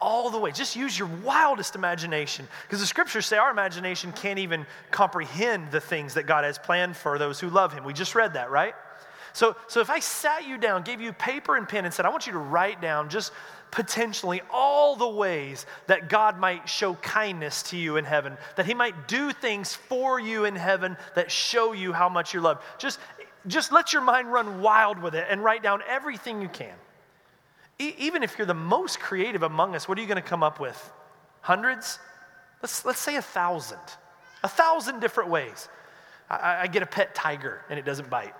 all 0.00 0.28
the 0.28 0.38
way, 0.38 0.52
just 0.52 0.76
use 0.76 0.98
your 0.98 1.08
wildest 1.24 1.74
imagination. 1.74 2.46
Because 2.62 2.80
the 2.80 2.86
scriptures 2.86 3.24
say 3.24 3.38
our 3.38 3.50
imagination 3.50 4.12
can't 4.12 4.38
even 4.38 4.66
comprehend 4.90 5.70
the 5.70 5.80
things 5.80 6.14
that 6.14 6.26
God 6.26 6.44
has 6.44 6.58
planned 6.58 6.96
for 6.96 7.18
those 7.18 7.40
who 7.40 7.48
love 7.48 7.72
Him. 7.72 7.84
We 7.84 7.94
just 7.94 8.14
read 8.14 8.34
that, 8.34 8.50
right? 8.50 8.74
So, 9.32 9.56
so 9.68 9.80
if 9.80 9.90
I 9.90 10.00
sat 10.00 10.46
you 10.46 10.58
down, 10.58 10.82
gave 10.82 11.00
you 11.00 11.12
paper 11.12 11.56
and 11.56 11.68
pen, 11.68 11.84
and 11.84 11.92
said, 11.92 12.06
I 12.06 12.08
want 12.08 12.26
you 12.26 12.32
to 12.32 12.38
write 12.38 12.80
down 12.80 13.08
just 13.08 13.32
potentially 13.70 14.40
all 14.50 14.96
the 14.96 15.08
ways 15.08 15.66
that 15.86 16.08
God 16.08 16.38
might 16.38 16.68
show 16.68 16.94
kindness 16.94 17.62
to 17.64 17.76
you 17.76 17.96
in 17.96 18.04
heaven, 18.04 18.36
that 18.56 18.66
He 18.66 18.74
might 18.74 19.08
do 19.08 19.32
things 19.32 19.74
for 19.74 20.18
you 20.18 20.44
in 20.44 20.56
heaven 20.56 20.96
that 21.14 21.30
show 21.30 21.72
you 21.72 21.92
how 21.92 22.08
much 22.08 22.32
you're 22.32 22.42
loved. 22.42 22.62
Just, 22.78 22.98
just 23.46 23.72
let 23.72 23.92
your 23.92 24.02
mind 24.02 24.32
run 24.32 24.60
wild 24.60 24.98
with 25.00 25.14
it 25.14 25.26
and 25.28 25.42
write 25.42 25.62
down 25.62 25.82
everything 25.88 26.40
you 26.40 26.48
can. 26.48 26.74
E- 27.78 27.94
even 27.98 28.22
if 28.22 28.38
you're 28.38 28.46
the 28.46 28.54
most 28.54 29.00
creative 29.00 29.42
among 29.42 29.74
us, 29.74 29.88
what 29.88 29.98
are 29.98 30.00
you 30.00 30.06
going 30.06 30.22
to 30.22 30.28
come 30.28 30.42
up 30.42 30.60
with? 30.60 30.92
Hundreds? 31.40 31.98
Let's, 32.62 32.84
let's 32.84 33.00
say 33.00 33.16
a 33.16 33.22
thousand. 33.22 33.78
A 34.42 34.48
thousand 34.48 35.00
different 35.00 35.30
ways. 35.30 35.68
I, 36.30 36.62
I 36.62 36.66
get 36.66 36.82
a 36.82 36.86
pet 36.86 37.14
tiger 37.14 37.62
and 37.68 37.78
it 37.78 37.84
doesn't 37.84 38.08
bite. 38.08 38.34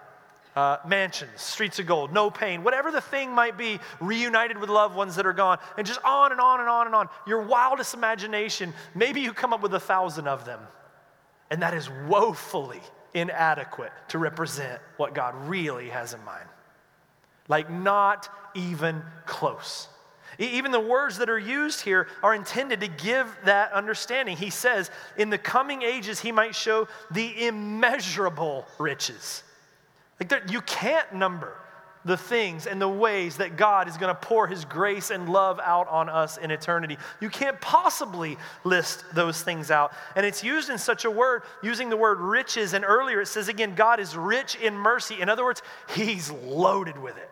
Uh, 0.56 0.78
mansions, 0.86 1.38
streets 1.38 1.78
of 1.78 1.84
gold, 1.84 2.10
no 2.14 2.30
pain, 2.30 2.64
whatever 2.64 2.90
the 2.90 3.00
thing 3.00 3.30
might 3.30 3.58
be, 3.58 3.78
reunited 4.00 4.56
with 4.56 4.70
loved 4.70 4.96
ones 4.96 5.14
that 5.14 5.26
are 5.26 5.34
gone, 5.34 5.58
and 5.76 5.86
just 5.86 6.02
on 6.02 6.32
and 6.32 6.40
on 6.40 6.60
and 6.60 6.68
on 6.70 6.86
and 6.86 6.94
on. 6.94 7.10
Your 7.26 7.42
wildest 7.42 7.92
imagination, 7.92 8.72
maybe 8.94 9.20
you 9.20 9.34
come 9.34 9.52
up 9.52 9.60
with 9.60 9.74
a 9.74 9.80
thousand 9.80 10.28
of 10.28 10.46
them. 10.46 10.60
And 11.50 11.60
that 11.60 11.74
is 11.74 11.90
woefully 12.08 12.80
inadequate 13.12 13.92
to 14.08 14.18
represent 14.18 14.80
what 14.96 15.14
God 15.14 15.34
really 15.46 15.90
has 15.90 16.14
in 16.14 16.24
mind. 16.24 16.48
Like, 17.48 17.70
not 17.70 18.30
even 18.54 19.02
close. 19.26 19.88
Even 20.38 20.70
the 20.70 20.80
words 20.80 21.18
that 21.18 21.28
are 21.28 21.38
used 21.38 21.82
here 21.82 22.08
are 22.22 22.34
intended 22.34 22.80
to 22.80 22.88
give 22.88 23.34
that 23.44 23.72
understanding. 23.72 24.38
He 24.38 24.48
says, 24.48 24.90
in 25.18 25.28
the 25.28 25.38
coming 25.38 25.82
ages, 25.82 26.18
he 26.18 26.32
might 26.32 26.54
show 26.54 26.88
the 27.10 27.46
immeasurable 27.46 28.66
riches. 28.78 29.42
Like, 30.18 30.50
you 30.50 30.60
can't 30.62 31.12
number 31.14 31.56
the 32.06 32.16
things 32.16 32.66
and 32.66 32.80
the 32.80 32.88
ways 32.88 33.38
that 33.38 33.56
God 33.56 33.88
is 33.88 33.96
going 33.96 34.14
to 34.14 34.20
pour 34.20 34.46
his 34.46 34.64
grace 34.64 35.10
and 35.10 35.28
love 35.28 35.60
out 35.62 35.88
on 35.88 36.08
us 36.08 36.36
in 36.36 36.52
eternity. 36.52 36.96
You 37.20 37.28
can't 37.28 37.60
possibly 37.60 38.38
list 38.62 39.04
those 39.12 39.42
things 39.42 39.72
out. 39.72 39.92
And 40.14 40.24
it's 40.24 40.44
used 40.44 40.70
in 40.70 40.78
such 40.78 41.04
a 41.04 41.10
word, 41.10 41.42
using 41.64 41.90
the 41.90 41.96
word 41.96 42.20
riches. 42.20 42.74
And 42.74 42.84
earlier 42.84 43.20
it 43.20 43.26
says 43.26 43.48
again, 43.48 43.74
God 43.74 43.98
is 43.98 44.16
rich 44.16 44.56
in 44.56 44.74
mercy. 44.74 45.20
In 45.20 45.28
other 45.28 45.44
words, 45.44 45.62
he's 45.94 46.30
loaded 46.30 46.96
with 46.96 47.16
it. 47.18 47.30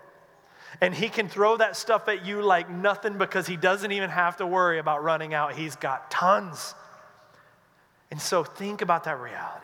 And 0.81 0.93
he 0.93 1.09
can 1.09 1.29
throw 1.29 1.57
that 1.57 1.77
stuff 1.77 2.09
at 2.09 2.27
you 2.27 2.43
like 2.43 2.69
nothing 2.69 3.17
because 3.17 3.47
he 3.47 3.57
doesn't 3.57 3.93
even 3.93 4.11
have 4.11 4.39
to 4.39 4.47
worry 4.47 4.81
about 4.81 5.05
running 5.05 5.33
out. 5.33 5.55
He's 5.55 5.77
got 5.77 6.11
tons. 6.11 6.75
And 8.11 8.21
so 8.21 8.43
think 8.43 8.83
about 8.83 9.05
that 9.05 9.21
reality. 9.21 9.64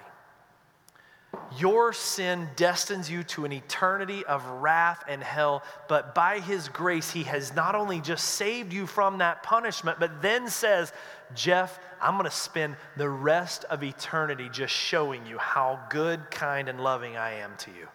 Your 1.59 1.93
sin 1.93 2.49
destines 2.57 3.11
you 3.11 3.23
to 3.25 3.45
an 3.45 3.53
eternity 3.53 4.25
of 4.25 4.45
wrath 4.47 5.05
and 5.09 5.23
hell, 5.23 5.62
but 5.88 6.14
by 6.14 6.40
His 6.40 6.69
grace, 6.69 7.11
He 7.11 7.25
has 7.25 7.55
not 7.55 7.75
only 7.75 8.01
just 8.01 8.25
saved 8.25 8.73
you 8.73 8.87
from 8.87 9.19
that 9.19 9.43
punishment, 9.43 9.99
but 10.01 10.23
then 10.23 10.49
says, 10.49 10.93
Jeff, 11.35 11.79
I'm 12.01 12.14
going 12.14 12.25
to 12.25 12.31
spend 12.31 12.77
the 12.97 13.09
rest 13.09 13.64
of 13.64 13.83
eternity 13.83 14.49
just 14.51 14.75
showing 14.75 15.27
you 15.27 15.38
how 15.38 15.81
good, 15.88 16.31
kind, 16.31 16.69
and 16.69 16.81
loving 16.81 17.16
I 17.16 17.35
am 17.35 17.53
to 17.59 17.71
you. 17.71 17.88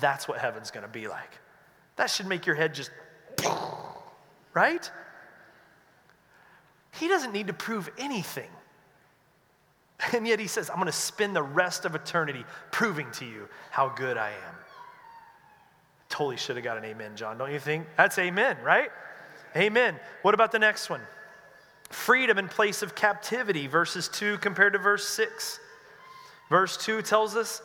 That's 0.00 0.28
what 0.28 0.38
heaven's 0.38 0.70
going 0.70 0.86
to 0.86 0.92
be 0.92 1.08
like. 1.08 1.38
That 1.96 2.10
should 2.10 2.26
make 2.26 2.46
your 2.46 2.56
head 2.56 2.74
just, 2.74 2.90
right? 4.54 4.90
He 6.98 7.08
doesn't 7.08 7.32
need 7.32 7.48
to 7.48 7.52
prove 7.52 7.90
anything. 7.98 8.50
And 10.14 10.26
yet 10.26 10.40
he 10.40 10.46
says, 10.46 10.68
I'm 10.68 10.76
going 10.76 10.86
to 10.86 10.92
spend 10.92 11.36
the 11.36 11.42
rest 11.42 11.84
of 11.84 11.94
eternity 11.94 12.44
proving 12.70 13.10
to 13.12 13.24
you 13.24 13.48
how 13.70 13.88
good 13.90 14.16
I 14.16 14.30
am. 14.30 14.54
Totally 16.08 16.36
should 16.36 16.56
have 16.56 16.64
got 16.64 16.76
an 16.76 16.84
amen, 16.84 17.16
John, 17.16 17.38
don't 17.38 17.52
you 17.52 17.58
think? 17.58 17.86
That's 17.96 18.18
amen, 18.18 18.58
right? 18.62 18.90
Amen. 19.56 19.98
What 20.22 20.34
about 20.34 20.52
the 20.52 20.58
next 20.58 20.90
one? 20.90 21.00
Freedom 21.88 22.38
in 22.38 22.48
place 22.48 22.82
of 22.82 22.94
captivity, 22.94 23.66
verses 23.66 24.08
2 24.08 24.38
compared 24.38 24.72
to 24.74 24.78
verse 24.78 25.08
6. 25.08 25.60
Verse 26.50 26.76
2 26.78 27.02
tells 27.02 27.36
us 27.36 27.62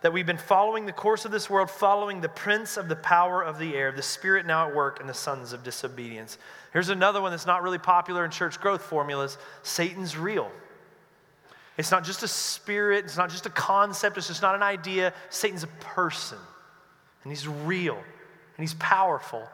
that 0.00 0.12
we've 0.12 0.26
been 0.26 0.38
following 0.38 0.86
the 0.86 0.92
course 0.92 1.24
of 1.24 1.32
this 1.32 1.50
world, 1.50 1.70
following 1.70 2.20
the 2.20 2.28
prince 2.28 2.76
of 2.76 2.88
the 2.88 2.96
power 2.96 3.42
of 3.42 3.58
the 3.58 3.74
air, 3.74 3.90
the 3.90 4.02
spirit 4.02 4.46
now 4.46 4.68
at 4.68 4.74
work, 4.74 5.00
and 5.00 5.08
the 5.08 5.14
sons 5.14 5.52
of 5.52 5.64
disobedience. 5.64 6.38
Here's 6.72 6.88
another 6.88 7.20
one 7.20 7.30
that's 7.30 7.46
not 7.46 7.62
really 7.62 7.78
popular 7.78 8.24
in 8.24 8.30
church 8.30 8.60
growth 8.60 8.82
formulas 8.82 9.38
Satan's 9.62 10.16
real. 10.16 10.50
It's 11.78 11.92
not 11.92 12.04
just 12.04 12.24
a 12.24 12.28
spirit, 12.28 13.04
it's 13.04 13.16
not 13.16 13.30
just 13.30 13.46
a 13.46 13.50
concept, 13.50 14.18
it's 14.18 14.26
just 14.26 14.42
not 14.42 14.56
an 14.56 14.62
idea. 14.62 15.14
Satan's 15.30 15.62
a 15.62 15.68
person, 15.68 16.38
and 17.22 17.32
he's 17.32 17.46
real, 17.46 17.94
and 17.94 18.58
he's 18.58 18.74
powerful, 18.74 19.48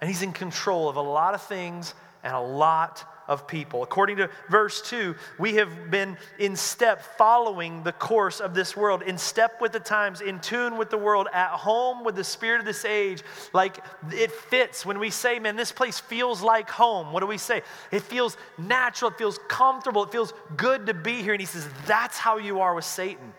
and 0.00 0.08
he's 0.08 0.22
in 0.22 0.32
control 0.32 0.88
of 0.88 0.96
a 0.96 1.02
lot 1.02 1.34
of 1.34 1.42
things 1.42 1.94
and 2.22 2.32
a 2.32 2.40
lot 2.40 3.04
of 3.28 3.46
people. 3.46 3.82
According 3.82 4.18
to 4.18 4.30
verse 4.50 4.82
2, 4.82 5.14
we 5.38 5.54
have 5.54 5.90
been 5.90 6.16
in 6.38 6.56
step 6.56 7.02
following 7.16 7.82
the 7.82 7.92
course 7.92 8.40
of 8.40 8.54
this 8.54 8.76
world, 8.76 9.02
in 9.02 9.18
step 9.18 9.60
with 9.60 9.72
the 9.72 9.80
times, 9.80 10.20
in 10.20 10.40
tune 10.40 10.76
with 10.76 10.90
the 10.90 10.98
world, 10.98 11.28
at 11.32 11.50
home 11.50 12.04
with 12.04 12.16
the 12.16 12.24
spirit 12.24 12.60
of 12.60 12.66
this 12.66 12.84
age. 12.84 13.22
Like 13.52 13.78
it 14.10 14.30
fits 14.30 14.84
when 14.84 14.98
we 14.98 15.10
say, 15.10 15.38
man, 15.38 15.56
this 15.56 15.72
place 15.72 15.98
feels 15.98 16.42
like 16.42 16.68
home. 16.68 17.12
What 17.12 17.20
do 17.20 17.26
we 17.26 17.38
say? 17.38 17.62
It 17.90 18.02
feels 18.02 18.36
natural, 18.58 19.10
it 19.10 19.18
feels 19.18 19.38
comfortable, 19.48 20.04
it 20.04 20.12
feels 20.12 20.32
good 20.56 20.86
to 20.86 20.94
be 20.94 21.22
here. 21.22 21.32
And 21.32 21.40
he 21.40 21.46
says, 21.46 21.66
that's 21.86 22.18
how 22.18 22.38
you 22.38 22.60
are 22.60 22.74
with 22.74 22.84
Satan. 22.84 23.32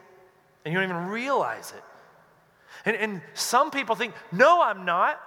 And 0.64 0.74
you 0.74 0.80
don't 0.80 0.90
even 0.90 1.08
realize 1.08 1.72
it. 1.76 1.84
And, 2.86 2.96
and 2.98 3.22
some 3.34 3.72
people 3.72 3.96
think, 3.96 4.14
no, 4.32 4.62
I'm 4.62 4.86
not. 4.86 5.20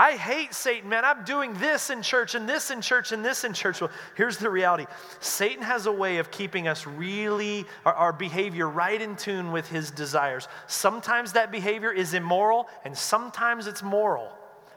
I 0.00 0.12
hate 0.12 0.54
Satan, 0.54 0.88
man. 0.88 1.04
I'm 1.04 1.24
doing 1.24 1.52
this 1.58 1.90
in 1.90 2.00
church 2.00 2.34
and 2.34 2.48
this 2.48 2.70
in 2.70 2.80
church 2.80 3.12
and 3.12 3.22
this 3.22 3.44
in 3.44 3.52
church. 3.52 3.82
Well, 3.82 3.90
here's 4.14 4.38
the 4.38 4.48
reality 4.48 4.86
Satan 5.20 5.62
has 5.62 5.84
a 5.84 5.92
way 5.92 6.16
of 6.16 6.30
keeping 6.30 6.68
us 6.68 6.86
really, 6.86 7.66
our, 7.84 7.92
our 7.92 8.12
behavior 8.14 8.66
right 8.66 8.98
in 8.98 9.14
tune 9.14 9.52
with 9.52 9.68
his 9.68 9.90
desires. 9.90 10.48
Sometimes 10.68 11.34
that 11.34 11.52
behavior 11.52 11.92
is 11.92 12.14
immoral 12.14 12.66
and 12.86 12.96
sometimes 12.96 13.66
it's 13.66 13.82
moral, 13.82 14.30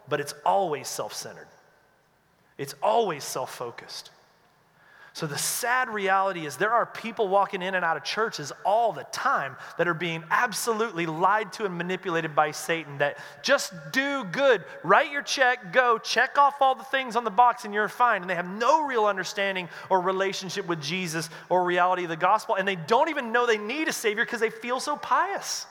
but 0.10 0.20
it's 0.20 0.34
always 0.46 0.90
self 0.90 1.14
centered, 1.14 1.48
it's 2.58 2.76
always 2.84 3.24
self 3.24 3.56
focused. 3.56 4.10
So, 5.16 5.28
the 5.28 5.38
sad 5.38 5.90
reality 5.90 6.48
is 6.48 6.58
there 6.58 6.72
are 6.72 6.88
people 6.88 7.28
walking 7.28 7.62
in 7.62 7.76
and 7.76 7.86
out 7.86 7.98
of 7.98 8.04
churches 8.04 8.52
all 8.66 8.92
the 8.92 9.04
time 9.12 9.56
that 9.78 9.88
are 9.88 9.94
being 9.94 10.24
absolutely 10.32 11.06
lied 11.06 11.54
to 11.54 11.66
and 11.66 11.78
manipulated 11.78 12.36
by 12.36 12.50
Satan. 12.50 12.98
That 12.98 13.20
just 13.44 13.74
do 13.92 14.24
good, 14.24 14.64
write 14.84 15.12
your 15.12 15.22
check, 15.22 15.72
go, 15.72 16.00
check 16.00 16.40
off 16.40 16.56
all 16.62 16.74
the 16.74 16.84
things 16.86 17.16
on 17.16 17.26
the 17.26 17.30
box, 17.30 17.64
and 17.64 17.76
you're 17.76 17.88
fine. 17.88 18.22
And 18.22 18.30
they 18.30 18.34
have 18.34 18.50
no 18.50 18.88
real 18.88 19.06
understanding 19.06 19.70
or 19.92 20.02
relationship 20.02 20.66
with 20.66 20.82
Jesus 20.82 21.30
or 21.48 21.64
reality 21.64 22.04
of 22.04 22.10
the 22.10 22.16
gospel. 22.16 22.56
And 22.56 22.68
they 22.68 22.76
don't 22.76 23.10
even 23.10 23.32
know 23.32 23.46
they 23.46 23.60
need 23.60 23.88
a 23.88 23.94
Savior 23.94 24.26
because 24.26 24.40
they 24.40 24.50
feel 24.50 24.80
so 24.80 24.98
pious 24.98 25.68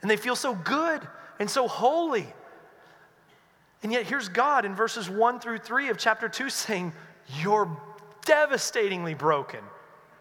and 0.00 0.10
they 0.10 0.16
feel 0.16 0.36
so 0.36 0.54
good 0.54 1.06
and 1.38 1.50
so 1.50 1.68
holy. 1.68 2.26
And 3.82 3.92
yet, 3.92 4.06
here's 4.06 4.30
God 4.30 4.64
in 4.64 4.74
verses 4.74 5.10
1 5.10 5.40
through 5.40 5.58
3 5.58 5.90
of 5.90 5.98
chapter 5.98 6.26
2 6.26 6.48
saying, 6.48 6.94
You're 7.42 7.76
devastatingly 8.26 9.14
broken 9.14 9.60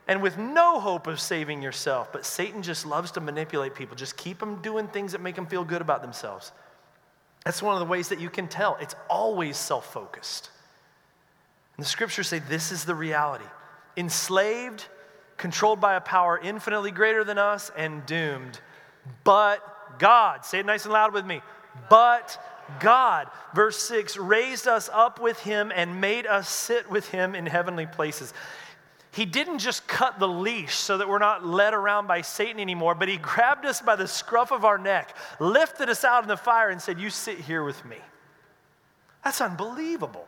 and 0.07 0.21
with 0.21 0.37
no 0.37 0.79
hope 0.79 1.07
of 1.07 1.19
saving 1.19 1.61
yourself. 1.61 2.13
But 2.13 2.25
Satan 2.25 2.61
just 2.61 2.85
loves 2.85 3.11
to 3.11 3.21
manipulate 3.21 3.75
people, 3.75 3.95
just 3.95 4.15
keep 4.15 4.39
them 4.39 4.61
doing 4.61 4.87
things 4.87 5.11
that 5.11 5.21
make 5.21 5.35
them 5.35 5.47
feel 5.47 5.65
good 5.65 5.81
about 5.81 6.01
themselves. 6.01 6.51
That's 7.43 7.61
one 7.61 7.75
of 7.75 7.79
the 7.79 7.85
ways 7.85 8.09
that 8.09 8.19
you 8.19 8.29
can 8.29 8.47
tell. 8.47 8.77
It's 8.79 8.95
always 9.09 9.57
self 9.57 9.91
focused. 9.91 10.49
And 11.77 11.85
the 11.85 11.89
scriptures 11.89 12.27
say 12.27 12.39
this 12.39 12.71
is 12.71 12.85
the 12.85 12.95
reality 12.95 13.45
enslaved, 13.97 14.85
controlled 15.37 15.79
by 15.79 15.95
a 15.95 16.01
power 16.01 16.37
infinitely 16.37 16.91
greater 16.91 17.23
than 17.23 17.37
us, 17.37 17.71
and 17.77 18.05
doomed. 18.05 18.59
But 19.23 19.99
God, 19.99 20.43
say 20.45 20.59
it 20.59 20.65
nice 20.65 20.83
and 20.83 20.93
loud 20.93 21.13
with 21.13 21.25
me, 21.25 21.41
but 21.89 22.37
God, 22.79 23.27
verse 23.53 23.77
6, 23.77 24.17
raised 24.17 24.67
us 24.67 24.89
up 24.91 25.19
with 25.19 25.39
him 25.39 25.71
and 25.73 26.01
made 26.01 26.25
us 26.25 26.49
sit 26.49 26.89
with 26.89 27.09
him 27.09 27.35
in 27.35 27.45
heavenly 27.45 27.85
places. 27.85 28.33
He 29.11 29.25
didn't 29.25 29.59
just 29.59 29.87
cut 29.87 30.19
the 30.19 30.27
leash 30.27 30.75
so 30.75 30.97
that 30.97 31.07
we're 31.07 31.19
not 31.19 31.45
led 31.45 31.73
around 31.73 32.07
by 32.07 32.21
Satan 32.21 32.59
anymore, 32.59 32.95
but 32.95 33.07
he 33.07 33.15
grabbed 33.17 33.65
us 33.65 33.81
by 33.81 33.95
the 33.95 34.07
scruff 34.07 34.51
of 34.51 34.65
our 34.65 34.77
neck, 34.77 35.15
lifted 35.39 35.89
us 35.89 36.03
out 36.03 36.23
in 36.23 36.27
the 36.27 36.35
fire, 36.35 36.69
and 36.69 36.81
said, 36.81 36.99
You 36.99 37.09
sit 37.09 37.39
here 37.39 37.63
with 37.63 37.83
me. 37.85 37.97
That's 39.23 39.39
unbelievable. 39.39 40.27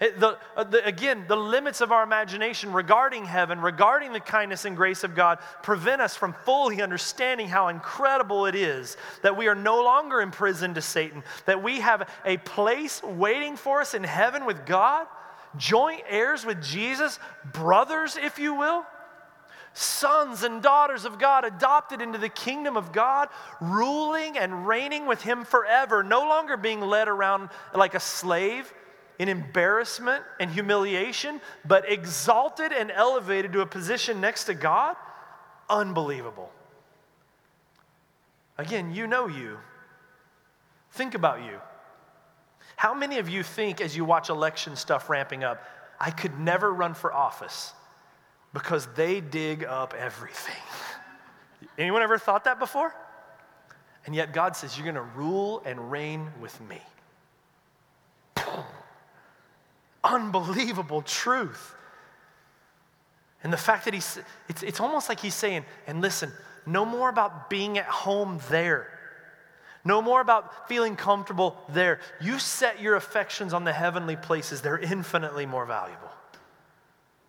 The, 0.00 0.38
uh, 0.56 0.64
the, 0.64 0.82
again, 0.86 1.26
the 1.28 1.36
limits 1.36 1.82
of 1.82 1.92
our 1.92 2.02
imagination 2.02 2.72
regarding 2.72 3.26
heaven, 3.26 3.60
regarding 3.60 4.14
the 4.14 4.20
kindness 4.20 4.64
and 4.64 4.74
grace 4.74 5.04
of 5.04 5.14
God, 5.14 5.40
prevent 5.62 6.00
us 6.00 6.16
from 6.16 6.34
fully 6.44 6.80
understanding 6.80 7.48
how 7.48 7.68
incredible 7.68 8.46
it 8.46 8.54
is 8.54 8.96
that 9.22 9.36
we 9.36 9.46
are 9.46 9.54
no 9.54 9.84
longer 9.84 10.22
imprisoned 10.22 10.76
to 10.76 10.82
Satan, 10.82 11.22
that 11.44 11.62
we 11.62 11.80
have 11.80 12.08
a 12.24 12.38
place 12.38 13.02
waiting 13.02 13.56
for 13.56 13.82
us 13.82 13.92
in 13.92 14.02
heaven 14.02 14.46
with 14.46 14.64
God, 14.64 15.06
joint 15.58 16.02
heirs 16.08 16.46
with 16.46 16.62
Jesus, 16.62 17.18
brothers, 17.52 18.16
if 18.16 18.38
you 18.38 18.54
will 18.54 18.86
sons 19.72 20.42
and 20.42 20.62
daughters 20.62 21.04
of 21.04 21.18
God, 21.18 21.44
adopted 21.44 22.02
into 22.02 22.18
the 22.18 22.28
kingdom 22.28 22.76
of 22.76 22.92
God, 22.92 23.28
ruling 23.60 24.36
and 24.36 24.66
reigning 24.66 25.06
with 25.06 25.22
Him 25.22 25.44
forever, 25.44 26.02
no 26.02 26.20
longer 26.22 26.56
being 26.56 26.80
led 26.80 27.08
around 27.08 27.50
like 27.72 27.94
a 27.94 28.00
slave, 28.00 28.72
in 29.20 29.28
embarrassment 29.28 30.24
and 30.40 30.50
humiliation, 30.50 31.42
but 31.66 31.86
exalted 31.92 32.72
and 32.72 32.90
elevated 32.90 33.52
to 33.52 33.60
a 33.60 33.66
position 33.66 34.18
next 34.18 34.44
to 34.44 34.54
God? 34.54 34.96
Unbelievable. 35.68 36.50
Again, 38.56 38.94
you 38.94 39.06
know 39.06 39.26
you. 39.26 39.58
Think 40.92 41.14
about 41.14 41.44
you. 41.44 41.60
How 42.76 42.94
many 42.94 43.18
of 43.18 43.28
you 43.28 43.42
think, 43.42 43.82
as 43.82 43.94
you 43.94 44.06
watch 44.06 44.30
election 44.30 44.74
stuff 44.74 45.10
ramping 45.10 45.44
up, 45.44 45.62
I 46.00 46.10
could 46.10 46.40
never 46.40 46.72
run 46.72 46.94
for 46.94 47.12
office 47.12 47.74
because 48.54 48.88
they 48.96 49.20
dig 49.20 49.64
up 49.64 49.92
everything? 49.92 50.62
Anyone 51.78 52.00
ever 52.00 52.16
thought 52.16 52.44
that 52.44 52.58
before? 52.58 52.94
And 54.06 54.14
yet 54.14 54.32
God 54.32 54.56
says, 54.56 54.78
You're 54.78 54.90
going 54.90 54.94
to 54.94 55.02
rule 55.14 55.62
and 55.66 55.90
reign 55.90 56.30
with 56.40 56.58
me. 56.62 56.80
Unbelievable 60.02 61.02
truth. 61.02 61.74
And 63.42 63.52
the 63.52 63.58
fact 63.58 63.86
that 63.86 63.94
he's, 63.94 64.18
it's, 64.48 64.62
it's 64.62 64.80
almost 64.80 65.08
like 65.08 65.20
he's 65.20 65.34
saying, 65.34 65.64
and 65.86 66.00
listen, 66.00 66.30
no 66.66 66.84
more 66.84 67.08
about 67.08 67.48
being 67.48 67.78
at 67.78 67.86
home 67.86 68.40
there. 68.50 68.98
No 69.84 70.02
more 70.02 70.20
about 70.20 70.68
feeling 70.68 70.94
comfortable 70.94 71.56
there. 71.70 72.00
You 72.20 72.38
set 72.38 72.80
your 72.80 72.96
affections 72.96 73.54
on 73.54 73.64
the 73.64 73.72
heavenly 73.72 74.16
places, 74.16 74.60
they're 74.60 74.78
infinitely 74.78 75.46
more 75.46 75.64
valuable. 75.64 76.10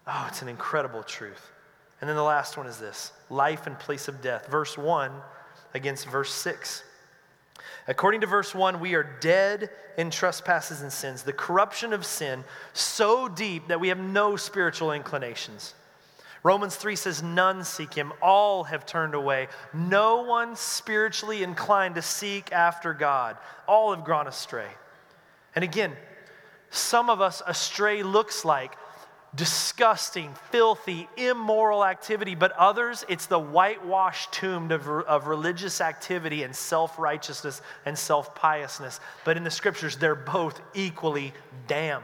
Oh, 0.05 0.25
it's 0.27 0.41
an 0.41 0.49
incredible 0.49 1.03
truth. 1.03 1.51
And 2.01 2.09
then 2.09 2.17
the 2.17 2.23
last 2.23 2.57
one 2.57 2.67
is 2.67 2.77
this 2.77 3.13
life 3.29 3.67
in 3.67 3.75
place 3.75 4.07
of 4.07 4.21
death. 4.21 4.47
Verse 4.47 4.77
1 4.77 5.11
against 5.73 6.07
verse 6.07 6.33
6. 6.33 6.83
According 7.87 8.21
to 8.21 8.27
verse 8.27 8.53
1, 8.53 8.79
we 8.79 8.93
are 8.95 9.03
dead 9.03 9.69
in 9.97 10.09
trespasses 10.09 10.81
and 10.81 10.91
sins, 10.91 11.23
the 11.23 11.33
corruption 11.33 11.93
of 11.93 12.05
sin 12.05 12.43
so 12.73 13.27
deep 13.27 13.67
that 13.67 13.79
we 13.79 13.89
have 13.89 13.99
no 13.99 14.35
spiritual 14.35 14.91
inclinations. 14.91 15.73
Romans 16.43 16.75
3 16.75 16.95
says, 16.95 17.21
None 17.21 17.63
seek 17.63 17.93
him, 17.93 18.13
all 18.21 18.63
have 18.63 18.85
turned 18.85 19.13
away. 19.13 19.47
No 19.73 20.23
one 20.23 20.55
spiritually 20.55 21.43
inclined 21.43 21.95
to 21.95 22.01
seek 22.01 22.51
after 22.51 22.93
God. 22.93 23.37
All 23.67 23.93
have 23.93 24.05
gone 24.05 24.27
astray. 24.27 24.69
And 25.55 25.63
again, 25.63 25.95
some 26.71 27.09
of 27.09 27.21
us, 27.21 27.41
astray 27.45 28.01
looks 28.01 28.45
like 28.45 28.75
disgusting, 29.33 30.33
filthy, 30.51 31.07
immoral 31.15 31.85
activity, 31.85 32.35
but 32.35 32.51
others, 32.53 33.05
it's 33.07 33.27
the 33.27 33.39
whitewashed 33.39 34.33
tomb 34.33 34.71
of, 34.71 34.87
of 34.87 35.27
religious 35.27 35.79
activity 35.79 36.43
and 36.43 36.55
self 36.55 36.99
righteousness 36.99 37.61
and 37.85 37.97
self 37.97 38.35
piousness. 38.35 38.99
But 39.23 39.37
in 39.37 39.43
the 39.43 39.51
scriptures, 39.51 39.95
they're 39.95 40.15
both 40.15 40.59
equally 40.73 41.33
damned. 41.67 42.03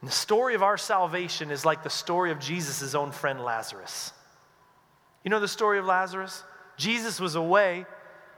And 0.00 0.10
the 0.10 0.14
story 0.14 0.54
of 0.54 0.62
our 0.62 0.76
salvation 0.76 1.50
is 1.50 1.64
like 1.64 1.82
the 1.82 1.90
story 1.90 2.30
of 2.30 2.40
Jesus' 2.40 2.94
own 2.94 3.12
friend 3.12 3.42
Lazarus. 3.44 4.12
You 5.24 5.30
know 5.30 5.40
the 5.40 5.48
story 5.48 5.78
of 5.78 5.84
Lazarus? 5.84 6.42
Jesus 6.76 7.18
was 7.20 7.36
away, 7.36 7.86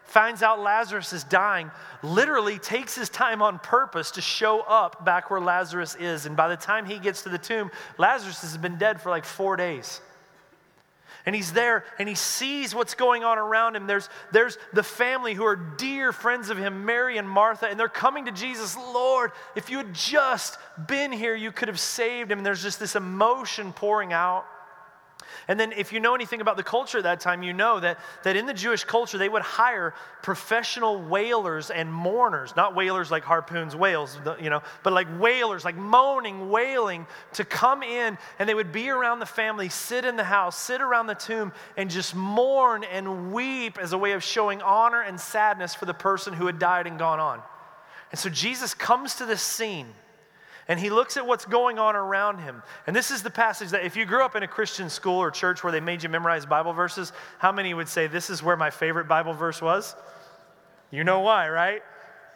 finds 0.08 0.42
out 0.42 0.60
Lazarus 0.60 1.12
is 1.12 1.24
dying, 1.24 1.70
literally 2.02 2.58
takes 2.58 2.94
his 2.94 3.08
time 3.08 3.42
on 3.42 3.58
purpose 3.58 4.10
to 4.12 4.20
show 4.20 4.60
up 4.60 5.04
back 5.04 5.30
where 5.30 5.40
Lazarus 5.40 5.94
is. 5.94 6.26
And 6.26 6.36
by 6.36 6.48
the 6.48 6.56
time 6.56 6.86
he 6.86 6.98
gets 6.98 7.22
to 7.22 7.28
the 7.28 7.38
tomb, 7.38 7.70
Lazarus 7.96 8.42
has 8.42 8.56
been 8.56 8.78
dead 8.78 9.00
for 9.00 9.10
like 9.10 9.24
four 9.24 9.56
days 9.56 10.00
and 11.28 11.36
he's 11.36 11.52
there 11.52 11.84
and 11.98 12.08
he 12.08 12.14
sees 12.14 12.74
what's 12.74 12.94
going 12.94 13.22
on 13.22 13.36
around 13.36 13.76
him. 13.76 13.86
There's, 13.86 14.08
there's 14.32 14.56
the 14.72 14.82
family 14.82 15.34
who 15.34 15.44
are 15.44 15.56
dear 15.56 16.10
friends 16.10 16.48
of 16.48 16.56
him, 16.56 16.86
Mary 16.86 17.18
and 17.18 17.28
Martha, 17.28 17.66
and 17.66 17.78
they're 17.78 17.86
coming 17.86 18.24
to 18.24 18.32
Jesus, 18.32 18.74
Lord, 18.78 19.32
if 19.54 19.68
you 19.68 19.76
had 19.76 19.92
just 19.92 20.56
been 20.86 21.12
here, 21.12 21.34
you 21.34 21.52
could 21.52 21.68
have 21.68 21.78
saved 21.78 22.32
him. 22.32 22.38
And 22.38 22.46
there's 22.46 22.62
just 22.62 22.80
this 22.80 22.96
emotion 22.96 23.74
pouring 23.74 24.14
out. 24.14 24.46
And 25.48 25.58
then, 25.58 25.72
if 25.72 25.92
you 25.92 26.00
know 26.00 26.14
anything 26.14 26.40
about 26.40 26.56
the 26.56 26.62
culture 26.62 26.98
at 26.98 27.04
that 27.04 27.20
time, 27.20 27.42
you 27.42 27.52
know 27.52 27.80
that, 27.80 27.98
that 28.24 28.36
in 28.36 28.46
the 28.46 28.54
Jewish 28.54 28.84
culture, 28.84 29.18
they 29.18 29.28
would 29.28 29.42
hire 29.42 29.94
professional 30.22 31.00
wailers 31.00 31.70
and 31.70 31.92
mourners, 31.92 32.54
not 32.56 32.74
wailers 32.74 33.10
like 33.10 33.22
harpoons 33.22 33.76
whales, 33.76 34.18
you 34.40 34.50
know, 34.50 34.62
but 34.82 34.92
like 34.92 35.06
wailers, 35.20 35.64
like 35.64 35.76
moaning, 35.76 36.50
wailing, 36.50 37.06
to 37.34 37.44
come 37.44 37.82
in 37.82 38.18
and 38.38 38.48
they 38.48 38.54
would 38.54 38.72
be 38.72 38.90
around 38.90 39.20
the 39.20 39.26
family, 39.26 39.68
sit 39.68 40.04
in 40.04 40.16
the 40.16 40.24
house, 40.24 40.58
sit 40.58 40.80
around 40.80 41.06
the 41.06 41.14
tomb, 41.14 41.52
and 41.76 41.90
just 41.90 42.14
mourn 42.14 42.84
and 42.84 43.32
weep 43.32 43.78
as 43.78 43.92
a 43.92 43.98
way 43.98 44.12
of 44.12 44.22
showing 44.22 44.60
honor 44.62 45.02
and 45.02 45.20
sadness 45.20 45.74
for 45.74 45.86
the 45.86 45.94
person 45.94 46.32
who 46.32 46.46
had 46.46 46.58
died 46.58 46.86
and 46.86 46.98
gone 46.98 47.20
on. 47.20 47.40
And 48.10 48.18
so 48.18 48.28
Jesus 48.28 48.74
comes 48.74 49.16
to 49.16 49.26
this 49.26 49.42
scene 49.42 49.88
and 50.68 50.78
he 50.78 50.90
looks 50.90 51.16
at 51.16 51.26
what's 51.26 51.46
going 51.46 51.78
on 51.78 51.96
around 51.96 52.40
him. 52.40 52.62
And 52.86 52.94
this 52.94 53.10
is 53.10 53.22
the 53.22 53.30
passage 53.30 53.70
that 53.70 53.84
if 53.84 53.96
you 53.96 54.04
grew 54.04 54.22
up 54.22 54.36
in 54.36 54.42
a 54.42 54.48
Christian 54.48 54.90
school 54.90 55.18
or 55.18 55.30
church 55.30 55.64
where 55.64 55.72
they 55.72 55.80
made 55.80 56.02
you 56.02 56.10
memorize 56.10 56.44
Bible 56.44 56.74
verses, 56.74 57.12
how 57.38 57.50
many 57.50 57.72
would 57.72 57.88
say 57.88 58.06
this 58.06 58.28
is 58.28 58.42
where 58.42 58.56
my 58.56 58.68
favorite 58.68 59.08
Bible 59.08 59.32
verse 59.32 59.62
was? 59.62 59.96
You 60.90 61.04
know 61.04 61.20
why, 61.20 61.48
right? 61.48 61.82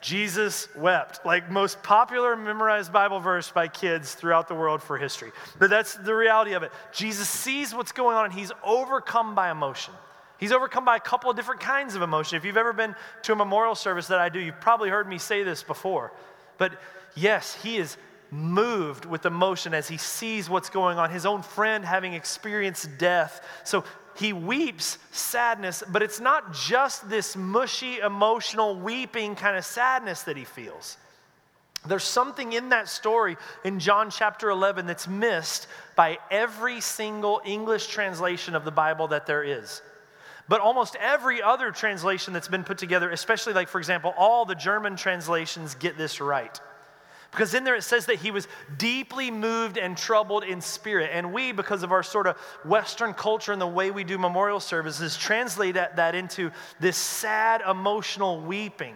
Jesus 0.00 0.66
wept. 0.74 1.24
Like 1.26 1.50
most 1.50 1.82
popular 1.82 2.34
memorized 2.34 2.90
Bible 2.90 3.20
verse 3.20 3.50
by 3.50 3.68
kids 3.68 4.14
throughout 4.14 4.48
the 4.48 4.54
world 4.54 4.82
for 4.82 4.96
history. 4.96 5.30
But 5.58 5.68
that's 5.68 5.94
the 5.94 6.14
reality 6.14 6.54
of 6.54 6.62
it. 6.62 6.72
Jesus 6.92 7.28
sees 7.28 7.74
what's 7.74 7.92
going 7.92 8.16
on 8.16 8.24
and 8.24 8.34
he's 8.34 8.50
overcome 8.64 9.34
by 9.34 9.50
emotion. 9.50 9.92
He's 10.40 10.52
overcome 10.52 10.84
by 10.84 10.96
a 10.96 11.00
couple 11.00 11.30
of 11.30 11.36
different 11.36 11.60
kinds 11.60 11.94
of 11.94 12.02
emotion. 12.02 12.36
If 12.36 12.44
you've 12.44 12.56
ever 12.56 12.72
been 12.72 12.96
to 13.22 13.32
a 13.32 13.36
memorial 13.36 13.74
service 13.76 14.08
that 14.08 14.18
I 14.18 14.28
do, 14.28 14.40
you've 14.40 14.60
probably 14.60 14.88
heard 14.88 15.06
me 15.06 15.18
say 15.18 15.44
this 15.44 15.62
before. 15.62 16.12
But 16.58 16.72
yes, 17.14 17.54
he 17.62 17.76
is 17.76 17.96
moved 18.32 19.04
with 19.04 19.26
emotion 19.26 19.74
as 19.74 19.86
he 19.86 19.98
sees 19.98 20.48
what's 20.48 20.70
going 20.70 20.98
on, 20.98 21.10
his 21.10 21.26
own 21.26 21.42
friend 21.42 21.84
having 21.84 22.14
experienced 22.14 22.98
death. 22.98 23.46
So 23.64 23.84
he 24.16 24.32
weeps 24.32 24.98
sadness, 25.10 25.82
but 25.88 26.02
it's 26.02 26.18
not 26.18 26.54
just 26.54 27.08
this 27.08 27.36
mushy, 27.36 27.98
emotional, 27.98 28.74
weeping 28.74 29.36
kind 29.36 29.56
of 29.56 29.64
sadness 29.64 30.22
that 30.22 30.36
he 30.36 30.44
feels. 30.44 30.96
There's 31.86 32.04
something 32.04 32.52
in 32.52 32.70
that 32.70 32.88
story 32.88 33.36
in 33.64 33.80
John 33.80 34.10
chapter 34.10 34.50
11 34.50 34.86
that's 34.86 35.08
missed 35.08 35.66
by 35.96 36.18
every 36.30 36.80
single 36.80 37.42
English 37.44 37.88
translation 37.88 38.54
of 38.54 38.64
the 38.64 38.70
Bible 38.70 39.08
that 39.08 39.26
there 39.26 39.42
is. 39.42 39.82
But 40.48 40.60
almost 40.60 40.96
every 40.96 41.42
other 41.42 41.70
translation 41.70 42.32
that's 42.32 42.48
been 42.48 42.64
put 42.64 42.78
together, 42.78 43.10
especially 43.10 43.52
like, 43.52 43.68
for 43.68 43.78
example, 43.78 44.14
all 44.16 44.44
the 44.44 44.54
German 44.54 44.96
translations 44.96 45.74
get 45.74 45.98
this 45.98 46.20
right. 46.20 46.60
Because 47.32 47.54
in 47.54 47.64
there 47.64 47.74
it 47.74 47.82
says 47.82 48.06
that 48.06 48.16
he 48.16 48.30
was 48.30 48.46
deeply 48.76 49.30
moved 49.30 49.78
and 49.78 49.96
troubled 49.96 50.44
in 50.44 50.60
spirit. 50.60 51.10
And 51.14 51.32
we, 51.32 51.50
because 51.50 51.82
of 51.82 51.90
our 51.90 52.02
sort 52.02 52.26
of 52.26 52.36
Western 52.62 53.14
culture 53.14 53.52
and 53.52 53.60
the 53.60 53.66
way 53.66 53.90
we 53.90 54.04
do 54.04 54.18
memorial 54.18 54.60
services, 54.60 55.16
translate 55.16 55.74
that, 55.74 55.96
that 55.96 56.14
into 56.14 56.50
this 56.78 56.96
sad, 56.96 57.62
emotional 57.68 58.42
weeping. 58.42 58.94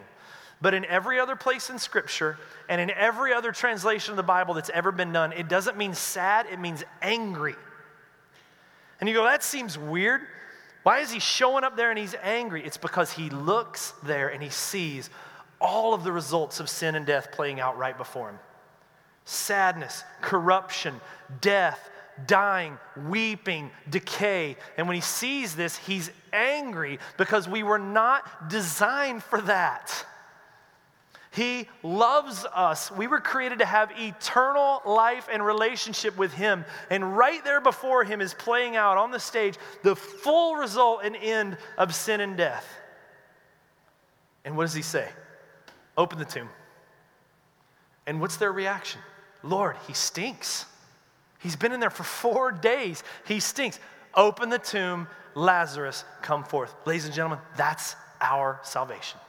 But 0.60 0.74
in 0.74 0.84
every 0.84 1.18
other 1.18 1.34
place 1.34 1.70
in 1.70 1.78
Scripture 1.78 2.38
and 2.68 2.78
in 2.78 2.90
every 2.90 3.32
other 3.32 3.52
translation 3.52 4.12
of 4.12 4.18
the 4.18 4.22
Bible 4.22 4.52
that's 4.52 4.70
ever 4.70 4.92
been 4.92 5.12
done, 5.12 5.32
it 5.32 5.48
doesn't 5.48 5.78
mean 5.78 5.94
sad, 5.94 6.46
it 6.52 6.60
means 6.60 6.84
angry. 7.00 7.56
And 9.00 9.08
you 9.08 9.14
go, 9.14 9.24
that 9.24 9.44
seems 9.44 9.78
weird. 9.78 10.20
Why 10.82 11.00
is 11.00 11.10
he 11.10 11.20
showing 11.20 11.64
up 11.64 11.76
there 11.76 11.88
and 11.88 11.98
he's 11.98 12.14
angry? 12.22 12.64
It's 12.64 12.76
because 12.76 13.12
he 13.12 13.30
looks 13.30 13.94
there 14.02 14.28
and 14.28 14.42
he 14.42 14.50
sees 14.50 15.08
all 15.66 15.92
of 15.92 16.04
the 16.04 16.12
results 16.12 16.60
of 16.60 16.70
sin 16.70 16.94
and 16.94 17.04
death 17.04 17.32
playing 17.32 17.60
out 17.60 17.76
right 17.76 17.96
before 17.96 18.30
him 18.30 18.38
sadness, 19.28 20.04
corruption, 20.20 21.00
death, 21.40 21.90
dying, 22.28 22.78
weeping, 23.08 23.72
decay. 23.90 24.56
And 24.78 24.86
when 24.86 24.94
he 24.94 25.00
sees 25.00 25.56
this, 25.56 25.76
he's 25.76 26.12
angry 26.32 27.00
because 27.16 27.48
we 27.48 27.64
were 27.64 27.78
not 27.78 28.48
designed 28.48 29.24
for 29.24 29.40
that. 29.42 30.06
He 31.32 31.68
loves 31.82 32.46
us. 32.54 32.90
We 32.90 33.08
were 33.08 33.20
created 33.20 33.58
to 33.58 33.66
have 33.66 33.90
eternal 33.98 34.80
life 34.86 35.28
and 35.30 35.44
relationship 35.44 36.16
with 36.16 36.32
Him. 36.32 36.64
And 36.88 37.14
right 37.14 37.44
there 37.44 37.60
before 37.60 38.04
Him 38.04 38.22
is 38.22 38.32
playing 38.32 38.74
out 38.74 38.96
on 38.96 39.10
the 39.10 39.20
stage 39.20 39.56
the 39.82 39.94
full 39.94 40.56
result 40.56 41.00
and 41.04 41.14
end 41.14 41.58
of 41.76 41.94
sin 41.94 42.22
and 42.22 42.38
death. 42.38 42.66
And 44.46 44.56
what 44.56 44.62
does 44.62 44.72
He 44.72 44.80
say? 44.80 45.10
Open 45.96 46.18
the 46.18 46.24
tomb. 46.24 46.48
And 48.06 48.20
what's 48.20 48.36
their 48.36 48.52
reaction? 48.52 49.00
Lord, 49.42 49.76
he 49.86 49.92
stinks. 49.92 50.66
He's 51.38 51.56
been 51.56 51.72
in 51.72 51.80
there 51.80 51.90
for 51.90 52.04
four 52.04 52.52
days. 52.52 53.02
He 53.26 53.40
stinks. 53.40 53.78
Open 54.14 54.48
the 54.48 54.58
tomb. 54.58 55.08
Lazarus, 55.34 56.04
come 56.22 56.44
forth. 56.44 56.74
Ladies 56.86 57.04
and 57.04 57.14
gentlemen, 57.14 57.38
that's 57.56 57.94
our 58.20 58.60
salvation. 58.62 59.20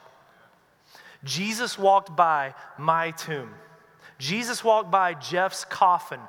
Jesus 1.24 1.78
walked 1.78 2.16
by 2.16 2.54
my 2.78 3.12
tomb. 3.12 3.50
Jesus 4.18 4.64
walked 4.64 4.90
by 4.90 5.14
Jeff's 5.14 5.66
coffin, 5.66 6.20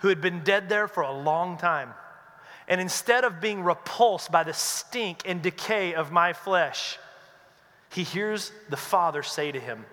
who 0.00 0.08
had 0.08 0.20
been 0.20 0.44
dead 0.44 0.68
there 0.68 0.88
for 0.88 1.02
a 1.02 1.12
long 1.12 1.58
time. 1.58 1.92
And 2.68 2.80
instead 2.80 3.24
of 3.24 3.40
being 3.40 3.62
repulsed 3.62 4.30
by 4.30 4.42
the 4.42 4.52
stink 4.52 5.22
and 5.24 5.42
decay 5.42 5.94
of 5.94 6.12
my 6.12 6.32
flesh, 6.32 6.98
he 7.96 8.02
hears 8.02 8.52
the 8.68 8.76
Father 8.76 9.22
say 9.22 9.50
to 9.50 9.58
him, 9.58 9.86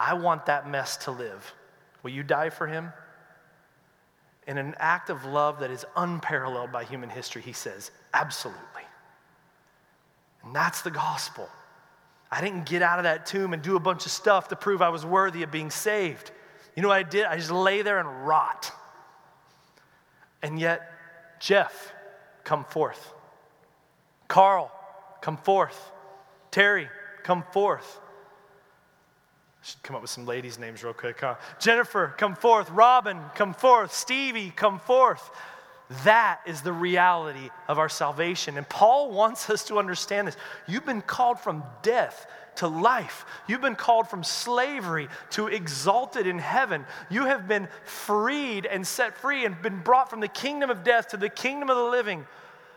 I 0.00 0.14
want 0.14 0.46
that 0.46 0.66
mess 0.66 0.96
to 1.04 1.10
live. 1.10 1.52
Will 2.02 2.10
you 2.10 2.22
die 2.22 2.48
for 2.48 2.66
him? 2.66 2.90
In 4.46 4.56
an 4.56 4.74
act 4.78 5.10
of 5.10 5.26
love 5.26 5.60
that 5.60 5.70
is 5.70 5.84
unparalleled 5.94 6.72
by 6.72 6.84
human 6.84 7.10
history, 7.10 7.42
he 7.42 7.52
says, 7.52 7.90
Absolutely. 8.14 8.62
And 10.42 10.56
that's 10.56 10.80
the 10.80 10.90
gospel. 10.90 11.50
I 12.30 12.40
didn't 12.40 12.64
get 12.64 12.80
out 12.80 12.98
of 12.98 13.02
that 13.02 13.26
tomb 13.26 13.52
and 13.52 13.62
do 13.62 13.76
a 13.76 13.80
bunch 13.80 14.06
of 14.06 14.10
stuff 14.10 14.48
to 14.48 14.56
prove 14.56 14.80
I 14.80 14.88
was 14.88 15.04
worthy 15.04 15.42
of 15.42 15.50
being 15.50 15.70
saved. 15.70 16.30
You 16.74 16.82
know 16.82 16.88
what 16.88 16.96
I 16.96 17.02
did? 17.02 17.26
I 17.26 17.36
just 17.36 17.50
lay 17.50 17.82
there 17.82 17.98
and 17.98 18.26
rot. 18.26 18.72
And 20.40 20.58
yet, 20.58 20.80
Jeff, 21.40 21.92
come 22.42 22.64
forth. 22.64 23.12
Carl, 24.28 24.72
come 25.20 25.36
forth. 25.36 25.90
Terry, 26.50 26.88
come 27.22 27.44
forth. 27.52 28.00
Should 29.62 29.82
come 29.82 29.96
up 29.96 30.02
with 30.02 30.10
some 30.10 30.26
ladies' 30.26 30.58
names 30.58 30.82
real 30.82 30.94
quick, 30.94 31.20
huh? 31.20 31.34
Jennifer, 31.58 32.14
come 32.16 32.34
forth. 32.34 32.70
Robin, 32.70 33.18
come 33.34 33.52
forth. 33.52 33.92
Stevie, 33.92 34.52
come 34.54 34.78
forth. 34.78 35.30
That 36.04 36.40
is 36.46 36.62
the 36.62 36.72
reality 36.72 37.50
of 37.68 37.78
our 37.78 37.88
salvation. 37.88 38.56
And 38.56 38.68
Paul 38.68 39.10
wants 39.10 39.50
us 39.50 39.64
to 39.64 39.78
understand 39.78 40.28
this. 40.28 40.36
You've 40.68 40.86
been 40.86 41.02
called 41.02 41.40
from 41.40 41.64
death 41.82 42.26
to 42.56 42.68
life. 42.68 43.26
You've 43.48 43.60
been 43.60 43.74
called 43.74 44.08
from 44.08 44.22
slavery 44.22 45.08
to 45.30 45.48
exalted 45.48 46.26
in 46.26 46.38
heaven. 46.38 46.86
You 47.10 47.24
have 47.24 47.48
been 47.48 47.68
freed 47.84 48.66
and 48.66 48.86
set 48.86 49.16
free 49.16 49.44
and 49.44 49.60
been 49.60 49.80
brought 49.80 50.10
from 50.10 50.20
the 50.20 50.28
kingdom 50.28 50.70
of 50.70 50.84
death 50.84 51.08
to 51.08 51.16
the 51.16 51.28
kingdom 51.28 51.68
of 51.68 51.76
the 51.76 51.84
living. 51.84 52.26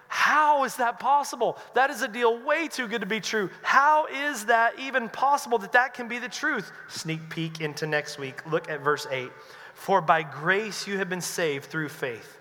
How 0.07 0.63
is 0.63 0.75
that 0.77 0.99
possible? 0.99 1.57
That 1.73 1.89
is 1.89 2.01
a 2.01 2.07
deal 2.07 2.37
way 2.45 2.67
too 2.67 2.87
good 2.87 3.01
to 3.01 3.07
be 3.07 3.19
true. 3.19 3.49
How 3.61 4.05
is 4.07 4.45
that 4.45 4.79
even 4.79 5.09
possible 5.09 5.57
that 5.59 5.71
that 5.73 5.93
can 5.93 6.07
be 6.07 6.19
the 6.19 6.29
truth? 6.29 6.71
Sneak 6.87 7.29
peek 7.29 7.61
into 7.61 7.87
next 7.87 8.19
week. 8.19 8.45
Look 8.49 8.69
at 8.69 8.81
verse 8.81 9.07
8. 9.09 9.29
For 9.73 10.01
by 10.01 10.23
grace 10.23 10.87
you 10.87 10.97
have 10.97 11.09
been 11.09 11.21
saved 11.21 11.65
through 11.65 11.89
faith. 11.89 12.37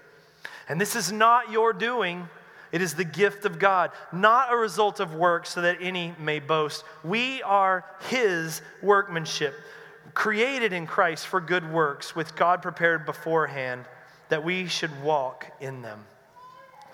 And 0.69 0.81
this 0.81 0.95
is 0.95 1.11
not 1.11 1.51
your 1.51 1.73
doing. 1.73 2.29
It 2.71 2.83
is 2.83 2.95
the 2.95 3.05
gift 3.05 3.45
of 3.45 3.59
God, 3.59 3.91
not 4.13 4.53
a 4.53 4.57
result 4.57 5.01
of 5.01 5.15
works, 5.15 5.51
so 5.51 5.61
that 5.63 5.79
any 5.81 6.15
may 6.19 6.41
boast. 6.41 6.85
We 7.05 7.43
are 7.43 7.85
His 8.09 8.63
workmanship, 8.83 9.55
created 10.15 10.73
in 10.73 10.87
Christ 10.87 11.27
for 11.27 11.41
good 11.41 11.71
works, 11.71 12.17
with 12.17 12.35
God 12.35 12.63
prepared 12.63 13.05
beforehand 13.05 13.85
that 14.31 14.45
we 14.45 14.69
should 14.69 15.03
walk 15.03 15.47
in 15.61 15.83
them. 15.83 16.05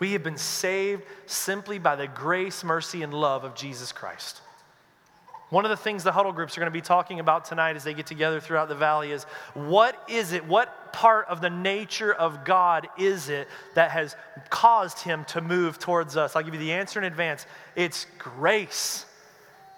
We 0.01 0.13
have 0.13 0.23
been 0.23 0.39
saved 0.39 1.03
simply 1.27 1.79
by 1.79 1.97
the 1.97 2.07
grace, 2.07 2.63
mercy, 2.63 3.03
and 3.03 3.13
love 3.13 3.45
of 3.45 3.55
Jesus 3.55 3.93
Christ. 3.93 4.41
One 5.51 5.65
of 5.65 5.71
the 5.71 5.77
things 5.77 6.05
the 6.05 6.13
huddle 6.13 6.33
groups 6.33 6.57
are 6.57 6.61
going 6.61 6.71
to 6.71 6.77
be 6.79 6.83
talking 6.83 7.21
about 7.21 7.47
tonight 7.47 7.77
as 7.77 7.83
they 7.83 7.95
get 7.95 8.07
together 8.07 8.39
throughout 8.39 8.69
the 8.69 8.75
valley 8.75 9.13
is 9.13 9.25
what 9.55 10.03
is 10.07 10.33
it, 10.33 10.45
what 10.47 10.93
part 10.93 11.27
of 11.29 11.41
the 11.41 11.49
nature 11.49 12.13
of 12.13 12.45
God 12.45 12.87
is 12.99 13.31
it 13.31 13.49
that 13.75 13.91
has 13.91 14.15
caused 14.51 15.01
him 15.01 15.25
to 15.27 15.41
move 15.41 15.79
towards 15.79 16.19
us? 16.19 16.37
I'll 16.37 16.43
give 16.43 16.53
you 16.53 16.61
the 16.61 16.73
answer 16.73 16.99
in 16.99 17.05
advance. 17.07 17.47
It's 17.77 18.07
grace. 18.19 19.07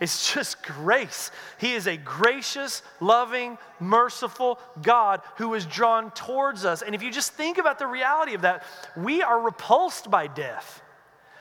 It's 0.00 0.32
just 0.32 0.62
grace. 0.62 1.30
He 1.58 1.74
is 1.74 1.86
a 1.86 1.98
gracious, 1.98 2.82
loving, 3.00 3.58
merciful 3.78 4.58
God 4.80 5.20
who 5.36 5.52
is 5.52 5.66
drawn 5.66 6.10
towards 6.12 6.64
us. 6.64 6.80
And 6.80 6.94
if 6.94 7.02
you 7.02 7.12
just 7.12 7.34
think 7.34 7.58
about 7.58 7.78
the 7.78 7.86
reality 7.86 8.34
of 8.34 8.40
that, 8.42 8.64
we 8.96 9.22
are 9.22 9.38
repulsed 9.38 10.10
by 10.10 10.26
death. 10.26 10.82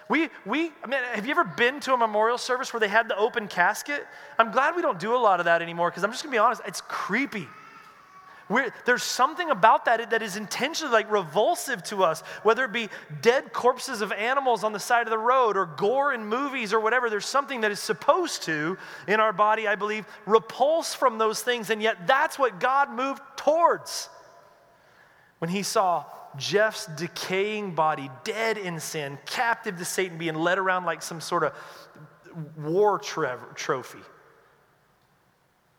We, 0.09 0.29
we, 0.45 0.71
I 0.83 0.87
mean, 0.87 0.99
have 1.13 1.25
you 1.25 1.31
ever 1.31 1.45
been 1.45 1.79
to 1.81 1.93
a 1.93 1.97
memorial 1.97 2.37
service 2.37 2.73
where 2.73 2.79
they 2.79 2.87
had 2.87 3.07
the 3.07 3.15
open 3.15 3.47
casket? 3.47 4.05
I'm 4.37 4.51
glad 4.51 4.75
we 4.75 4.81
don't 4.81 4.99
do 4.99 5.15
a 5.15 5.17
lot 5.17 5.39
of 5.39 5.45
that 5.45 5.61
anymore 5.61 5.89
because 5.89 6.03
I'm 6.03 6.11
just 6.11 6.23
gonna 6.23 6.31
be 6.31 6.39
honest, 6.39 6.61
it's 6.65 6.81
creepy. 6.81 7.47
We're, 8.49 8.73
there's 8.85 9.03
something 9.03 9.51
about 9.51 9.85
that 9.85 10.09
that 10.09 10.23
is 10.23 10.35
intentionally 10.35 10.91
like 10.91 11.11
revulsive 11.11 11.83
to 11.85 12.03
us, 12.03 12.21
whether 12.41 12.65
it 12.65 12.71
be 12.71 12.89
dead 13.21 13.53
corpses 13.53 14.01
of 14.01 14.11
animals 14.11 14.63
on 14.63 14.73
the 14.73 14.79
side 14.79 15.05
of 15.05 15.11
the 15.11 15.19
road 15.19 15.55
or 15.55 15.67
gore 15.67 16.13
in 16.13 16.25
movies 16.25 16.73
or 16.73 16.79
whatever. 16.79 17.11
There's 17.11 17.27
something 17.27 17.61
that 17.61 17.71
is 17.71 17.79
supposed 17.79 18.43
to, 18.43 18.77
in 19.07 19.19
our 19.19 19.33
body, 19.33 19.67
I 19.67 19.75
believe, 19.75 20.07
repulse 20.25 20.95
from 20.95 21.19
those 21.19 21.43
things, 21.43 21.69
and 21.69 21.79
yet 21.79 22.07
that's 22.07 22.39
what 22.39 22.59
God 22.59 22.89
moved 22.89 23.21
towards. 23.35 24.09
When 25.37 25.49
he 25.51 25.61
saw 25.61 26.05
Jeff's 26.35 26.87
decaying 26.87 27.75
body, 27.75 28.09
dead 28.23 28.57
in 28.57 28.79
sin, 28.79 29.19
captive 29.27 29.77
to 29.77 29.85
Satan, 29.85 30.17
being 30.17 30.35
led 30.35 30.57
around 30.57 30.85
like 30.85 31.03
some 31.03 31.21
sort 31.21 31.43
of 31.43 31.53
war 32.57 32.99
trophy. 32.99 33.99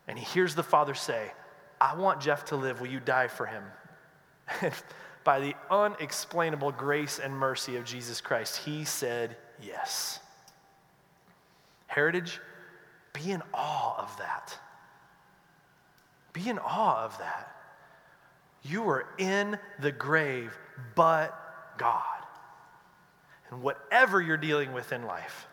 And 0.07 0.19
he 0.19 0.25
hears 0.25 0.55
the 0.55 0.63
father 0.63 0.95
say, 0.95 1.33
I 1.81 1.95
want 1.95 2.21
Jeff 2.21 2.45
to 2.47 2.57
live. 2.57 2.81
Will 2.81 2.89
you 2.89 3.01
die 3.01 3.29
for 3.29 3.47
him? 3.47 3.63
And 4.61 4.73
by 5.25 5.41
the 5.41 5.55
unexplainable 5.71 6.73
grace 6.73 7.19
and 7.19 7.35
mercy 7.35 7.77
of 7.77 7.85
Jesus 7.85 8.21
Christ, 8.21 8.59
he 8.59 8.85
said 8.85 9.37
yes. 9.63 10.21
Heritage, 11.87 12.41
be 13.13 13.31
in 13.31 13.43
awe 13.53 13.97
of 13.99 14.17
that. 14.19 14.57
Be 16.33 16.49
in 16.49 16.59
awe 16.59 17.05
of 17.05 17.19
that. 17.19 17.51
You 18.63 18.83
were 18.83 19.07
in 19.19 19.59
the 19.81 19.91
grave, 19.91 20.57
but 20.95 21.37
God. 21.79 22.05
And 23.51 23.63
whatever 23.63 24.21
you're 24.21 24.37
dealing 24.37 24.73
with 24.73 24.93
in 24.93 25.05
life, 25.05 25.49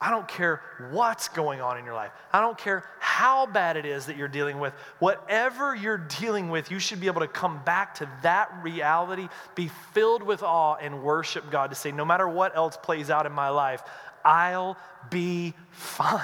I 0.00 0.10
don't 0.10 0.28
care 0.28 0.62
what's 0.90 1.28
going 1.28 1.60
on 1.60 1.78
in 1.78 1.84
your 1.84 1.94
life. 1.94 2.12
I 2.32 2.40
don't 2.40 2.56
care 2.56 2.84
how 3.16 3.46
bad 3.46 3.78
it 3.78 3.86
is 3.86 4.04
that 4.04 4.18
you're 4.18 4.28
dealing 4.28 4.60
with. 4.60 4.74
Whatever 4.98 5.74
you're 5.74 5.96
dealing 5.96 6.50
with, 6.50 6.70
you 6.70 6.78
should 6.78 7.00
be 7.00 7.06
able 7.06 7.22
to 7.22 7.26
come 7.26 7.62
back 7.64 7.94
to 7.94 8.08
that 8.20 8.52
reality, 8.62 9.26
be 9.54 9.70
filled 9.94 10.22
with 10.22 10.42
awe, 10.42 10.74
and 10.74 11.02
worship 11.02 11.50
God 11.50 11.70
to 11.70 11.76
say, 11.76 11.92
no 11.92 12.04
matter 12.04 12.28
what 12.28 12.54
else 12.54 12.76
plays 12.76 13.08
out 13.08 13.24
in 13.24 13.32
my 13.32 13.48
life, 13.48 13.82
I'll 14.22 14.76
be 15.08 15.54
fine 15.70 16.20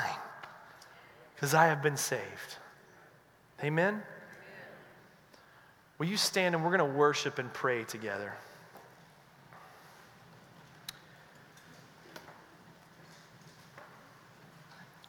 because 1.34 1.54
I 1.54 1.68
have 1.68 1.82
been 1.82 1.96
saved. 1.96 2.58
Amen? 3.64 4.02
Will 5.96 6.08
you 6.08 6.18
stand 6.18 6.54
and 6.54 6.62
we're 6.62 6.76
going 6.76 6.90
to 6.90 6.98
worship 6.98 7.38
and 7.38 7.50
pray 7.54 7.84
together? 7.84 8.34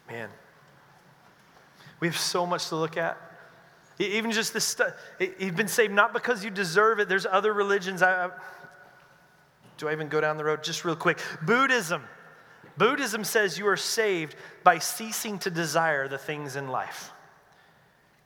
Man, 0.10 0.30
we 2.04 2.10
have 2.10 2.18
so 2.18 2.45
much 2.45 2.68
to 2.68 2.76
look 2.76 2.97
at. 2.97 3.18
Even 3.97 4.34
just 4.34 4.54
this 4.54 4.66
stuff, 4.66 4.91
you've 5.39 5.56
been 5.56 5.70
saved 5.70 5.93
not 5.93 6.12
because 6.12 6.43
you 6.43 6.49
deserve 6.49 6.99
it. 6.99 7.08
There's 7.08 7.26
other 7.26 7.54
religions. 7.54 8.01
I, 8.01 8.26
I, 8.26 8.30
do 9.78 9.88
I 9.88 9.93
even 9.93 10.10
go 10.10 10.20
down 10.20 10.36
the 10.36 10.43
road? 10.43 10.66
Just 10.66 10.84
real 10.84 10.97
quick. 10.97 11.18
Buddhism. 11.43 12.04
Buddhism 12.76 13.24
says 13.24 13.58
you 13.58 13.66
are 13.70 13.78
saved 13.78 14.36
by 14.66 14.80
ceasing 14.80 15.39
to 15.39 15.49
desire 15.49 16.10
the 16.10 16.18
things 16.18 16.58
in 16.58 16.68
life. 16.68 17.14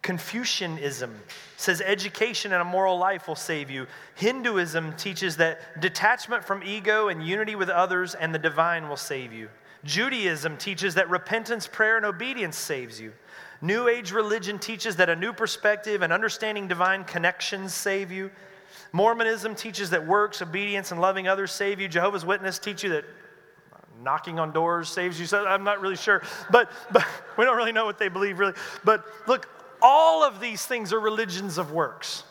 Confucianism 0.02 1.16
says 1.58 1.80
education 1.80 2.54
and 2.54 2.64
a 2.64 2.66
moral 2.66 2.98
life 2.98 3.28
will 3.28 3.36
save 3.36 3.70
you. 3.70 3.86
Hinduism 4.16 4.96
teaches 4.96 5.38
that 5.38 5.80
detachment 5.80 6.44
from 6.44 6.64
ego 6.64 7.10
and 7.10 7.24
unity 7.24 7.54
with 7.54 7.70
others 7.70 8.16
and 8.16 8.34
the 8.34 8.40
divine 8.40 8.90
will 8.90 8.98
save 8.98 9.32
you. 9.32 9.50
Judaism 9.84 10.58
teaches 10.58 10.96
that 10.96 11.12
repentance, 11.12 11.68
prayer, 11.68 11.98
and 11.98 12.08
obedience 12.08 12.58
saves 12.58 13.00
you. 13.00 13.14
New 13.62 13.88
Age 13.88 14.12
religion 14.12 14.60
teaches 14.60 14.98
that 14.98 15.10
a 15.10 15.16
new 15.16 15.34
perspective 15.34 16.02
and 16.02 16.14
understanding 16.14 16.68
divine 16.68 17.04
connections 17.04 17.74
save 17.74 18.12
you. 18.12 18.30
Mormonism 18.92 19.56
teaches 19.56 19.90
that 19.90 20.06
works, 20.06 20.42
obedience, 20.42 20.92
and 20.92 21.02
loving 21.02 21.28
others 21.28 21.52
save 21.52 21.80
you. 21.80 21.88
Jehovah's 21.88 22.26
Witness 22.26 22.60
teach 22.60 22.84
you 22.84 22.90
that 22.92 23.06
knocking 24.04 24.40
on 24.40 24.52
doors 24.52 24.90
saves 24.90 25.20
you. 25.20 25.26
So 25.26 25.46
I'm 25.46 25.64
not 25.64 25.82
really 25.82 25.96
sure, 25.96 26.22
but, 26.52 26.72
but 26.92 27.06
we 27.38 27.46
don't 27.46 27.58
really 27.58 27.72
know 27.72 27.86
what 27.86 27.98
they 27.98 28.10
believe, 28.10 28.40
really. 28.40 28.54
But 28.84 29.06
look, 29.28 29.50
all 29.82 30.24
of 30.24 30.40
these 30.40 30.66
things 30.66 30.94
are 30.94 31.00
religions 31.00 31.58
of 31.58 31.72
works. 31.72 32.24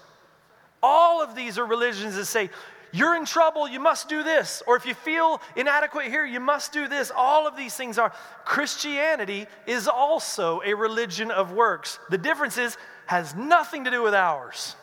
All 0.82 1.22
of 1.22 1.34
these 1.34 1.58
are 1.58 1.64
religions 1.64 2.14
that 2.16 2.26
say, 2.26 2.50
you're 2.96 3.14
in 3.14 3.26
trouble, 3.26 3.68
you 3.68 3.78
must 3.78 4.08
do 4.08 4.22
this. 4.22 4.62
Or 4.66 4.74
if 4.74 4.86
you 4.86 4.94
feel 4.94 5.42
inadequate 5.54 6.06
here, 6.06 6.24
you 6.24 6.40
must 6.40 6.72
do 6.72 6.88
this. 6.88 7.12
All 7.14 7.46
of 7.46 7.54
these 7.54 7.74
things 7.74 7.98
are. 7.98 8.10
Christianity 8.46 9.46
is 9.66 9.86
also 9.86 10.62
a 10.64 10.72
religion 10.72 11.30
of 11.30 11.52
works. 11.52 11.98
The 12.08 12.16
difference 12.16 12.56
is, 12.56 12.78
has 13.04 13.34
nothing 13.34 13.84
to 13.84 13.90
do 13.90 14.02
with 14.02 14.14
ours 14.14 14.76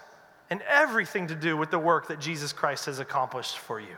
and 0.51 0.61
everything 0.69 1.27
to 1.27 1.35
do 1.35 1.57
with 1.57 1.71
the 1.71 1.79
work 1.79 2.09
that 2.09 2.19
Jesus 2.19 2.53
Christ 2.53 2.85
has 2.85 2.99
accomplished 2.99 3.57
for 3.57 3.79
you. 3.79 3.95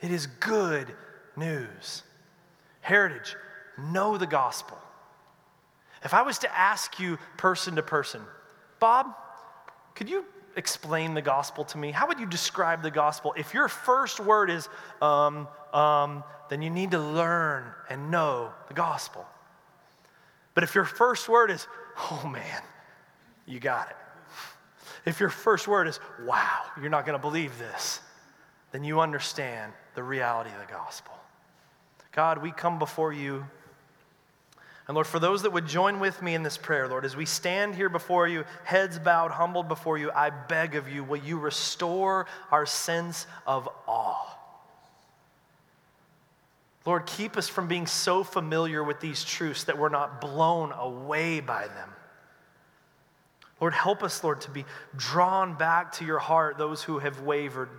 It 0.00 0.10
is 0.10 0.26
good 0.26 0.92
news. 1.36 2.02
Heritage, 2.80 3.36
know 3.78 4.18
the 4.18 4.26
gospel. 4.26 4.78
If 6.02 6.12
I 6.12 6.22
was 6.22 6.38
to 6.40 6.58
ask 6.58 6.98
you 6.98 7.18
person 7.36 7.76
to 7.76 7.82
person, 7.82 8.22
Bob, 8.80 9.14
could 9.94 10.10
you 10.10 10.24
explain 10.56 11.14
the 11.14 11.22
gospel 11.22 11.64
to 11.66 11.78
me? 11.78 11.92
How 11.92 12.08
would 12.08 12.18
you 12.18 12.26
describe 12.26 12.82
the 12.82 12.90
gospel? 12.90 13.34
If 13.36 13.54
your 13.54 13.68
first 13.68 14.18
word 14.18 14.50
is, 14.50 14.68
um, 15.00 15.46
um, 15.72 16.24
then 16.48 16.62
you 16.62 16.70
need 16.70 16.90
to 16.92 16.98
learn 16.98 17.64
and 17.88 18.10
know 18.10 18.52
the 18.68 18.74
gospel. 18.74 19.26
But 20.54 20.64
if 20.64 20.74
your 20.74 20.84
first 20.84 21.28
word 21.28 21.50
is, 21.50 21.66
oh 21.98 22.26
man, 22.26 22.62
you 23.46 23.60
got 23.60 23.90
it. 23.90 23.96
If 25.04 25.20
your 25.20 25.28
first 25.28 25.68
word 25.68 25.86
is, 25.86 26.00
wow, 26.24 26.62
you're 26.80 26.90
not 26.90 27.06
going 27.06 27.18
to 27.18 27.22
believe 27.22 27.58
this, 27.58 28.00
then 28.72 28.82
you 28.82 29.00
understand 29.00 29.72
the 29.94 30.02
reality 30.02 30.50
of 30.50 30.66
the 30.66 30.72
gospel. 30.72 31.14
God, 32.12 32.42
we 32.42 32.50
come 32.50 32.78
before 32.78 33.12
you 33.12 33.46
And 34.88 34.94
Lord, 34.94 35.06
for 35.06 35.18
those 35.18 35.42
that 35.42 35.52
would 35.52 35.66
join 35.66 35.98
with 35.98 36.22
me 36.22 36.34
in 36.34 36.44
this 36.44 36.56
prayer, 36.56 36.86
Lord, 36.86 37.04
as 37.04 37.16
we 37.16 37.26
stand 37.26 37.74
here 37.74 37.88
before 37.88 38.28
you, 38.28 38.44
heads 38.62 38.98
bowed, 39.00 39.32
humbled 39.32 39.66
before 39.66 39.98
you, 39.98 40.12
I 40.12 40.30
beg 40.30 40.76
of 40.76 40.88
you, 40.88 41.02
will 41.02 41.16
you 41.16 41.38
restore 41.38 42.26
our 42.52 42.66
sense 42.66 43.26
of 43.46 43.68
awe? 43.88 44.36
Lord, 46.84 47.04
keep 47.04 47.36
us 47.36 47.48
from 47.48 47.66
being 47.66 47.88
so 47.88 48.22
familiar 48.22 48.84
with 48.84 49.00
these 49.00 49.24
truths 49.24 49.64
that 49.64 49.76
we're 49.76 49.88
not 49.88 50.20
blown 50.20 50.70
away 50.70 51.40
by 51.40 51.66
them. 51.66 51.90
Lord, 53.60 53.74
help 53.74 54.04
us, 54.04 54.22
Lord, 54.22 54.40
to 54.42 54.50
be 54.50 54.64
drawn 54.94 55.54
back 55.54 55.92
to 55.92 56.04
your 56.04 56.20
heart, 56.20 56.58
those 56.58 56.84
who 56.84 57.00
have 57.00 57.22
wavered. 57.22 57.70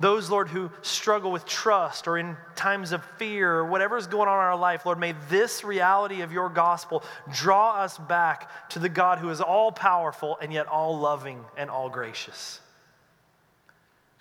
Those, 0.00 0.30
Lord, 0.30 0.48
who 0.48 0.70
struggle 0.80 1.30
with 1.30 1.44
trust 1.44 2.08
or 2.08 2.16
in 2.16 2.34
times 2.56 2.92
of 2.92 3.04
fear 3.18 3.52
or 3.52 3.66
whatever 3.66 3.98
is 3.98 4.06
going 4.06 4.28
on 4.28 4.34
in 4.34 4.44
our 4.44 4.56
life, 4.56 4.86
Lord, 4.86 4.98
may 4.98 5.14
this 5.28 5.62
reality 5.62 6.22
of 6.22 6.32
your 6.32 6.48
gospel 6.48 7.04
draw 7.30 7.74
us 7.74 7.98
back 7.98 8.70
to 8.70 8.78
the 8.78 8.88
God 8.88 9.18
who 9.18 9.28
is 9.28 9.42
all 9.42 9.70
powerful 9.70 10.38
and 10.40 10.54
yet 10.54 10.66
all 10.66 10.98
loving 10.98 11.44
and 11.58 11.68
all 11.68 11.90
gracious. 11.90 12.60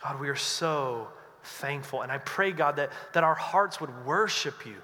God, 0.04 0.20
we 0.20 0.28
are 0.28 0.36
so 0.36 1.08
thankful. 1.44 2.02
And 2.02 2.12
I 2.12 2.18
pray, 2.18 2.52
God, 2.52 2.76
that, 2.76 2.92
that 3.14 3.24
our 3.24 3.36
hearts 3.36 3.80
would 3.80 4.06
worship 4.06 4.66
you 4.66 4.76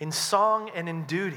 in 0.00 0.10
song 0.10 0.70
and 0.74 0.88
in 0.88 1.04
duty. 1.06 1.36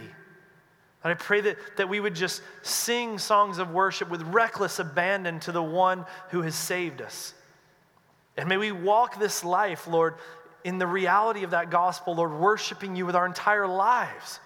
And 1.04 1.12
I 1.12 1.14
pray 1.14 1.42
that, 1.42 1.58
that 1.78 1.88
we 1.88 2.00
would 2.00 2.16
just 2.16 2.42
sing 2.64 3.20
songs 3.20 3.60
of 3.60 3.70
worship 3.70 4.10
with 4.10 4.24
reckless 4.24 4.80
abandon 4.80 5.40
to 5.42 5.52
the 5.52 5.62
one 5.62 6.06
who 6.30 6.42
has 6.42 6.56
saved 6.56 7.00
us. 7.00 7.36
And 8.38 8.50
may 8.50 8.58
we 8.58 8.72
walk 8.72 9.20
this 9.20 9.44
life, 9.44 9.88
Lord, 9.88 10.16
in 10.64 10.78
the 10.80 10.88
reality 10.88 11.44
of 11.44 11.52
that 11.52 11.70
gospel, 11.70 12.16
Lord, 12.16 12.34
worshiping 12.34 12.96
you 12.96 13.06
with 13.06 13.16
our 13.16 13.26
entire 13.26 13.68
lives 13.68 14.40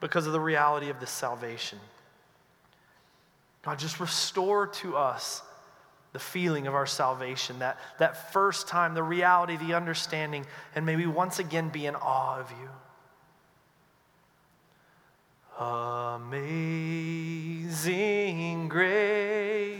because 0.00 0.26
of 0.26 0.32
the 0.32 0.40
reality 0.40 0.88
of 0.88 0.98
this 0.98 1.10
salvation. 1.10 1.78
God, 3.62 3.78
just 3.78 4.00
restore 4.00 4.66
to 4.66 4.96
us 4.96 5.42
the 6.12 6.18
feeling 6.18 6.66
of 6.66 6.74
our 6.74 6.86
salvation, 6.86 7.60
that, 7.60 7.78
that 7.98 8.32
first 8.32 8.66
time, 8.66 8.94
the 8.94 9.02
reality, 9.02 9.56
the 9.56 9.74
understanding, 9.74 10.44
and 10.74 10.84
may 10.84 10.96
we 10.96 11.06
once 11.06 11.38
again 11.38 11.68
be 11.68 11.86
in 11.86 11.94
awe 11.94 12.40
of 12.40 12.50
you. 12.50 12.68
Amazing 17.50 18.68
grace, 18.68 19.79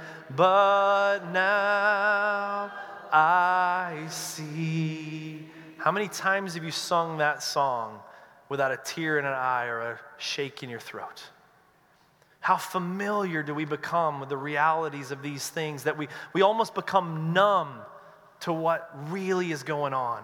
but 0.35 1.19
now 1.31 2.71
I 3.11 4.05
see. 4.09 5.45
How 5.77 5.91
many 5.91 6.07
times 6.07 6.53
have 6.53 6.63
you 6.63 6.71
sung 6.71 7.17
that 7.17 7.43
song 7.43 7.99
without 8.49 8.71
a 8.71 8.77
tear 8.77 9.17
in 9.19 9.25
an 9.25 9.33
eye 9.33 9.65
or 9.65 9.79
a 9.81 9.99
shake 10.17 10.63
in 10.63 10.69
your 10.69 10.79
throat? 10.79 11.23
How 12.39 12.57
familiar 12.57 13.43
do 13.43 13.53
we 13.53 13.65
become 13.65 14.19
with 14.19 14.29
the 14.29 14.37
realities 14.37 15.11
of 15.11 15.21
these 15.21 15.47
things 15.49 15.83
that 15.83 15.97
we, 15.97 16.07
we 16.33 16.41
almost 16.41 16.73
become 16.73 17.33
numb 17.33 17.69
to 18.41 18.53
what 18.53 18.91
really 19.11 19.51
is 19.51 19.63
going 19.63 19.93
on? 19.93 20.23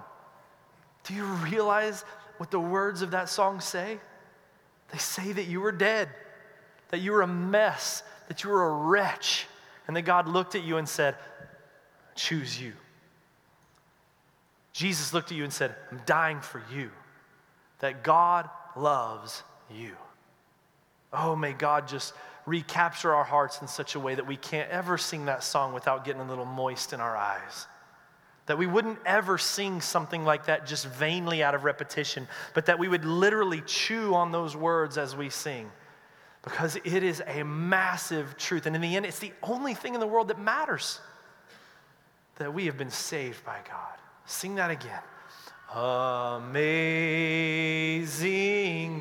Do 1.03 1.13
you 1.13 1.23
realize 1.23 2.03
what 2.37 2.51
the 2.51 2.59
words 2.59 3.01
of 3.01 3.11
that 3.11 3.29
song 3.29 3.59
say? 3.59 3.99
They 4.91 4.97
say 4.97 5.31
that 5.31 5.45
you 5.45 5.61
were 5.61 5.71
dead, 5.71 6.09
that 6.89 6.99
you 6.99 7.11
were 7.11 7.21
a 7.21 7.27
mess, 7.27 8.03
that 8.27 8.43
you 8.43 8.49
were 8.49 8.67
a 8.67 8.73
wretch, 8.73 9.47
and 9.87 9.95
that 9.95 10.03
God 10.03 10.27
looked 10.27 10.55
at 10.55 10.63
you 10.63 10.77
and 10.77 10.87
said, 10.87 11.15
Choose 12.15 12.59
you. 12.59 12.73
Jesus 14.73 15.13
looked 15.13 15.31
at 15.31 15.37
you 15.37 15.43
and 15.43 15.53
said, 15.53 15.75
I'm 15.91 16.01
dying 16.05 16.39
for 16.39 16.61
you, 16.71 16.91
that 17.79 18.03
God 18.03 18.49
loves 18.75 19.43
you. 19.71 19.95
Oh, 21.11 21.35
may 21.35 21.53
God 21.53 21.87
just 21.87 22.13
recapture 22.45 23.13
our 23.13 23.23
hearts 23.23 23.61
in 23.61 23.67
such 23.67 23.95
a 23.95 23.99
way 23.99 24.15
that 24.15 24.27
we 24.27 24.37
can't 24.37 24.69
ever 24.69 24.97
sing 24.97 25.25
that 25.25 25.43
song 25.43 25.73
without 25.73 26.05
getting 26.05 26.21
a 26.21 26.27
little 26.27 26.45
moist 26.45 26.93
in 26.93 27.01
our 27.01 27.15
eyes. 27.15 27.67
That 28.45 28.57
we 28.57 28.67
wouldn't 28.67 28.99
ever 29.05 29.37
sing 29.37 29.81
something 29.81 30.23
like 30.23 30.45
that 30.45 30.65
just 30.65 30.87
vainly 30.87 31.43
out 31.43 31.55
of 31.55 31.65
repetition, 31.65 32.27
but 32.53 32.67
that 32.67 32.79
we 32.79 32.87
would 32.87 33.03
literally 33.03 33.61
chew 33.61 34.13
on 34.13 34.31
those 34.31 34.55
words 34.55 34.97
as 34.97 35.15
we 35.15 35.29
sing. 35.29 35.69
Because 36.47 36.77
it 36.77 37.03
is 37.03 37.21
a 37.27 37.43
massive 37.43 38.37
truth. 38.37 38.65
And 38.67 38.75
in 38.75 38.81
the 38.81 38.95
end, 38.95 39.05
it's 39.05 39.19
the 39.19 39.33
only 39.43 39.73
thing 39.73 39.93
in 39.95 39.99
the 39.99 40.07
world 40.07 40.29
that 40.29 40.39
matters 40.39 41.01
that 42.37 42.53
we 42.53 42.67
have 42.67 42.77
been 42.77 42.89
saved 42.89 43.43
by 43.43 43.57
God. 43.67 43.97
Sing 44.25 44.55
that 44.55 44.71
again. 44.71 45.01
Amazing 45.75 46.61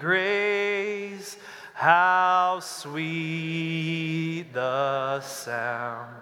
grace 0.01 1.37
how 1.75 2.59
sweet 2.61 4.47
the 4.53 5.21
sound 5.21 6.17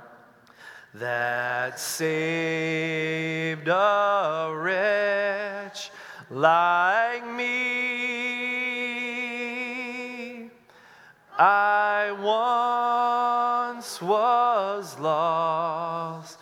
that 0.93 1.81
saved 1.81 3.69
a 3.69 4.53
wretch 4.55 5.91
like 6.29 7.27
me. 7.27 7.84
I 11.39 12.13
once 13.73 14.01
was 14.01 14.99
lost, 14.99 16.39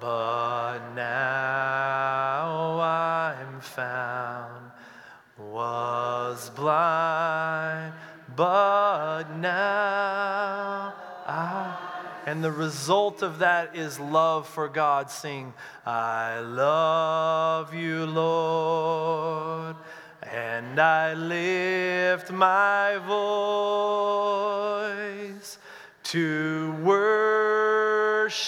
but 0.00 0.78
now 0.94 2.80
I'm 2.80 3.60
found, 3.60 4.70
was 5.38 6.50
blind 6.50 7.94
but 8.38 9.24
now 9.36 10.94
I. 11.26 11.76
And 12.24 12.44
the 12.44 12.52
result 12.52 13.22
of 13.22 13.40
that 13.40 13.74
is 13.74 13.98
love 13.98 14.46
for 14.46 14.68
God. 14.68 15.10
Sing, 15.10 15.52
I 15.84 16.38
love 16.38 17.74
you, 17.74 18.06
Lord, 18.06 19.74
and 20.38 20.78
I 20.78 21.14
lift 21.14 22.30
my 22.30 22.96
voice 25.34 25.58
to 26.04 26.72
worship 26.82 28.38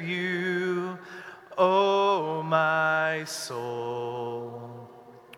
you, 0.00 0.98
oh 1.58 2.42
my 2.42 3.24
soul. 3.26 4.88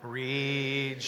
Rejoice. 0.02 1.06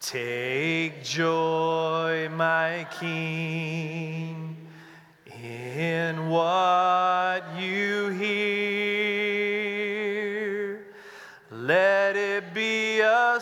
Take 0.00 1.02
joy, 1.02 2.28
my 2.34 2.86
King, 3.00 4.68
in 5.42 6.28
what 6.28 6.83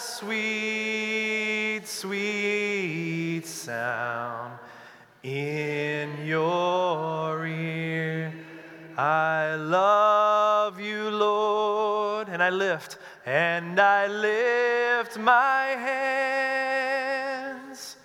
sweet, 0.03 1.83
sweet 1.87 3.47
sound 3.47 4.59
in 5.23 6.27
your 6.27 7.47
ear. 7.47 8.33
I 8.99 9.55
love 9.55 10.81
you, 10.81 11.09
Lord, 11.09 12.29
and 12.29 12.43
I 12.43 12.51
lift, 12.51 12.99
and 13.25 13.79
I 13.81 14.09
lift 14.09 15.19
my 15.19 15.67
hands 17.63 17.97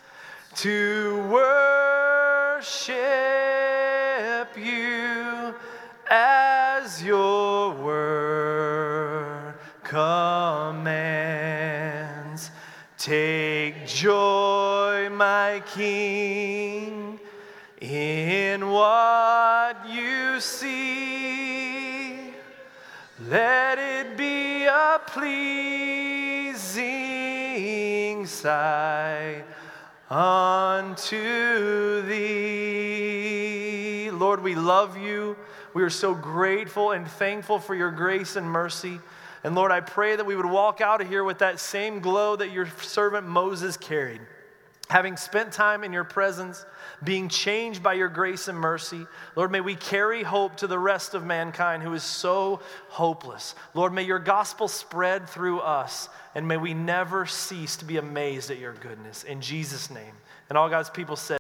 to 0.56 1.28
worship 1.30 2.58
In 15.80 17.20
what 18.70 19.88
you 19.90 20.40
see. 20.40 22.34
Let 23.28 23.78
it 23.80 24.16
be 24.18 24.66
a 24.66 25.02
pleasing 25.06 26.28
sight 28.26 29.44
unto 30.10 32.02
thee. 32.04 33.30
Lord, 34.12 34.42
we 34.44 34.56
love 34.56 34.98
you. 34.98 35.36
We 35.74 35.84
are 35.84 35.90
so 35.90 36.14
grateful 36.16 36.92
and 36.92 37.08
thankful 37.08 37.60
for 37.60 37.76
your 37.76 37.92
grace 37.92 38.36
and 38.36 38.50
mercy. 38.50 39.00
And 39.44 39.54
Lord, 39.56 39.72
I 39.72 39.82
pray 39.82 40.16
that 40.16 40.26
we 40.26 40.36
would 40.36 40.46
walk 40.46 40.82
out 40.82 41.02
of 41.02 41.08
here 41.08 41.24
with 41.24 41.40
that 41.40 41.60
same 41.60 42.00
glow 42.00 42.36
that 42.36 42.52
your 42.52 42.68
servant 42.82 43.28
Moses 43.28 43.78
carried. 43.78 44.22
Having 44.90 45.18
spent 45.18 45.52
time 45.52 45.84
in 45.84 45.92
your 45.92 46.06
presence, 46.06 46.66
being 47.04 47.28
changed 47.28 47.84
by 47.84 47.94
your 47.94 48.08
grace 48.08 48.48
and 48.48 48.58
mercy, 48.58 49.06
Lord, 49.36 49.52
may 49.52 49.60
we 49.60 49.76
carry 49.76 50.24
hope 50.24 50.56
to 50.58 50.68
the 50.68 50.80
rest 50.80 51.14
of 51.14 51.26
mankind 51.26 51.84
who 51.84 51.94
is 51.94 52.04
so 52.04 52.62
hopeless. 52.88 53.54
Lord, 53.74 53.92
may 53.92 54.04
your 54.04 54.20
gospel 54.20 54.70
spread 54.70 55.28
through 55.28 55.60
us, 55.60 56.08
and 56.36 56.48
may 56.48 56.56
we 56.56 56.74
never 56.74 57.26
cease 57.26 57.76
to 57.78 57.86
be 57.86 57.98
amazed 57.98 58.50
at 58.50 58.60
your 58.60 58.74
goodness. 58.74 59.24
In 59.24 59.42
Jesus' 59.42 59.90
name. 59.90 60.14
And 60.50 60.58
all 60.58 60.70
God's 60.70 60.90
people 60.90 61.18
said, 61.18 61.36